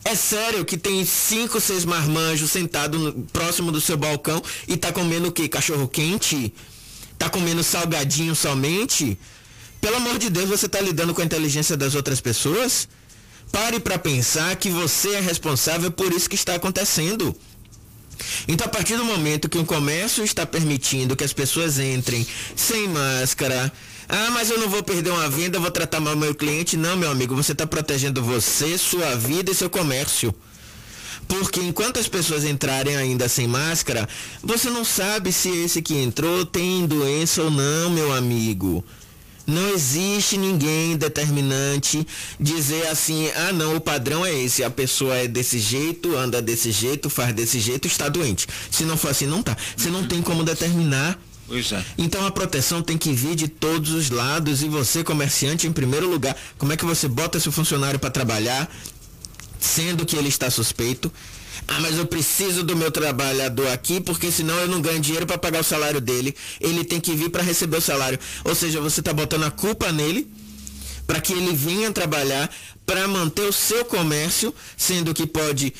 [0.05, 5.29] É sério que tem cinco, seis marmanjos sentados próximo do seu balcão e tá comendo
[5.29, 5.49] o quê?
[5.49, 6.53] Cachorro quente?
[7.19, 9.19] Tá comendo salgadinho somente?
[9.81, 12.89] Pelo amor de Deus, você tá lidando com a inteligência das outras pessoas?
[13.53, 17.35] Pare para pensar que você é responsável por isso que está acontecendo.
[18.47, 22.27] Então, a partir do momento que o comércio está permitindo que as pessoas entrem
[22.57, 23.73] sem máscara,
[24.09, 26.76] ah, mas eu não vou perder uma venda, vou tratar mal meu cliente.
[26.76, 30.35] Não, meu amigo, você está protegendo você, sua vida e seu comércio.
[31.28, 34.09] Porque enquanto as pessoas entrarem ainda sem máscara,
[34.43, 38.82] você não sabe se esse que entrou tem doença ou não, meu amigo.
[39.47, 42.06] Não existe ninguém determinante
[42.40, 46.70] dizer assim, ah não, o padrão é esse, a pessoa é desse jeito, anda desse
[46.70, 48.47] jeito, faz desse jeito, está doente.
[48.70, 49.56] Se não for assim, não tá.
[49.76, 51.18] Você não tem como determinar.
[51.49, 51.83] Pois é.
[51.97, 56.09] Então a proteção tem que vir de todos os lados e você, comerciante, em primeiro
[56.09, 58.70] lugar, como é que você bota seu funcionário para trabalhar,
[59.59, 61.11] sendo que ele está suspeito?
[61.66, 65.39] Ah, mas eu preciso do meu trabalhador aqui porque senão eu não ganho dinheiro para
[65.39, 66.37] pagar o salário dele.
[66.61, 68.19] Ele tem que vir para receber o salário.
[68.45, 70.31] Ou seja, você está botando a culpa nele
[71.07, 72.51] para que ele venha trabalhar
[72.85, 75.75] para manter o seu comércio, sendo que pode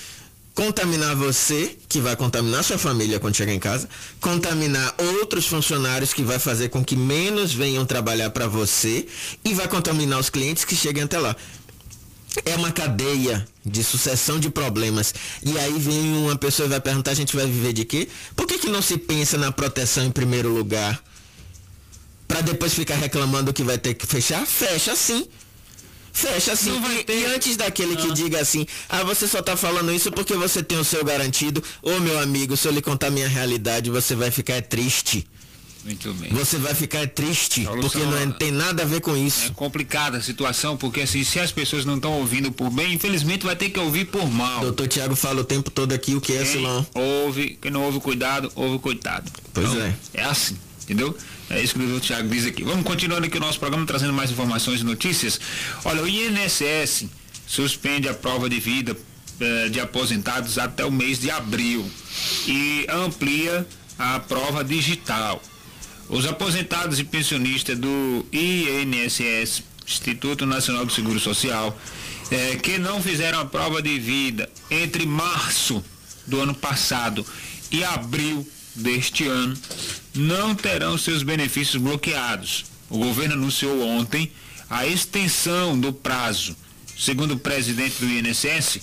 [0.59, 3.89] contaminar você, que vai contaminar sua família quando chegar em casa,
[4.21, 9.07] contaminar outros funcionários que vai fazer com que menos venham trabalhar para você
[9.45, 11.37] e vai contaminar os clientes que cheguem até lá
[12.45, 15.15] é uma cadeia de sucessão de problemas.
[15.45, 18.09] E aí vem uma pessoa e vai perguntar, a gente vai viver de quê?
[18.37, 21.03] Por que, que não se pensa na proteção em primeiro lugar?
[22.29, 24.47] Para depois ficar reclamando que vai ter que fechar?
[24.47, 25.27] Fecha sim.
[26.19, 26.73] Fecha sim.
[27.07, 28.15] E, e, antes daquele que ah.
[28.15, 31.63] diga assim, ah, você só está falando isso porque você tem o seu garantido.
[31.81, 35.25] Ô meu amigo, se eu lhe contar minha realidade, você vai ficar triste.
[35.85, 36.31] Muito bem.
[36.31, 39.47] Você vai ficar triste, porque não é, tem nada a ver com isso.
[39.47, 43.47] É complicada a situação, porque assim, se as pessoas não estão ouvindo por bem, infelizmente
[43.47, 44.61] vai ter que ouvir por mal.
[44.61, 46.85] Doutor Tiago fala o tempo todo aqui o que é, Silão.
[46.95, 49.31] Ouve, quem não ouve cuidado, ouve coitado.
[49.55, 49.95] Pois então, é.
[50.15, 50.59] É assim,
[50.89, 51.17] entendeu?
[51.51, 52.65] É isso que o doutor Tiago diz aqui.
[52.65, 55.39] Vamos continuando aqui o nosso programa, trazendo mais informações e notícias.
[55.85, 57.07] Olha, o INSS
[57.47, 58.97] suspende a prova de vida
[59.39, 61.89] eh, de aposentados até o mês de abril
[62.47, 63.67] e amplia
[63.99, 65.43] a prova digital.
[66.09, 71.79] Os aposentados e pensionistas do INSS, Instituto Nacional do Seguro Social,
[72.31, 75.85] é, que não fizeram a prova de vida entre março
[76.27, 77.25] do ano passado
[77.71, 78.47] e abril
[78.79, 79.57] deste ano,
[80.15, 82.65] não terão seus benefícios bloqueados.
[82.89, 84.31] O governo anunciou ontem
[84.69, 86.57] a extensão do prazo.
[86.97, 88.81] Segundo o presidente do INSS,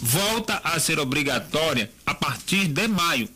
[0.00, 3.28] volta a ser obrigatória a partir de maio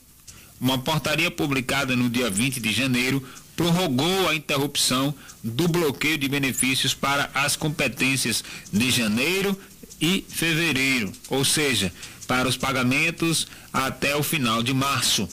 [0.62, 3.20] uma portaria publicada no dia 20 de janeiro
[3.56, 5.12] prorrogou a interrupção
[5.42, 9.58] do bloqueio de benefícios para as competências de janeiro
[10.00, 11.92] e fevereiro, ou seja,
[12.28, 15.28] para os pagamentos até o final de março.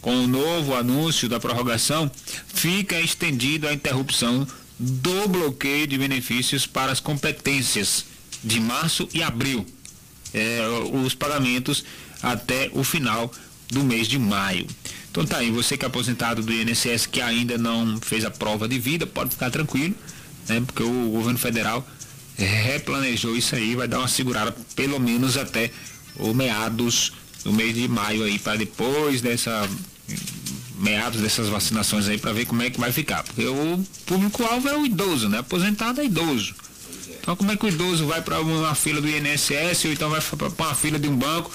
[0.00, 2.10] Com o novo anúncio da prorrogação,
[2.48, 4.46] fica estendida a interrupção
[4.78, 8.06] do bloqueio de benefícios para as competências
[8.42, 9.66] de março e abril.
[10.32, 10.60] É,
[11.04, 11.84] os pagamentos
[12.22, 13.30] até o final
[13.68, 14.66] do mês de maio.
[15.10, 18.68] Então tá aí, você que é aposentado do INSS que ainda não fez a prova
[18.68, 19.94] de vida, pode ficar tranquilo,
[20.48, 20.62] né?
[20.64, 21.86] Porque o governo federal
[22.36, 25.70] replanejou isso aí, vai dar uma segurada pelo menos até
[26.16, 27.12] o meados
[27.44, 29.68] do mês de maio aí, para depois dessa
[30.78, 33.22] meados dessas vacinações aí para ver como é que vai ficar.
[33.22, 35.38] Porque o público-alvo é o idoso, né?
[35.38, 36.54] Aposentado é idoso.
[37.20, 40.20] Então como é que o idoso vai para uma fila do INSS ou então vai
[40.20, 41.50] para uma fila de um banco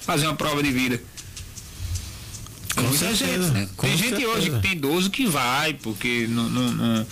[0.00, 1.00] fazer uma prova de vida?
[2.74, 3.68] Com muita certeza, gente, né?
[3.80, 4.28] Tem gente certeza.
[4.28, 7.06] hoje que tem idoso que vai, porque não, não, não,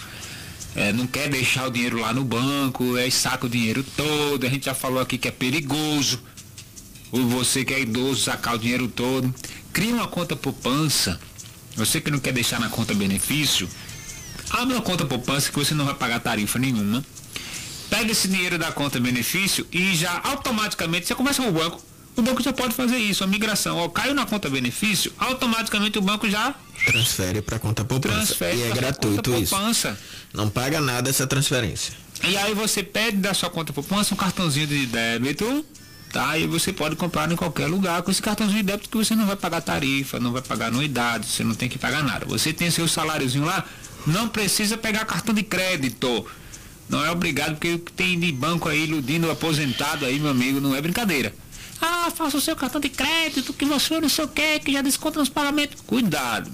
[0.74, 4.46] é, não, quer deixar o dinheiro lá no banco, aí saca o dinheiro todo.
[4.46, 6.20] A gente já falou aqui que é perigoso.
[7.10, 9.34] Ou você que é idoso sacar o dinheiro todo.
[9.72, 11.18] Cria uma conta poupança.
[11.76, 13.68] Você que não quer deixar na conta benefício,
[14.50, 17.04] abre uma conta poupança que você não vai pagar tarifa nenhuma.
[17.88, 21.80] Pega esse dinheiro da conta benefício e já automaticamente você começa com o banco
[22.16, 23.76] o banco já pode fazer isso, a migração.
[23.76, 26.52] Ó, caiu na conta benefício, automaticamente o banco já
[26.84, 28.16] Transfere para conta poupança.
[28.16, 29.54] Transfere e é gratuito isso.
[29.54, 29.98] poupança.
[30.32, 31.92] Não paga nada essa transferência.
[32.22, 35.64] E aí você pede da sua conta poupança um cartãozinho de débito,
[36.12, 36.36] tá?
[36.38, 39.26] E você pode comprar em qualquer lugar com esse cartãozinho de débito que você não
[39.26, 42.26] vai pagar tarifa, não vai pagar anuidade, você não tem que pagar nada.
[42.26, 43.64] Você tem seu saláriozinho lá,
[44.06, 46.26] não precisa pegar cartão de crédito.
[46.88, 50.74] Não é obrigado, porque tem de banco aí iludindo o aposentado aí, meu amigo, não
[50.74, 51.34] é brincadeira.
[51.80, 54.82] Ah, faça o seu cartão de crédito, que você não sei o que, que já
[54.82, 55.80] desconta nos pagamentos.
[55.86, 56.50] Cuidado.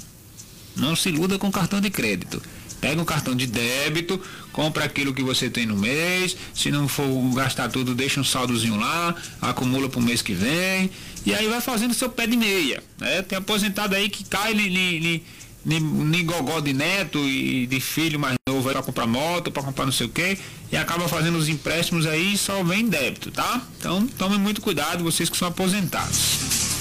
[0.77, 2.43] Não se iluda com cartão de crédito.
[2.81, 4.21] Pega um cartão de débito,
[4.55, 6.35] compra aquilo que você tem no mês.
[6.55, 10.89] Se não for gastar tudo, deixa um saldozinho lá, acumula para o mês que vem.
[11.27, 12.83] E aí vai fazendo seu pé de meia.
[12.99, 13.21] Né?
[13.23, 15.23] Tem aposentado aí que cai ni,
[15.65, 19.93] ni gogó de neto e de filho mais novo para comprar moto, para comprar não
[19.93, 20.39] sei o que,
[20.71, 23.61] e acaba fazendo os empréstimos aí e só vem débito, tá?
[23.79, 26.74] Então tomem muito cuidado, vocês que são aposentados.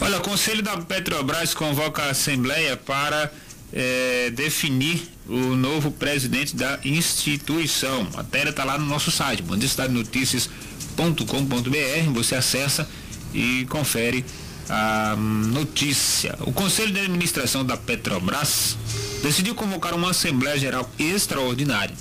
[0.00, 3.32] Olha, o Conselho da Petrobras convoca a Assembleia para
[3.72, 8.06] eh, definir o novo presidente da instituição.
[8.12, 12.10] A matéria está lá no nosso site, bandistadenoticias.com.br.
[12.12, 12.86] Você acessa
[13.32, 14.22] e confere
[14.68, 16.36] a notícia.
[16.40, 18.76] O Conselho de Administração da Petrobras
[19.22, 21.94] decidiu convocar uma Assembleia Geral extraordinária.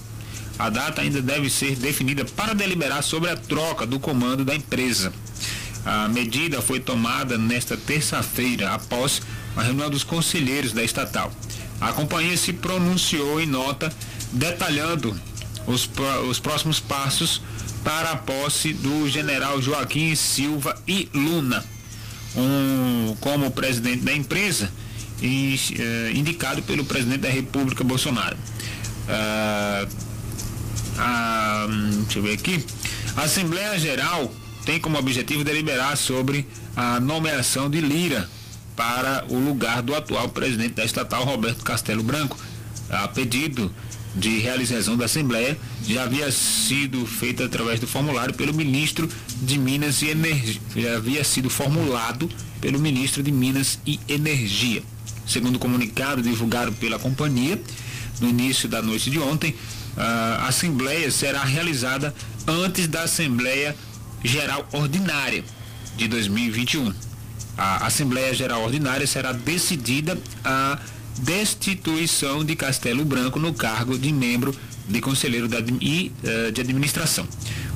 [0.57, 5.11] A data ainda deve ser definida para deliberar sobre a troca do comando da empresa.
[5.86, 9.22] A medida foi tomada nesta terça-feira, após
[9.56, 11.32] a reunião dos conselheiros da estatal.
[11.80, 13.91] A companhia se pronunciou em nota
[14.32, 15.16] detalhando
[15.68, 15.90] os,
[16.28, 17.41] os próximos passos
[17.84, 21.64] para a posse do general Joaquim Silva e Luna,
[22.36, 24.72] um, como presidente da empresa,
[25.22, 28.36] e, eh, indicado pelo presidente da República Bolsonaro.
[29.07, 29.88] Ah,
[30.98, 31.68] a,
[32.03, 32.66] deixa eu ver aqui.
[33.16, 34.34] A Assembleia Geral
[34.66, 38.28] tem como objetivo deliberar sobre a nomeação de Lira
[38.76, 42.38] para o lugar do atual presidente da estatal, Roberto Castelo Branco.
[42.90, 43.72] A pedido
[44.16, 49.10] de realização da Assembleia já havia sido feito através do formulário pelo ministro
[49.42, 50.62] de Minas e Energia.
[50.76, 52.30] Já havia sido formulado
[52.60, 54.82] pelo ministro de Minas e Energia.
[55.28, 57.62] Segundo o comunicado divulgado pela companhia,
[58.20, 59.56] no início da noite de ontem,
[59.98, 62.14] a Assembleia será realizada
[62.48, 63.76] antes da Assembleia
[64.26, 65.43] Geral Ordinária
[65.95, 66.91] de 2021.
[67.57, 70.80] A Assembleia Geral Ordinária será decidida a
[71.19, 74.53] destituição de Castelo Branco no cargo de membro
[74.89, 75.47] de conselheiro
[75.80, 77.27] e, uh, de administração,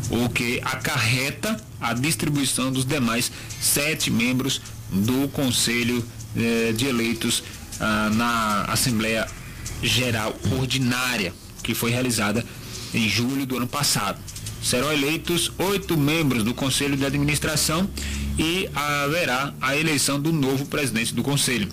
[0.10, 3.32] o que acarreta a distribuição dos demais
[3.62, 4.62] sete membros
[4.92, 9.28] do Conselho uh, de Eleitos uh, na Assembleia
[9.82, 12.44] Geral Ordinária, que foi realizada
[12.94, 14.20] em julho do ano passado.
[14.70, 17.90] Serão eleitos oito membros do Conselho de Administração
[18.38, 21.68] e haverá a eleição do novo presidente do Conselho.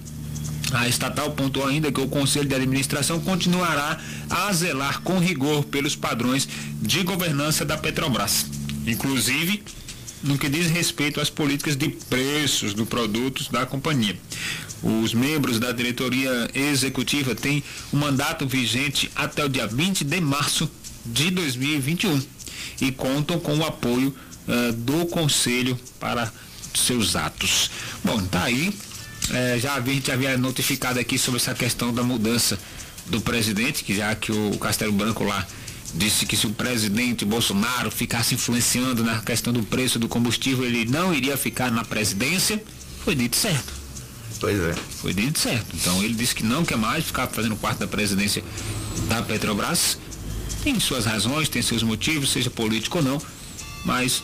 [0.73, 4.01] A estatal pontuou ainda que o Conselho de Administração continuará
[4.31, 6.49] a zelar com rigor pelos padrões
[6.81, 8.47] de governança da Petrobras,
[8.87, 9.63] inclusive
[10.23, 14.19] no que diz respeito às políticas de preços dos produtos da companhia.
[14.83, 17.63] Os membros da diretoria executiva têm
[17.93, 20.71] um mandato vigente até o dia 20 de março
[21.05, 22.36] de 2021
[22.81, 24.15] e contam com o apoio
[24.47, 26.33] uh, do Conselho para
[26.75, 27.71] seus atos.
[28.05, 28.73] Bom, tá aí
[29.31, 32.59] é, já havia, havia notificado aqui sobre essa questão da mudança
[33.07, 35.47] do presidente, que já que o Castelo Branco lá
[35.95, 40.85] disse que se o presidente Bolsonaro ficasse influenciando na questão do preço do combustível, ele
[40.85, 42.63] não iria ficar na presidência,
[43.05, 43.73] foi dito certo.
[44.39, 44.75] Pois é.
[45.01, 45.67] Foi dito certo.
[45.75, 48.45] Então ele disse que não quer mais ficar fazendo parte da presidência
[49.09, 49.99] da Petrobras.
[50.67, 53.23] Tem suas razões, tem seus motivos, seja político ou não,
[53.85, 54.21] mas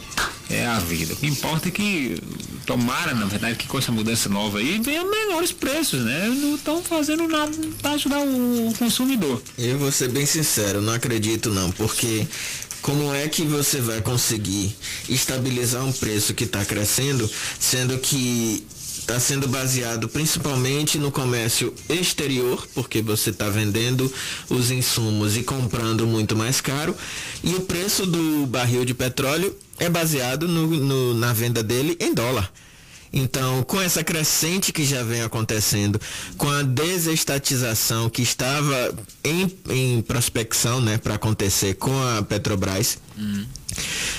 [0.51, 1.15] é a vida.
[1.15, 2.21] O que importa é que
[2.67, 6.27] tomara, na verdade, que com essa mudança nova aí venha menores preços, né?
[6.27, 9.41] Não estão fazendo nada para ajudar o consumidor.
[9.57, 12.27] Eu vou ser bem sincero, não acredito não, porque
[12.81, 14.75] como é que você vai conseguir
[15.09, 18.67] estabilizar um preço que está crescendo, sendo que
[19.03, 24.11] está sendo baseado principalmente no comércio exterior, porque você está vendendo
[24.49, 26.97] os insumos e comprando muito mais caro,
[27.43, 32.15] e o preço do barril de petróleo é baseado no, no, na venda dele em
[32.15, 32.51] dólar.
[33.13, 36.01] Então, com essa crescente que já vem acontecendo,
[36.39, 43.45] com a desestatização que estava em, em prospecção né, para acontecer com a Petrobras, hum.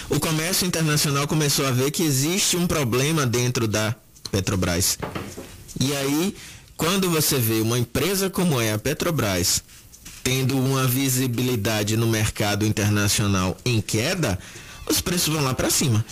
[0.10, 3.96] o comércio internacional começou a ver que existe um problema dentro da
[4.34, 4.98] Petrobras.
[5.80, 6.36] E aí,
[6.76, 9.64] quando você vê uma empresa como é a Petrobras
[10.24, 14.40] tendo uma visibilidade no mercado internacional em queda,
[14.90, 16.04] os preços vão lá para cima.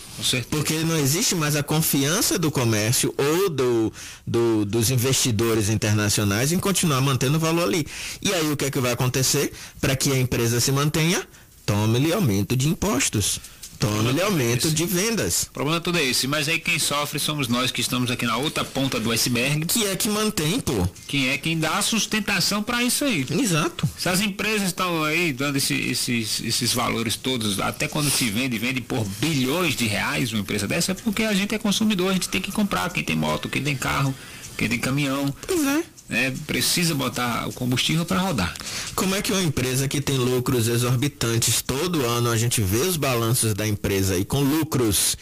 [0.51, 3.93] Porque não existe mais a confiança do comércio ou do,
[4.27, 7.87] do, dos investidores internacionais em continuar mantendo o valor ali.
[8.21, 9.51] E aí o que é que vai acontecer?
[9.79, 11.25] Para que a empresa se mantenha,
[11.65, 13.39] tome-lhe aumento de impostos.
[13.81, 15.47] Tome-lhe aumento de vendas.
[15.49, 18.37] O problema todo é esse, mas aí quem sofre somos nós que estamos aqui na
[18.37, 19.65] outra ponta do iceberg.
[19.65, 20.87] Que é que mantém, pô.
[21.07, 23.25] Quem é quem dá sustentação para isso aí.
[23.31, 23.89] Exato.
[23.97, 28.59] Se as empresas estão aí dando esse, esses, esses valores todos, até quando se vende,
[28.59, 32.13] vende por bilhões de reais uma empresa dessa, é porque a gente é consumidor, a
[32.13, 34.13] gente tem que comprar, quem tem moto, quem tem carro,
[34.61, 35.33] quem tem caminhão.
[35.47, 38.53] Pois é né, precisa botar o combustível para rodar.
[38.93, 42.97] Como é que uma empresa que tem lucros exorbitantes todo ano, a gente vê os
[42.97, 45.17] balanços da empresa aí com lucros.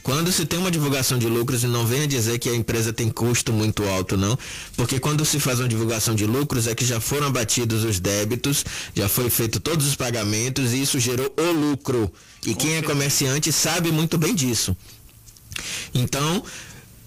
[0.00, 3.10] Quando se tem uma divulgação de lucros, e não venha dizer que a empresa tem
[3.10, 4.38] custo muito alto, não.
[4.76, 8.64] Porque quando se faz uma divulgação de lucros é que já foram abatidos os débitos,
[8.94, 12.10] já foi feito todos os pagamentos e isso gerou o lucro.
[12.46, 14.74] E quem é comerciante sabe muito bem disso.
[15.92, 16.42] Então,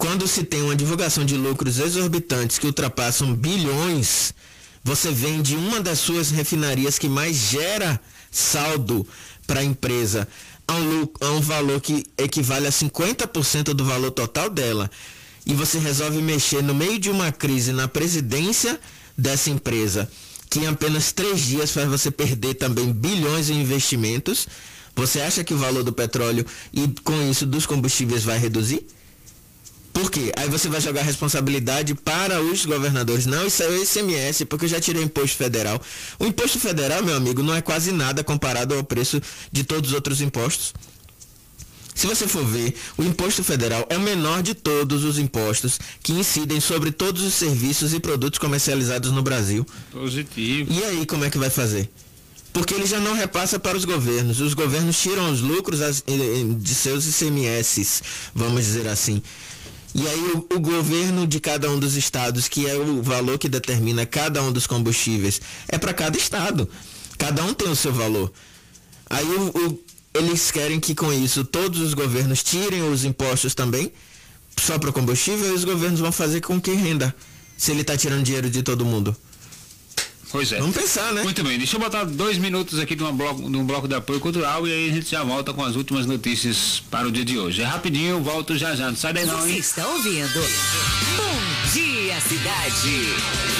[0.02, 4.34] quando se tem uma divulgação de lucros exorbitantes que ultrapassam bilhões,
[4.84, 8.02] você vende uma das suas refinarias que mais gera
[8.32, 9.06] saldo
[9.46, 10.28] para a empresa
[10.68, 14.90] a um, a um valor que equivale a 50% do valor total dela.
[15.46, 18.80] E você resolve mexer no meio de uma crise na presidência
[19.16, 20.10] dessa empresa,
[20.50, 24.48] que em apenas três dias faz você perder também bilhões em investimentos.
[24.96, 28.84] Você acha que o valor do petróleo e com isso dos combustíveis vai reduzir?
[29.94, 30.32] Por quê?
[30.38, 33.26] Aí você vai jogar a responsabilidade para os governadores.
[33.26, 35.82] Não, isso é o ICMS, porque eu já tirei imposto federal.
[36.18, 39.96] O imposto federal, meu amigo, não é quase nada comparado ao preço de todos os
[39.96, 40.74] outros impostos.
[41.94, 46.14] Se você for ver, o imposto federal é o menor de todos os impostos que
[46.14, 49.66] incidem sobre todos os serviços e produtos comercializados no Brasil.
[49.92, 50.72] Positivo.
[50.72, 51.90] E aí, como é que vai fazer?
[52.54, 54.40] Porque ele já não repassa para os governos.
[54.40, 55.80] Os governos tiram os lucros
[56.60, 58.02] de seus ICMS,
[58.34, 59.22] vamos dizer assim.
[59.94, 63.50] E aí o, o, governo de cada um dos estados, que é o valor que
[63.50, 66.68] determina cada um dos combustíveis, é para cada estado.
[67.18, 68.32] Cada um tem o seu valor.
[69.10, 73.92] Aí o, o, eles querem que com isso todos os governos tirem os impostos também,
[74.58, 77.14] só para combustível, e os governos vão fazer com que renda,
[77.58, 79.16] se ele está tirando dinheiro de todo mundo.
[80.32, 80.60] Pois é.
[80.60, 81.24] Vamos pensar, né?
[81.24, 83.96] Muito bem, deixa eu botar dois minutos aqui de, uma bloco, de um bloco de
[83.96, 87.26] apoio cultural e aí a gente já volta com as últimas notícias para o dia
[87.26, 87.62] de hoje.
[87.62, 88.88] É rapidinho, eu volto já já.
[88.88, 89.54] Não sai daí não, hein?
[89.56, 90.40] Você está ouvindo?
[91.18, 93.52] Bom dia, cidade.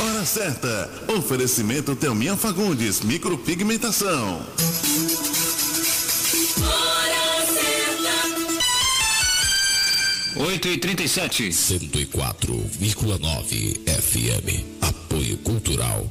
[0.00, 0.90] Hora certa.
[1.08, 4.42] Oferecimento Telminha Fagundes, micropigmentação.
[10.36, 14.64] 8 e 37 104,9 FM.
[14.80, 16.10] Apoio Cultural.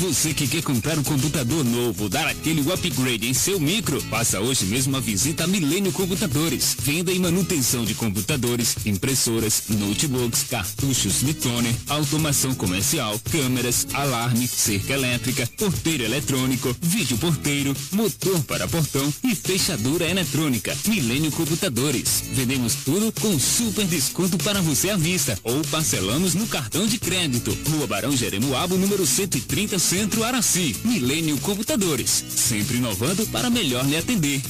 [0.00, 4.64] Você que quer comprar um computador novo, dar aquele upgrade em seu micro, faça hoje
[4.64, 6.74] mesmo uma visita a Milênio Computadores.
[6.80, 14.94] Venda e manutenção de computadores, impressoras, notebooks, cartuchos de toner, automação comercial, câmeras, alarme, cerca
[14.94, 20.74] elétrica, porteiro eletrônico, vídeo porteiro, motor para portão e fechadura eletrônica.
[20.88, 22.22] Milênio Computadores.
[22.32, 27.54] Vendemos tudo com super desconto para você à vista ou parcelamos no cartão de crédito.
[27.68, 34.40] Rua Barão Jeremoabo, número 130 Centro Araci, Milênio Computadores, sempre inovando para melhor lhe atender.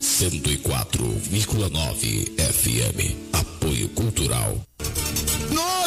[0.00, 3.14] 104,9 FM.
[3.32, 4.58] Apoio Cultural.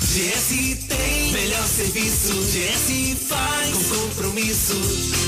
[0.00, 0.48] GS
[0.88, 4.74] tem melhor serviço, GS faz com compromisso,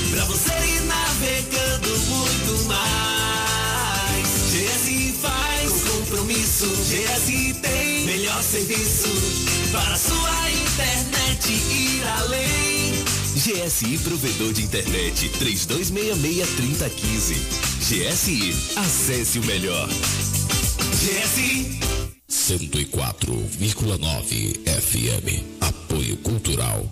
[0.09, 4.27] pra você ir navegando muito mais.
[4.51, 7.27] GS faz com compromisso, GS
[7.61, 9.09] tem melhor serviço,
[9.71, 12.71] para sua internet ir além.
[13.35, 17.35] GSI Provedor de Internet 3266-3015.
[17.79, 19.89] GSI, acesse o melhor.
[21.01, 21.90] GSI
[22.31, 25.43] 104,9 FM.
[25.59, 26.89] Apoio Cultural.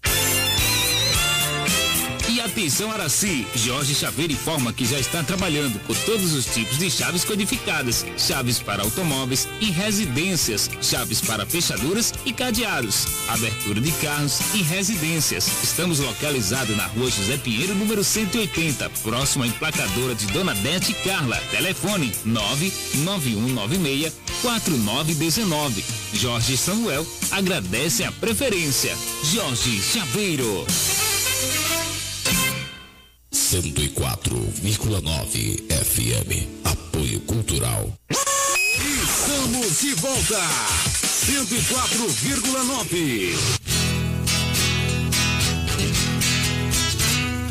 [2.44, 7.24] Atenção Araci, Jorge Chaveiro informa que já está trabalhando com todos os tipos de chaves
[7.24, 14.58] codificadas, chaves para automóveis e residências, chaves para fechaduras e cadeados, abertura de carros e
[14.62, 15.48] residências.
[15.62, 21.38] Estamos localizados na rua José Pinheiro, número 180, próximo à emplacadora de Dona Bete Carla.
[21.50, 24.12] Telefone 99196
[24.42, 25.82] 4919.
[26.12, 28.94] Jorge Samuel agradece a preferência.
[29.32, 30.66] Jorge Chaveiro.
[33.54, 36.58] 104,9 FM.
[36.64, 37.88] Apoio Cultural.
[38.10, 40.40] Estamos de volta.
[41.04, 43.36] 104,9.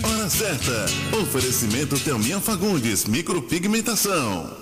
[0.04, 0.86] Hora certa.
[1.22, 4.58] Oferecimento Thelminha Fagundes, micropigmentação.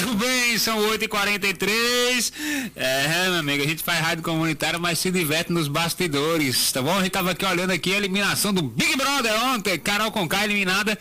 [0.00, 2.32] Muito bem, são 8h43.
[2.76, 6.96] É, meu amigo, a gente faz rádio comunitária, mas se diverte nos bastidores, tá bom?
[6.96, 10.96] A gente tava aqui olhando aqui a eliminação do Big Brother ontem, Carol Conká eliminada.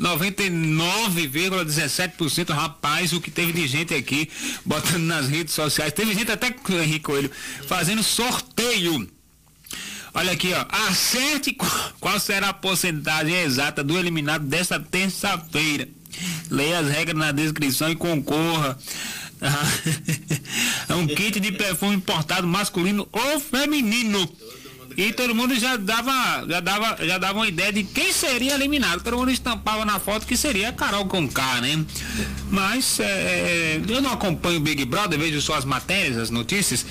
[0.00, 4.30] 99,17%, rapaz, o que teve de gente aqui
[4.64, 5.92] botando nas redes sociais.
[5.92, 7.30] Teve gente até com o Henrique Coelho
[7.66, 9.06] fazendo sorteio.
[10.14, 10.64] Olha aqui, ó.
[10.88, 11.54] Acerte
[12.00, 15.86] qual, será a porcentagem exata do eliminado desta terça-feira.
[16.50, 18.78] Leia as regras na descrição e concorra.
[20.88, 24.28] É um kit de perfume importado masculino ou feminino.
[24.96, 29.00] E todo mundo já dava, já dava, já dava uma ideia de quem seria eliminado.
[29.00, 31.84] Todo mundo estampava na foto que seria a Carol Conká, né?
[32.50, 36.84] Mas é, eu não acompanho o Big Brother, vejo só as matérias, as notícias.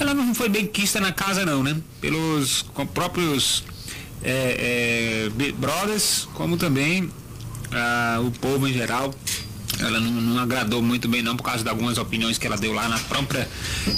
[0.00, 1.76] Ela não foi bem quista na casa não, né?
[2.00, 3.62] Pelos próprios
[4.24, 7.08] é, é, Brothers, como também
[7.76, 9.14] ah, o povo em geral
[9.80, 12.72] ela não, não, agradou muito bem não por causa de algumas opiniões que ela deu
[12.72, 13.48] lá na própria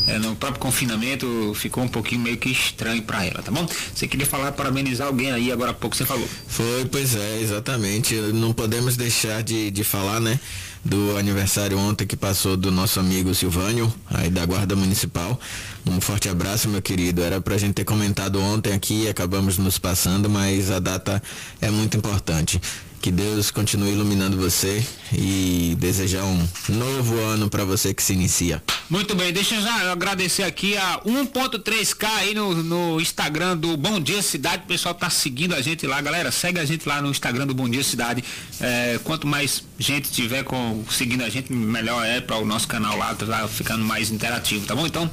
[0.08, 4.08] eh, no próprio confinamento ficou um pouquinho meio que estranho para ela tá bom você
[4.08, 8.52] queria falar parabenizar alguém aí agora há pouco você falou foi pois é exatamente não
[8.52, 10.40] podemos deixar de, de falar né
[10.84, 15.38] do aniversário ontem que passou do nosso amigo Silvânio, aí da Guarda Municipal.
[15.86, 17.22] Um forte abraço, meu querido.
[17.22, 21.22] Era pra gente ter comentado ontem aqui, acabamos nos passando, mas a data
[21.60, 22.60] é muito importante.
[23.00, 28.62] Que Deus continue iluminando você e desejar um novo ano para você que se inicia.
[28.90, 34.00] Muito bem, deixa eu já agradecer aqui a 1.3K aí no, no Instagram do Bom
[34.00, 34.62] Dia Cidade.
[34.64, 36.32] O pessoal tá seguindo a gente lá, galera.
[36.32, 38.24] Segue a gente lá no Instagram do Bom Dia Cidade.
[38.60, 42.96] É, quanto mais gente tiver com, seguindo a gente, melhor é para o nosso canal
[42.96, 44.86] lá, tá ficando mais interativo, tá bom?
[44.86, 45.10] Então,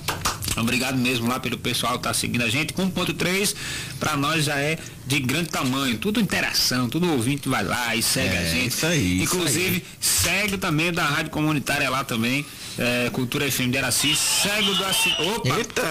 [0.57, 2.74] Obrigado mesmo lá pelo pessoal que tá seguindo a gente.
[2.74, 3.56] 1.3
[3.99, 5.98] para nós já é de grande tamanho.
[5.98, 8.68] Tudo interação, tudo ouvinte vai lá e segue É, a gente.
[8.69, 12.45] isso aí, Inclusive, isso segue também da Rádio Comunitária lá também.
[12.77, 14.15] é, Cultura FM de Araci.
[14.15, 15.10] Segue o do Assi...
[15.19, 15.49] Opa!
[15.57, 15.82] Eita!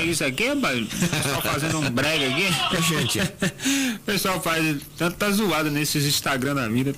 [0.00, 0.86] É isso aqui, rapaz?
[0.88, 2.82] Pessoal fazendo um brega aqui.
[2.88, 3.20] gente.
[3.20, 6.94] o pessoal faz tanta zoada nesses Instagram da vida.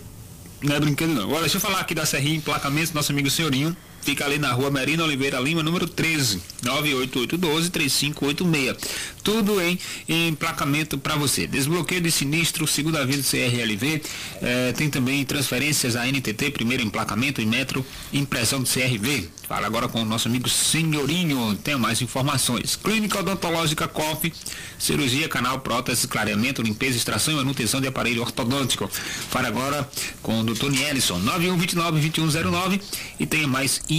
[0.62, 1.24] Não é brinquedo não.
[1.24, 3.76] Agora deixa eu falar aqui da Serrinha Emplacamentos, nosso amigo Senhorinho.
[4.08, 8.78] Fica ali na rua Merino Oliveira Lima, número 13, 98812-3586.
[9.22, 9.78] Tudo em
[10.08, 11.46] emplacamento para você.
[11.46, 14.00] Desbloqueio de sinistro, segunda via do CRLV.
[14.40, 19.28] eh, tem também transferências a NTT, primeiro emplacamento e metro, impressão do CRV.
[19.48, 21.56] Fala agora com o nosso amigo Senhorinho.
[21.56, 22.76] Tem mais informações.
[22.76, 24.30] Clínica Odontológica COF,
[24.78, 28.90] cirurgia, canal, prótese, clareamento, limpeza, extração e manutenção de aparelho ortodôntico.
[29.30, 29.88] Fala agora
[30.22, 30.70] com o Dr.
[30.70, 32.80] Nielson, 9129-2109
[33.18, 33.97] e tem mais informações.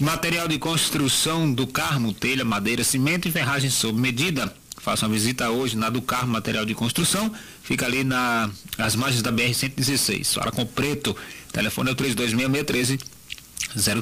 [0.00, 4.52] Material de construção do Carmo, telha, madeira, cimento e ferragem sob medida.
[4.78, 7.30] Faça uma visita hoje na do Carmo Material de Construção.
[7.62, 10.34] Fica ali na, nas margens da BR-116.
[10.34, 11.14] Fala com Preto.
[11.52, 12.98] Telefone é o 326613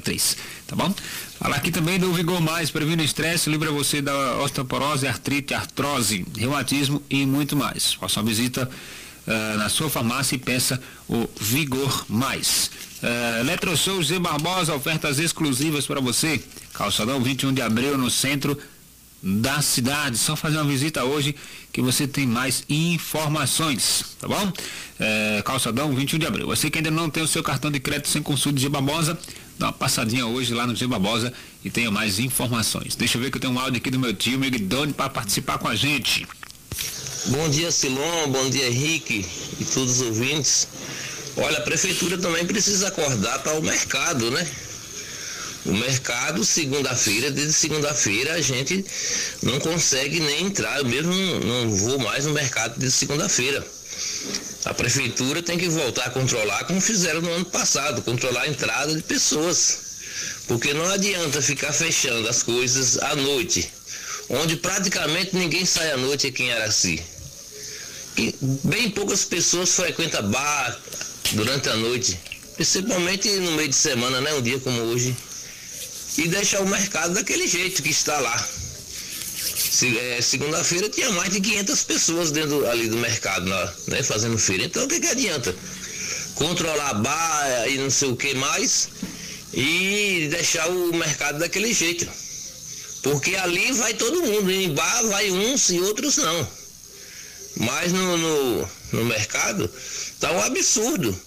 [0.02, 0.36] 03,
[0.66, 0.92] tá bom?
[1.38, 6.26] Falar aqui também do Vigor Mais, previne o estresse, livra você da osteoporose, artrite, artrose,
[6.36, 7.94] reumatismo e muito mais.
[7.94, 8.68] Faça uma visita
[9.26, 12.70] ah, na sua farmácia e peça o Vigor Mais.
[13.02, 16.42] Uh, Eletroshow Z Barbosa, ofertas exclusivas para você.
[16.74, 18.58] Calçadão 21 de abril no centro
[19.22, 20.18] da cidade.
[20.18, 21.34] Só fazer uma visita hoje
[21.72, 24.52] que você tem mais informações, tá bom?
[24.98, 26.46] É, calçadão 21 de abril.
[26.46, 29.18] Você que ainda não tem o seu cartão de crédito sem consulta de Barbosa,
[29.58, 31.32] dá uma passadinha hoje lá no G Barbosa
[31.64, 32.96] e tenha mais informações.
[32.96, 35.56] Deixa eu ver que eu tenho um áudio aqui do meu tio Miguel para participar
[35.58, 36.26] com a gente.
[37.26, 38.28] Bom dia, Silon.
[38.28, 39.26] Bom dia, Henrique
[39.60, 40.66] e todos os ouvintes.
[41.36, 44.46] Olha, a prefeitura também precisa acordar para o mercado, né?
[45.66, 48.84] O mercado, segunda-feira, desde segunda-feira, a gente
[49.42, 50.78] não consegue nem entrar.
[50.78, 53.64] Eu mesmo não, não vou mais no mercado desde segunda-feira.
[54.64, 58.94] A prefeitura tem que voltar a controlar como fizeram no ano passado, controlar a entrada
[58.94, 59.90] de pessoas.
[60.48, 63.70] Porque não adianta ficar fechando as coisas à noite,
[64.30, 67.02] onde praticamente ninguém sai à noite aqui em Araci.
[68.16, 68.34] E
[68.64, 70.78] bem poucas pessoas frequentam bar
[71.32, 72.18] durante a noite,
[72.56, 74.32] principalmente no meio de semana, né?
[74.34, 75.14] Um dia como hoje.
[76.18, 78.36] E deixar o mercado daquele jeito que está lá.
[79.56, 83.46] Se- é, Segunda-feira tinha mais de 500 pessoas dentro ali do mercado,
[83.88, 84.02] né?
[84.02, 84.64] Fazendo feira.
[84.64, 85.54] Então o que, que adianta?
[86.34, 88.88] Controlar bar e não sei o que mais
[89.54, 92.06] e deixar o mercado daquele jeito.
[93.02, 96.48] Porque ali vai todo mundo, em bar vai uns e outros não.
[97.56, 99.70] Mas no, no, no mercado
[100.18, 101.18] tá um absurdo.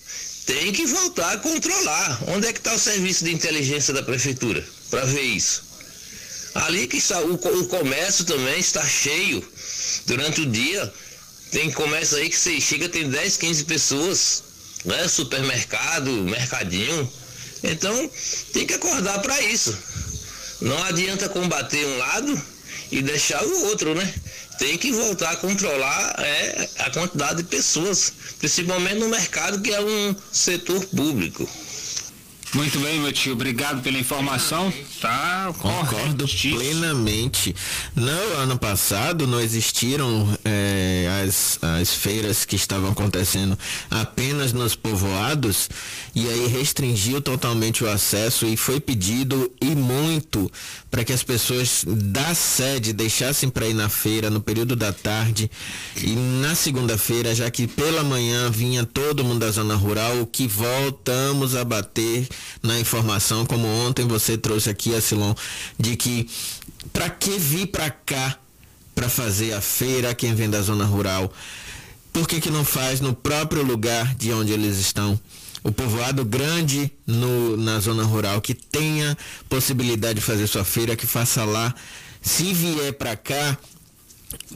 [0.46, 2.22] Tem que voltar a controlar.
[2.28, 5.64] Onde é que está o serviço de inteligência da prefeitura para ver isso?
[6.54, 9.44] Ali que está o, o comércio também está cheio
[10.06, 10.94] durante o dia.
[11.52, 14.44] Tem comércio aí que você chega, tem 10, 15 pessoas,
[14.86, 15.08] né?
[15.08, 17.12] Supermercado, mercadinho.
[17.64, 18.12] Então
[18.52, 19.76] tem que acordar para isso.
[20.62, 22.42] Não adianta combater um lado
[22.92, 24.14] e deixar o outro, né?
[24.60, 29.82] Tem que voltar a controlar é, a quantidade de pessoas, principalmente no mercado que é
[29.82, 31.50] um setor público.
[32.54, 33.34] Muito bem, meu tio.
[33.34, 34.72] Obrigado pela informação.
[35.02, 37.56] Tá Concordo plenamente.
[37.96, 43.58] No ano passado não existiram eh, as, as feiras que estavam acontecendo
[43.90, 45.68] apenas nos povoados
[46.14, 50.50] e aí restringiu totalmente o acesso e foi pedido e muito
[50.92, 55.50] para que as pessoas da sede deixassem para ir na feira no período da tarde
[55.98, 60.48] e na segunda-feira, já que pela manhã vinha todo mundo da zona rural, o que
[60.48, 62.28] voltamos a bater
[62.62, 65.34] na informação, como ontem você trouxe aqui, Asilon,
[65.80, 66.30] de que
[66.92, 68.38] para que vir para cá
[68.96, 71.32] para fazer a feira quem vem da zona rural?
[72.12, 75.20] Por que, que não faz no próprio lugar de onde eles estão?
[75.64, 79.18] O povoado grande no, na zona rural que tenha
[79.50, 81.74] possibilidade de fazer sua feira, que faça lá.
[82.22, 83.58] Se vier para cá,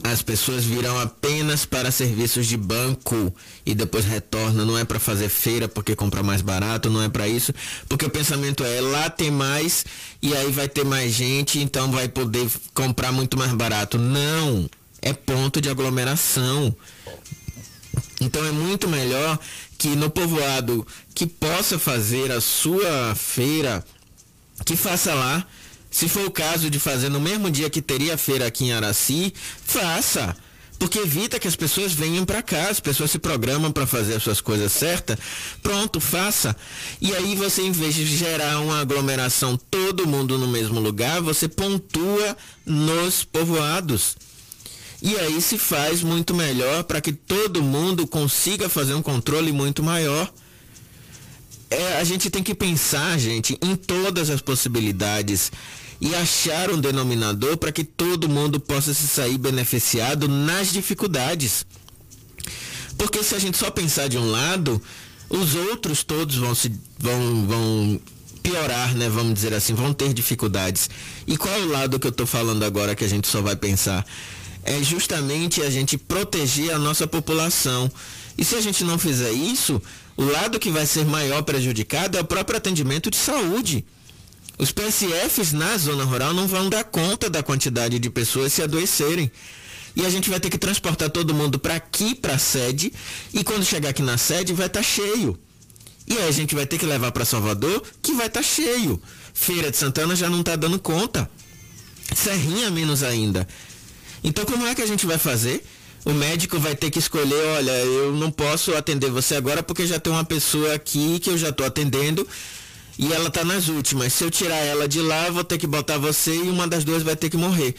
[0.02, 3.34] as pessoas virão apenas para serviços de banco
[3.66, 4.64] e depois retornam.
[4.64, 7.52] Não é para fazer feira porque compra mais barato, não é para isso.
[7.88, 9.84] Porque o pensamento é lá tem mais
[10.22, 13.98] e aí vai ter mais gente, então vai poder comprar muito mais barato.
[13.98, 14.68] Não,
[15.02, 16.74] é ponto de aglomeração.
[18.20, 19.38] Então é muito melhor
[19.76, 23.84] que no povoado que possa fazer a sua feira,
[24.64, 25.46] que faça lá.
[25.90, 29.32] Se for o caso de fazer no mesmo dia que teria feira aqui em Araci,
[29.64, 30.36] faça.
[30.78, 34.22] Porque evita que as pessoas venham para cá, as pessoas se programam para fazer as
[34.22, 35.18] suas coisas certas.
[35.60, 36.54] Pronto, faça.
[37.00, 41.48] E aí você, em vez de gerar uma aglomeração, todo mundo no mesmo lugar, você
[41.48, 44.16] pontua nos povoados.
[45.02, 49.82] E aí se faz muito melhor para que todo mundo consiga fazer um controle muito
[49.82, 50.32] maior.
[51.70, 55.52] É, a gente tem que pensar, gente, em todas as possibilidades
[56.00, 61.66] e achar um denominador para que todo mundo possa se sair beneficiado nas dificuldades.
[62.96, 64.80] Porque se a gente só pensar de um lado,
[65.28, 68.00] os outros todos vão se vão, vão
[68.42, 69.08] piorar, né?
[69.08, 70.88] Vamos dizer assim, vão ter dificuldades.
[71.26, 73.56] E qual é o lado que eu estou falando agora que a gente só vai
[73.56, 74.06] pensar?
[74.64, 77.90] É justamente a gente proteger a nossa população.
[78.36, 79.80] E se a gente não fizer isso,
[80.18, 83.86] o lado que vai ser maior prejudicado é o próprio atendimento de saúde.
[84.58, 89.30] Os PSFs na zona rural não vão dar conta da quantidade de pessoas se adoecerem.
[89.94, 92.92] E a gente vai ter que transportar todo mundo para aqui, para a sede,
[93.32, 95.38] e quando chegar aqui na sede vai estar tá cheio.
[96.04, 99.00] E aí a gente vai ter que levar para Salvador, que vai estar tá cheio.
[99.32, 101.30] Feira de Santana já não está dando conta.
[102.12, 103.46] Serrinha menos ainda.
[104.24, 105.64] Então como é que a gente vai fazer?
[106.08, 110.00] O médico vai ter que escolher, olha, eu não posso atender você agora porque já
[110.00, 112.26] tem uma pessoa aqui que eu já estou atendendo
[112.98, 114.14] e ela tá nas últimas.
[114.14, 117.02] Se eu tirar ela de lá, vou ter que botar você e uma das duas
[117.02, 117.74] vai ter que morrer.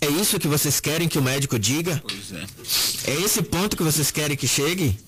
[0.00, 2.02] É isso que vocês querem que o médico diga?
[2.04, 3.12] Pois é.
[3.12, 4.98] É esse ponto que vocês querem que chegue?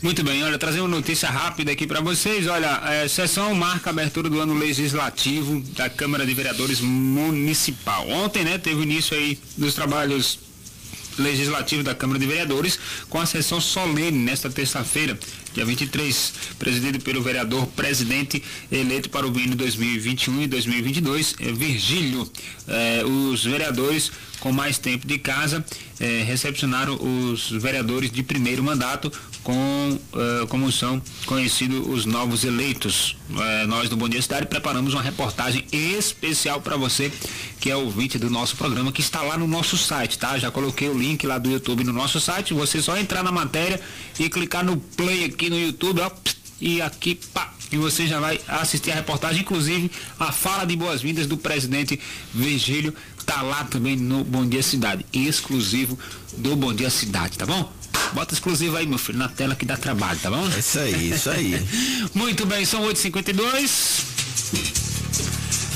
[0.00, 2.46] Muito bem, olha, trazer uma notícia rápida aqui para vocês.
[2.46, 8.08] Olha, é, sessão marca a abertura do ano legislativo da Câmara de Vereadores Municipal.
[8.08, 10.45] Ontem, né, teve início aí dos trabalhos
[11.18, 12.78] legislativos da Câmara de Vereadores
[13.08, 15.18] com a sessão solene nesta terça-feira,
[15.52, 22.30] dia 23, presidido pelo vereador presidente eleito para o biênio 2021 e 2022, é Virgílio.
[22.68, 24.10] É, os vereadores
[24.46, 25.64] com mais tempo de casa
[25.98, 29.10] é, recepcionaram os vereadores de primeiro mandato
[29.42, 33.16] com uh, como são conhecidos os novos eleitos.
[33.30, 37.12] Uh, nós do Bom Dia Cidade preparamos uma reportagem especial para você
[37.60, 40.38] que é ouvinte do nosso programa, que está lá no nosso site, tá?
[40.38, 43.80] Já coloquei o link lá do YouTube no nosso site, você só entrar na matéria
[44.18, 46.10] e clicar no play aqui no YouTube, ó,
[46.60, 51.26] e aqui, pá, e você já vai assistir a reportagem, inclusive a fala de boas-vindas
[51.26, 51.98] do presidente
[52.32, 52.94] Virgílio
[53.26, 55.98] tá lá também no Bom Dia Cidade, exclusivo
[56.38, 57.70] do Bom Dia Cidade, tá bom?
[58.12, 60.48] Bota exclusivo aí, meu filho, na tela que dá trabalho, tá bom?
[60.54, 61.60] É isso aí, isso aí.
[62.14, 64.95] Muito bem, são 8h52.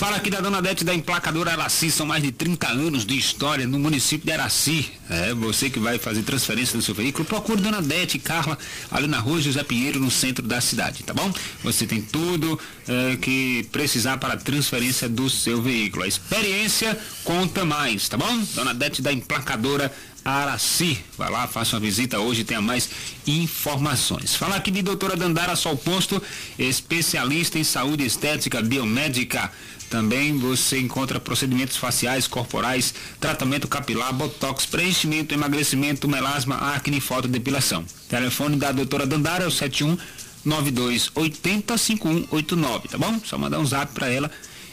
[0.00, 3.66] Fala aqui da Dona Dete da emplacadora Araci, são mais de 30 anos de história
[3.66, 4.90] no município de Araci.
[5.10, 8.56] É, você que vai fazer transferência do seu veículo, procure Dona Dete Carla
[8.90, 11.30] ali na rua José Pinheiro, no centro da cidade, tá bom?
[11.62, 12.58] Você tem tudo
[12.88, 16.04] é, que precisar para a transferência do seu veículo.
[16.04, 18.38] A experiência conta mais, tá bom?
[18.54, 19.92] Dona Dete da emplacadora
[20.24, 20.98] Araci.
[21.18, 22.88] Vai lá, faça uma visita hoje, tenha mais
[23.26, 24.34] informações.
[24.34, 26.22] Falar aqui de doutora Dandara Sol Posto,
[26.58, 29.50] especialista em saúde estética biomédica.
[29.90, 37.84] Também você encontra procedimentos faciais, corporais, tratamento capilar, botox, preenchimento, emagrecimento, melasma, acne e fotodepilação.
[38.08, 39.98] Telefone da doutora Dandara é o 71
[40.44, 43.20] 92 80 5189, tá bom?
[43.24, 44.30] Só mandar um zap para ela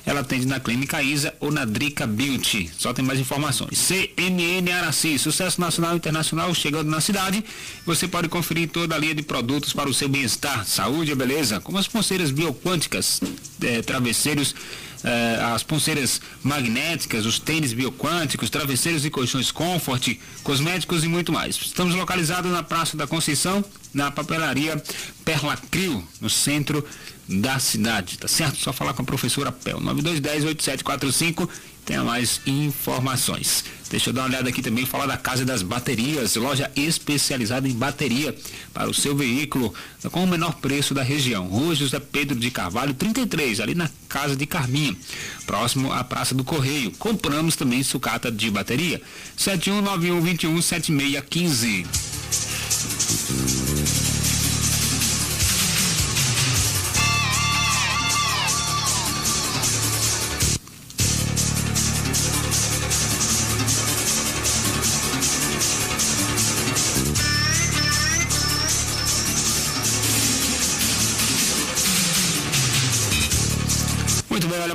[0.08, 2.72] ela atende na Clínica Isa ou na Drica Beauty.
[2.78, 3.78] Só tem mais informações.
[3.78, 7.44] CNN Araci, sucesso nacional e internacional chegando na cidade.
[7.86, 11.60] Você pode conferir toda a linha de produtos para o seu bem-estar, saúde e beleza,
[11.60, 13.20] como as pulseiras bioquânticas,
[13.62, 14.56] eh, travesseiros,
[15.04, 21.56] eh, as pulseiras magnéticas, os tênis bioquânticos, travesseiros e colchões Comfort, cosméticos e muito mais.
[21.56, 23.64] Estamos localizados na Praça da Conceição,
[23.98, 24.82] na papelaria
[25.26, 26.86] Perla Crio, no centro
[27.28, 28.58] da cidade, tá certo?
[28.58, 31.50] Só falar com a professora Pel, 9210-8745,
[31.84, 33.66] tenha mais informações.
[33.90, 37.74] Deixa eu dar uma olhada aqui também, falar da Casa das Baterias, loja especializada em
[37.74, 38.36] bateria
[38.74, 39.74] para o seu veículo,
[40.12, 41.48] com o menor preço da região.
[41.48, 44.96] Rua José Pedro de Carvalho, 33, ali na Casa de Carminha,
[45.46, 46.92] próximo à Praça do Correio.
[46.92, 49.02] Compramos também sucata de bateria,
[49.36, 50.22] 7191
[52.78, 54.27] すごい。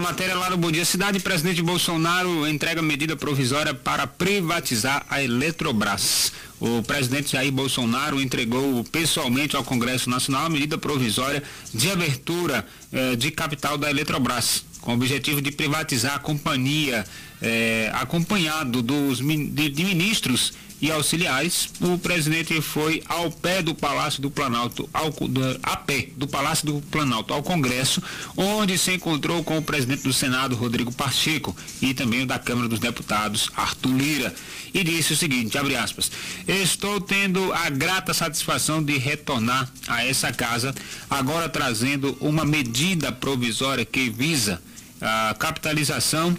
[0.02, 6.32] Matéria lá no Bom Dia Cidade, presidente Bolsonaro entrega medida provisória para privatizar a Eletrobras.
[6.60, 11.40] O presidente Jair Bolsonaro entregou pessoalmente ao Congresso Nacional a medida provisória
[11.72, 17.04] de abertura eh, de capital da Eletrobras, com o objetivo de privatizar a companhia,
[17.40, 20.52] eh, acompanhado dos de, de ministros
[20.82, 25.14] e auxiliares, o presidente foi ao pé do Palácio do Planalto, ao,
[25.62, 28.02] a pé do Palácio do Planalto ao Congresso,
[28.36, 32.68] onde se encontrou com o presidente do Senado, Rodrigo Pacheco, e também o da Câmara
[32.68, 34.34] dos Deputados, Arthur Lira,
[34.74, 36.10] e disse o seguinte, abre aspas,
[36.48, 40.74] estou tendo a grata satisfação de retornar a essa casa,
[41.08, 44.60] agora trazendo uma medida provisória que visa
[45.00, 46.36] a capitalização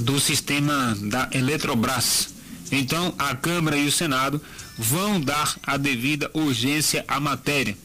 [0.00, 2.39] do sistema da Eletrobras.
[2.72, 4.40] Então, a Câmara e o Senado
[4.78, 7.76] vão dar a devida urgência à matéria,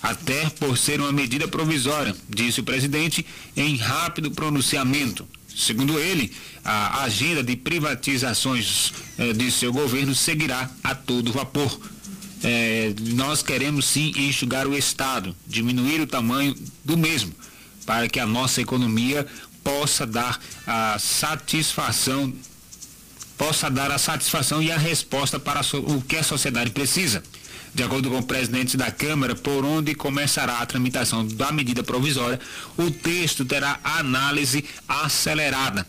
[0.00, 3.26] até por ser uma medida provisória, disse o presidente
[3.56, 5.26] em rápido pronunciamento.
[5.54, 6.32] Segundo ele,
[6.64, 11.80] a agenda de privatizações eh, de seu governo seguirá a todo vapor.
[12.44, 16.54] Eh, nós queremos sim enxugar o Estado, diminuir o tamanho
[16.84, 17.32] do mesmo,
[17.84, 19.26] para que a nossa economia
[19.64, 22.32] possa dar a satisfação
[23.38, 27.22] possa dar a satisfação e a resposta para o que a sociedade precisa.
[27.78, 32.40] De acordo com o presidente da Câmara, por onde começará a tramitação da medida provisória,
[32.76, 35.86] o texto terá análise acelerada.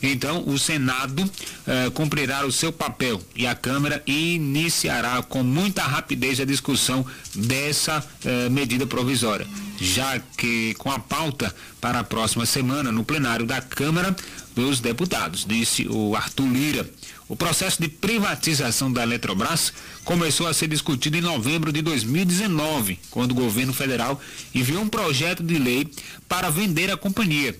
[0.00, 1.28] Então, o Senado
[1.66, 7.04] eh, cumprirá o seu papel e a Câmara iniciará com muita rapidez a discussão
[7.34, 9.44] dessa eh, medida provisória,
[9.80, 14.14] já que com a pauta para a próxima semana no plenário da Câmara
[14.54, 16.88] dos Deputados, disse o Arthur Lira.
[17.32, 19.72] O processo de privatização da Eletrobras
[20.04, 24.20] começou a ser discutido em novembro de 2019, quando o governo federal
[24.54, 25.88] enviou um projeto de lei
[26.28, 27.58] para vender a companhia.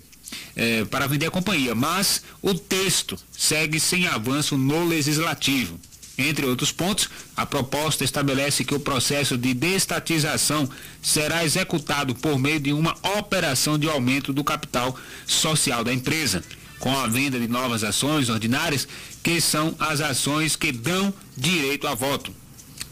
[0.55, 5.81] eh, para vender a companhia, mas o texto segue sem avanço no legislativo.
[6.19, 10.69] Entre outros pontos, a proposta estabelece que o processo de destatização
[11.01, 14.94] será executado por meio de uma operação de aumento do capital
[15.27, 16.44] social da empresa,
[16.83, 18.89] com a venda de novas ações ordinárias,
[19.23, 22.35] que são as ações que dão direito a voto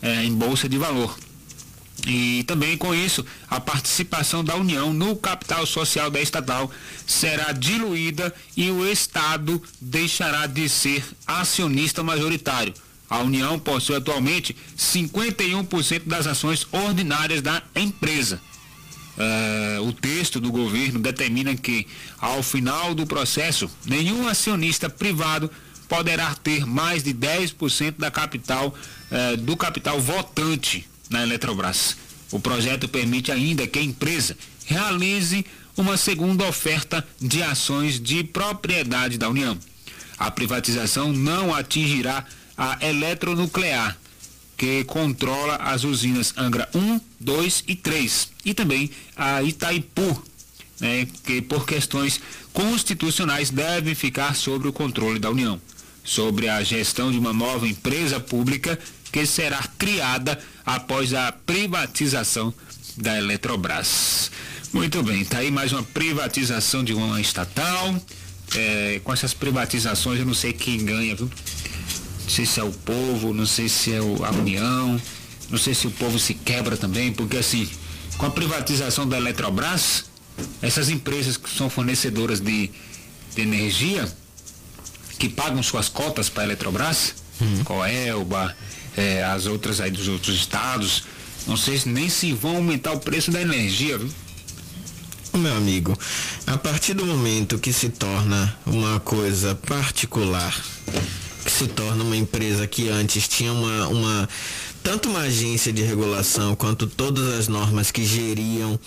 [0.01, 1.19] eh, em bolsa de valor.
[2.07, 6.71] E também com isso, a participação da União no capital social da estatal
[7.05, 12.73] será diluída e o Estado deixará de ser acionista majoritário.
[13.11, 18.41] A União possui atualmente 51% das ações ordinárias da empresa.
[19.23, 21.87] Eh, o texto do governo determina que,
[22.19, 25.51] ao final do processo, nenhum acionista privado
[25.87, 28.75] poderá ter mais de 10% da capital
[29.11, 31.99] eh, do capital votante na Eletrobras.
[32.31, 34.35] O projeto permite ainda que a empresa
[34.65, 35.45] realize
[35.77, 39.59] uma segunda oferta de ações de propriedade da União.
[40.17, 42.25] A privatização não atingirá
[42.57, 43.99] a eletronuclear,
[44.61, 50.23] que controla as usinas Angra 1, 2 e 3, e também a Itaipu,
[50.79, 52.21] né, que por questões
[52.53, 55.59] constitucionais devem ficar sob o controle da União,
[56.05, 58.79] sobre a gestão de uma nova empresa pública
[59.11, 62.53] que será criada após a privatização
[62.99, 64.31] da Eletrobras.
[64.75, 67.99] Muito bem, tá aí mais uma privatização de uma estatal.
[68.55, 71.31] É, com essas privatizações eu não sei quem ganha, viu?
[72.31, 75.03] Não sei se é o povo, não sei se é a União,
[75.51, 77.69] não sei se o povo se quebra também, porque assim,
[78.17, 80.05] com a privatização da Eletrobras,
[80.63, 82.71] essas empresas que são fornecedoras de,
[83.35, 84.09] de energia,
[85.19, 87.17] que pagam suas cotas para a Eletrobras,
[87.65, 88.57] Coelba,
[88.97, 91.03] eh, as outras aí dos outros estados,
[91.49, 94.11] não sei se nem se vão aumentar o preço da energia, viu?
[95.35, 95.99] Meu amigo,
[96.47, 100.55] a partir do momento que se torna uma coisa particular,
[101.45, 104.29] que se torna uma empresa que antes tinha uma, uma
[104.83, 108.79] tanto uma agência de regulação quanto todas as normas que geriam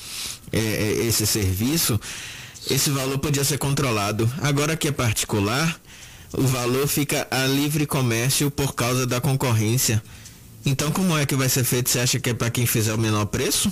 [0.51, 1.99] eh, eh, esse serviço,
[2.69, 4.31] esse valor podia ser controlado.
[4.41, 5.79] Agora que é particular,
[6.33, 10.01] o valor fica a livre comércio por causa da concorrência.
[10.65, 11.89] Então como é que vai ser feito?
[11.89, 13.71] Você acha que é para quem fizer o menor preço?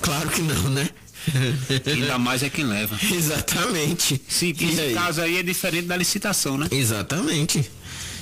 [0.00, 0.88] Claro que não, né?
[1.86, 2.98] Ainda mais é quem leva.
[3.12, 4.20] Exatamente.
[4.42, 6.68] E esse caso aí é diferente da licitação, né?
[6.70, 7.68] Exatamente.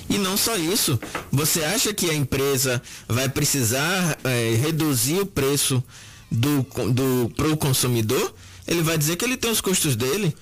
[0.09, 0.98] E não só isso.
[1.32, 5.82] Você acha que a empresa vai precisar eh, reduzir o preço
[6.31, 8.35] do, do para o consumidor?
[8.66, 10.35] Ele vai dizer que ele tem os custos dele.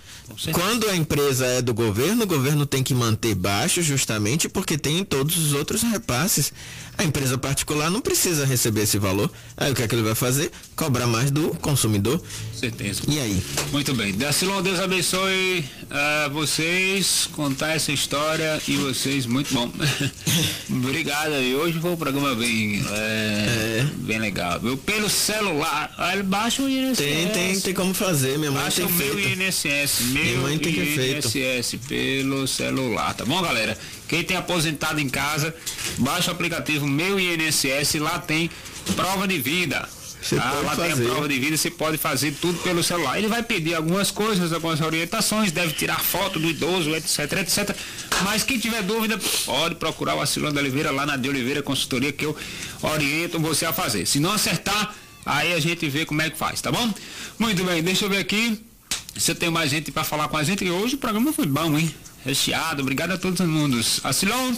[0.52, 5.04] Quando a empresa é do governo, o governo tem que manter baixo justamente porque tem
[5.04, 6.52] todos os outros repasses.
[6.98, 9.30] A empresa particular não precisa receber esse valor.
[9.56, 10.50] Aí o que é que ele vai fazer?
[10.76, 12.22] Cobrar mais do consumidor.
[12.54, 13.02] Certeza.
[13.08, 13.42] E aí?
[13.72, 14.12] Muito bem.
[14.12, 19.72] Dacilon, Deus abençoe uh, vocês, contar essa história e vocês, muito bom.
[20.70, 21.54] Obrigado aí.
[21.54, 23.86] Hoje foi um programa bem, é, é.
[23.96, 24.60] bem legal.
[24.60, 24.76] Viu?
[24.76, 26.98] Pelo celular, aí baixa o INSS.
[26.98, 29.14] Tem, tem, tem como fazer, minha mãe baixa tem o feito.
[29.16, 31.26] meu INSS, meu Minha mãe tem que feito.
[31.26, 33.76] INSS pelo celular, tá bom, galera?
[34.12, 35.54] Quem tem aposentado em casa,
[35.96, 38.50] baixa o aplicativo Meu INSS, lá tem
[38.94, 39.88] prova de vida.
[40.22, 41.04] Você Ah, lá tem fazer.
[41.04, 43.16] a prova de vida, você pode fazer tudo pelo celular.
[43.16, 47.74] Ele vai pedir algumas coisas, algumas orientações, deve tirar foto do idoso, etc, etc.
[48.22, 52.12] Mas quem tiver dúvida, pode procurar o Acilão da Oliveira lá na de Oliveira Consultoria
[52.12, 52.36] que eu
[52.82, 54.04] oriento você a fazer.
[54.04, 54.94] Se não acertar,
[55.24, 56.92] aí a gente vê como é que faz, tá bom?
[57.38, 58.60] Muito bem, deixa eu ver aqui
[59.16, 60.62] se eu tenho mais gente para falar com a gente.
[60.66, 61.92] E hoje o programa foi bom, hein?
[62.24, 64.00] Recheado, obrigado a todos os mundos.
[64.04, 64.56] Acilão,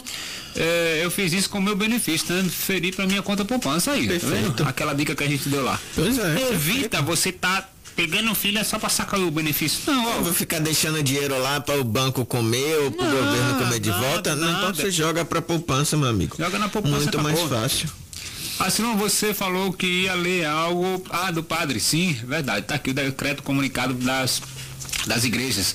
[0.57, 4.13] eh, eu fiz isso com o meu benefício, transferi para minha conta poupança aí, tá
[4.13, 4.35] Perfeito.
[4.59, 4.69] vendo?
[4.69, 5.81] Aquela dica que a gente deu lá.
[5.95, 6.53] Pois é.
[6.53, 9.81] Evita você tá pegando um filho é só para sacar o benefício.
[9.87, 13.11] Não, ó, Eu vou ficar deixando dinheiro lá para o banco comer ou para o
[13.11, 14.35] governo comer de nada, volta?
[14.37, 14.75] Não, então nada.
[14.75, 16.37] você joga para poupança, meu amigo.
[16.39, 17.61] Joga na poupança, Muito mais acabou.
[17.61, 17.89] fácil.
[18.59, 21.03] Assim, você falou que ia ler algo.
[21.11, 22.67] Ah, do padre, sim, verdade.
[22.67, 24.41] Tá aqui o decreto comunicado das,
[25.07, 25.75] das igrejas.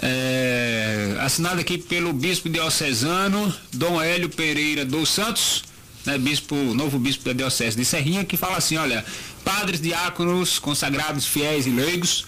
[0.00, 5.64] É, assinado aqui pelo bispo diocesano Dom Hélio Pereira dos Santos,
[6.06, 9.04] né, bispo, novo bispo da diocese de Serrinha, que fala assim, olha,
[9.44, 12.24] padres, diáconos, consagrados, fiéis e leigos,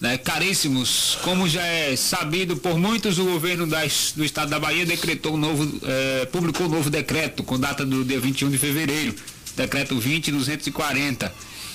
[0.00, 4.84] né, caríssimos, como já é sabido por muitos, o governo das- do estado da Bahia
[4.84, 9.14] decretou um novo, eh, publicou um novo decreto com data do dia 21 de fevereiro,
[9.56, 11.32] decreto 20240,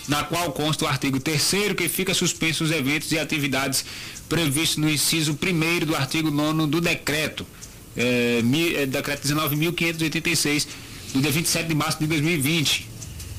[0.10, 1.41] na qual consta o artigo 3
[1.77, 3.86] que fica suspenso os eventos e atividades
[4.27, 7.45] previstos no inciso 1 do artigo 9 do decreto,
[7.95, 10.68] eh, mi- eh, decreto 19.586,
[11.14, 12.88] do dia 27 de março de 2020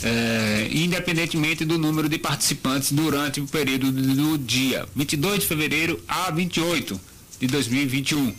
[0.03, 6.03] é, independentemente do número de participantes durante o período do do dia 22 de fevereiro
[6.09, 6.99] a 28
[7.39, 8.35] de 2021.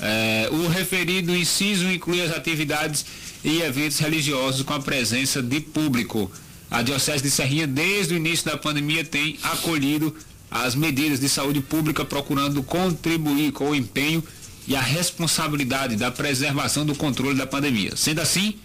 [0.00, 3.04] É, o referido inciso inclui as atividades
[3.44, 6.30] e eventos religiosos com a presença de público.
[6.74, 10.12] A Diocese de Serrinha, desde o início da pandemia, tem acolhido
[10.50, 14.24] as medidas de saúde pública, procurando contribuir com o empenho
[14.66, 17.94] e a responsabilidade da preservação do controle da pandemia.
[17.94, 18.56] Sendo assim,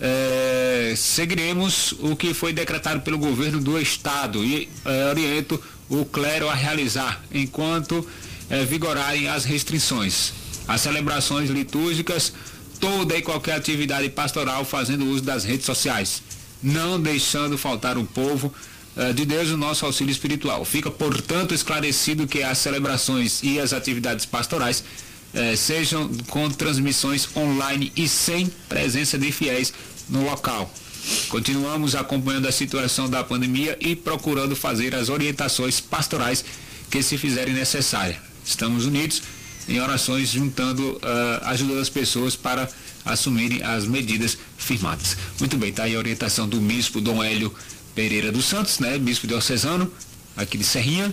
[0.00, 6.48] eh, seguiremos o que foi decretado pelo governo do estado e eh, oriento o clero
[6.48, 8.08] a realizar enquanto
[8.48, 10.32] eh, vigorarem as restrições,
[10.66, 12.32] as celebrações litúrgicas,
[12.80, 16.22] toda e qualquer atividade pastoral fazendo uso das redes sociais,
[16.64, 18.52] não deixando faltar o povo
[18.96, 20.64] eh, de Deus o nosso auxílio espiritual.
[20.64, 24.82] Fica, portanto, esclarecido que as celebrações e as atividades pastorais
[25.34, 29.72] eh, sejam com transmissões online e sem presença de fiéis
[30.08, 30.72] no local.
[31.28, 36.42] Continuamos acompanhando a situação da pandemia e procurando fazer as orientações pastorais
[36.90, 38.16] que se fizerem necessárias.
[38.44, 39.22] Estamos unidos
[39.68, 42.68] em orações, juntando, ah, ajudando as pessoas para
[43.04, 45.16] assumirem as medidas firmadas.
[45.38, 47.54] Muito bem, está aí a orientação do bispo Dom Hélio
[47.94, 49.90] Pereira dos Santos, né, bispo diocesano,
[50.36, 51.12] aqui de Serrinha,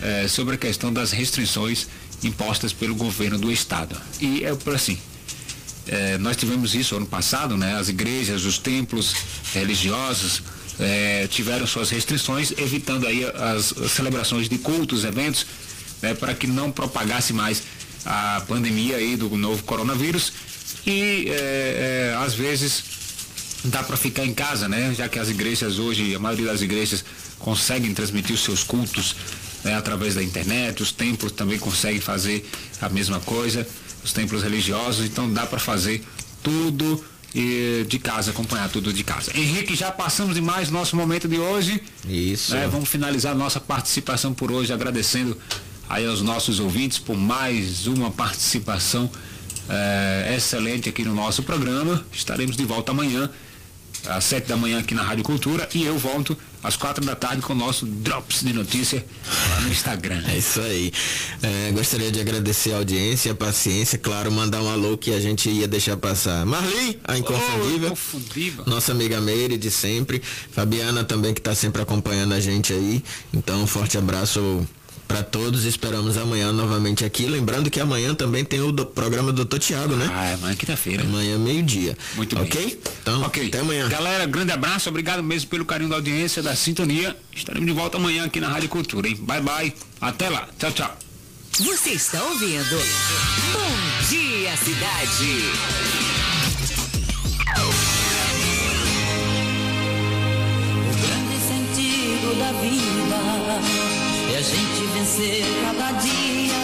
[0.00, 1.88] eh, sobre a questão das restrições
[2.22, 3.96] impostas pelo governo do estado.
[4.20, 4.98] E é por assim.
[5.86, 7.76] eh, nós tivemos isso ano passado, né?
[7.76, 9.14] As igrejas, os templos
[9.52, 10.42] religiosos
[10.78, 15.46] eh, tiveram suas restrições, evitando aí as, as celebrações de cultos, eventos,
[16.02, 17.62] né, para que não propagasse mais
[18.04, 20.32] a pandemia aí do novo coronavírus.
[20.86, 22.84] E eh, eh, às vezes
[23.64, 24.94] dá para ficar em casa, né?
[24.96, 27.04] Já que as igrejas hoje, a maioria das igrejas
[27.38, 29.14] conseguem transmitir os seus cultos
[29.64, 32.48] né, através da internet, os templos também conseguem fazer
[32.80, 33.66] a mesma coisa,
[34.02, 36.02] os templos religiosos, então dá para fazer
[36.42, 37.04] tudo
[37.34, 39.30] eh, de casa, acompanhar tudo de casa.
[39.36, 41.82] Henrique, já passamos de mais nosso momento de hoje.
[42.08, 42.54] Isso.
[42.54, 42.66] né?
[42.68, 45.36] Vamos finalizar nossa participação por hoje, agradecendo
[45.90, 49.10] aí aos nossos ouvintes por mais uma participação
[49.68, 52.06] eh, excelente aqui no nosso programa.
[52.12, 53.28] Estaremos de volta amanhã,
[54.06, 57.42] às sete da manhã aqui na Rádio Cultura, e eu volto às quatro da tarde
[57.42, 59.04] com o nosso Drops de Notícia
[59.48, 60.22] lá no Instagram.
[60.28, 60.92] É isso aí.
[61.42, 65.50] É, gostaria de agradecer a audiência, a paciência, claro, mandar um alô que a gente
[65.50, 66.46] ia deixar passar.
[66.46, 67.88] Marli, a inconfundível.
[67.88, 68.64] Inconfundível.
[68.64, 70.22] Nossa amiga Meire de sempre.
[70.52, 73.02] Fabiana também que está sempre acompanhando a gente aí.
[73.34, 74.64] Então, um forte abraço
[75.10, 75.64] para todos.
[75.64, 77.26] Esperamos amanhã novamente aqui.
[77.26, 79.58] Lembrando que amanhã também tem o do- programa do Dr.
[79.58, 80.08] Tiago, né?
[80.14, 81.02] Ah, é amanhã quinta-feira.
[81.02, 81.98] Amanhã meio-dia.
[82.14, 82.44] Muito bem.
[82.44, 82.80] Ok?
[83.02, 83.48] Então, Ok.
[83.48, 83.88] até amanhã.
[83.88, 87.16] Galera, grande abraço, obrigado mesmo pelo carinho da audiência, da sintonia.
[87.34, 89.16] Estaremos de volta amanhã aqui na Rádio Cultura, hein?
[89.20, 89.74] Bye bye.
[90.00, 90.48] Até lá.
[90.58, 90.96] Tchau, tchau.
[91.58, 92.76] Você está ouvindo
[93.52, 95.50] Bom Dia Cidade.
[100.80, 103.99] O grande sentido da vida
[104.32, 106.54] é a gente vencer cada dia,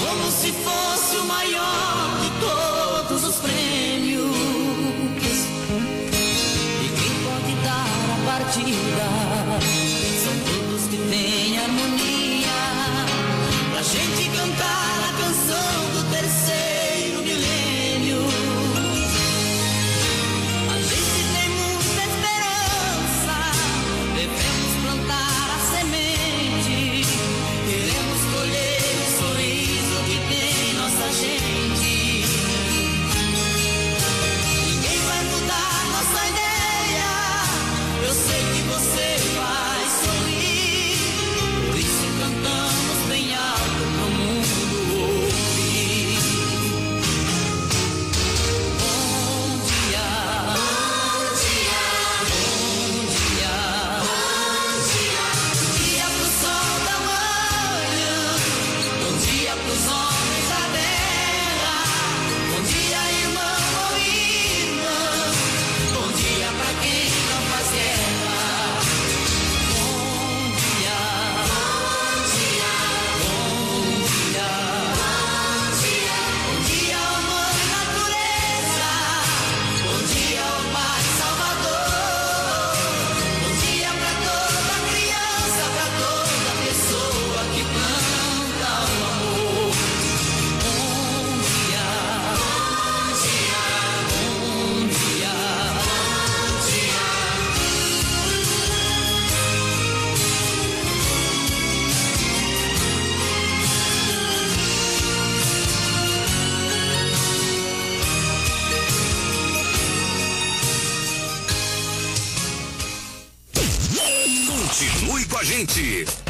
[0.00, 3.69] como se fosse o maior de todos os prêmios.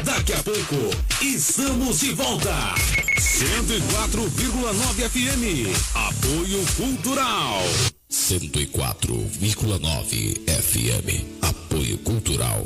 [0.05, 0.75] Daqui a pouco
[1.21, 2.73] estamos de volta.
[3.19, 5.67] 104,9 FM.
[5.93, 7.61] Apoio Cultural.
[8.09, 11.25] 104,9 FM.
[11.41, 12.65] Apoio Cultural.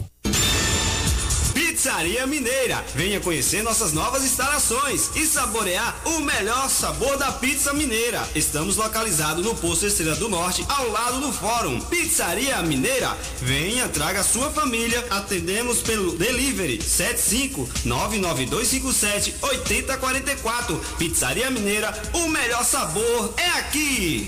[1.86, 2.84] Pizzaria Mineira.
[2.96, 8.28] Venha conhecer nossas novas instalações e saborear o melhor sabor da pizza mineira.
[8.34, 11.80] Estamos localizados no Posto Estrela do Norte, ao lado do Fórum.
[11.82, 13.16] Pizzaria Mineira.
[13.40, 15.06] Venha, traga sua família.
[15.12, 20.82] Atendemos pelo delivery 75 99257 8044.
[20.98, 21.94] Pizzaria Mineira.
[22.14, 24.28] O melhor sabor é aqui.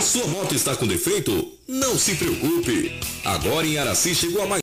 [0.00, 1.52] Sua moto está com defeito?
[1.68, 2.98] Não se preocupe.
[3.24, 4.60] Agora em Araci chegou a mais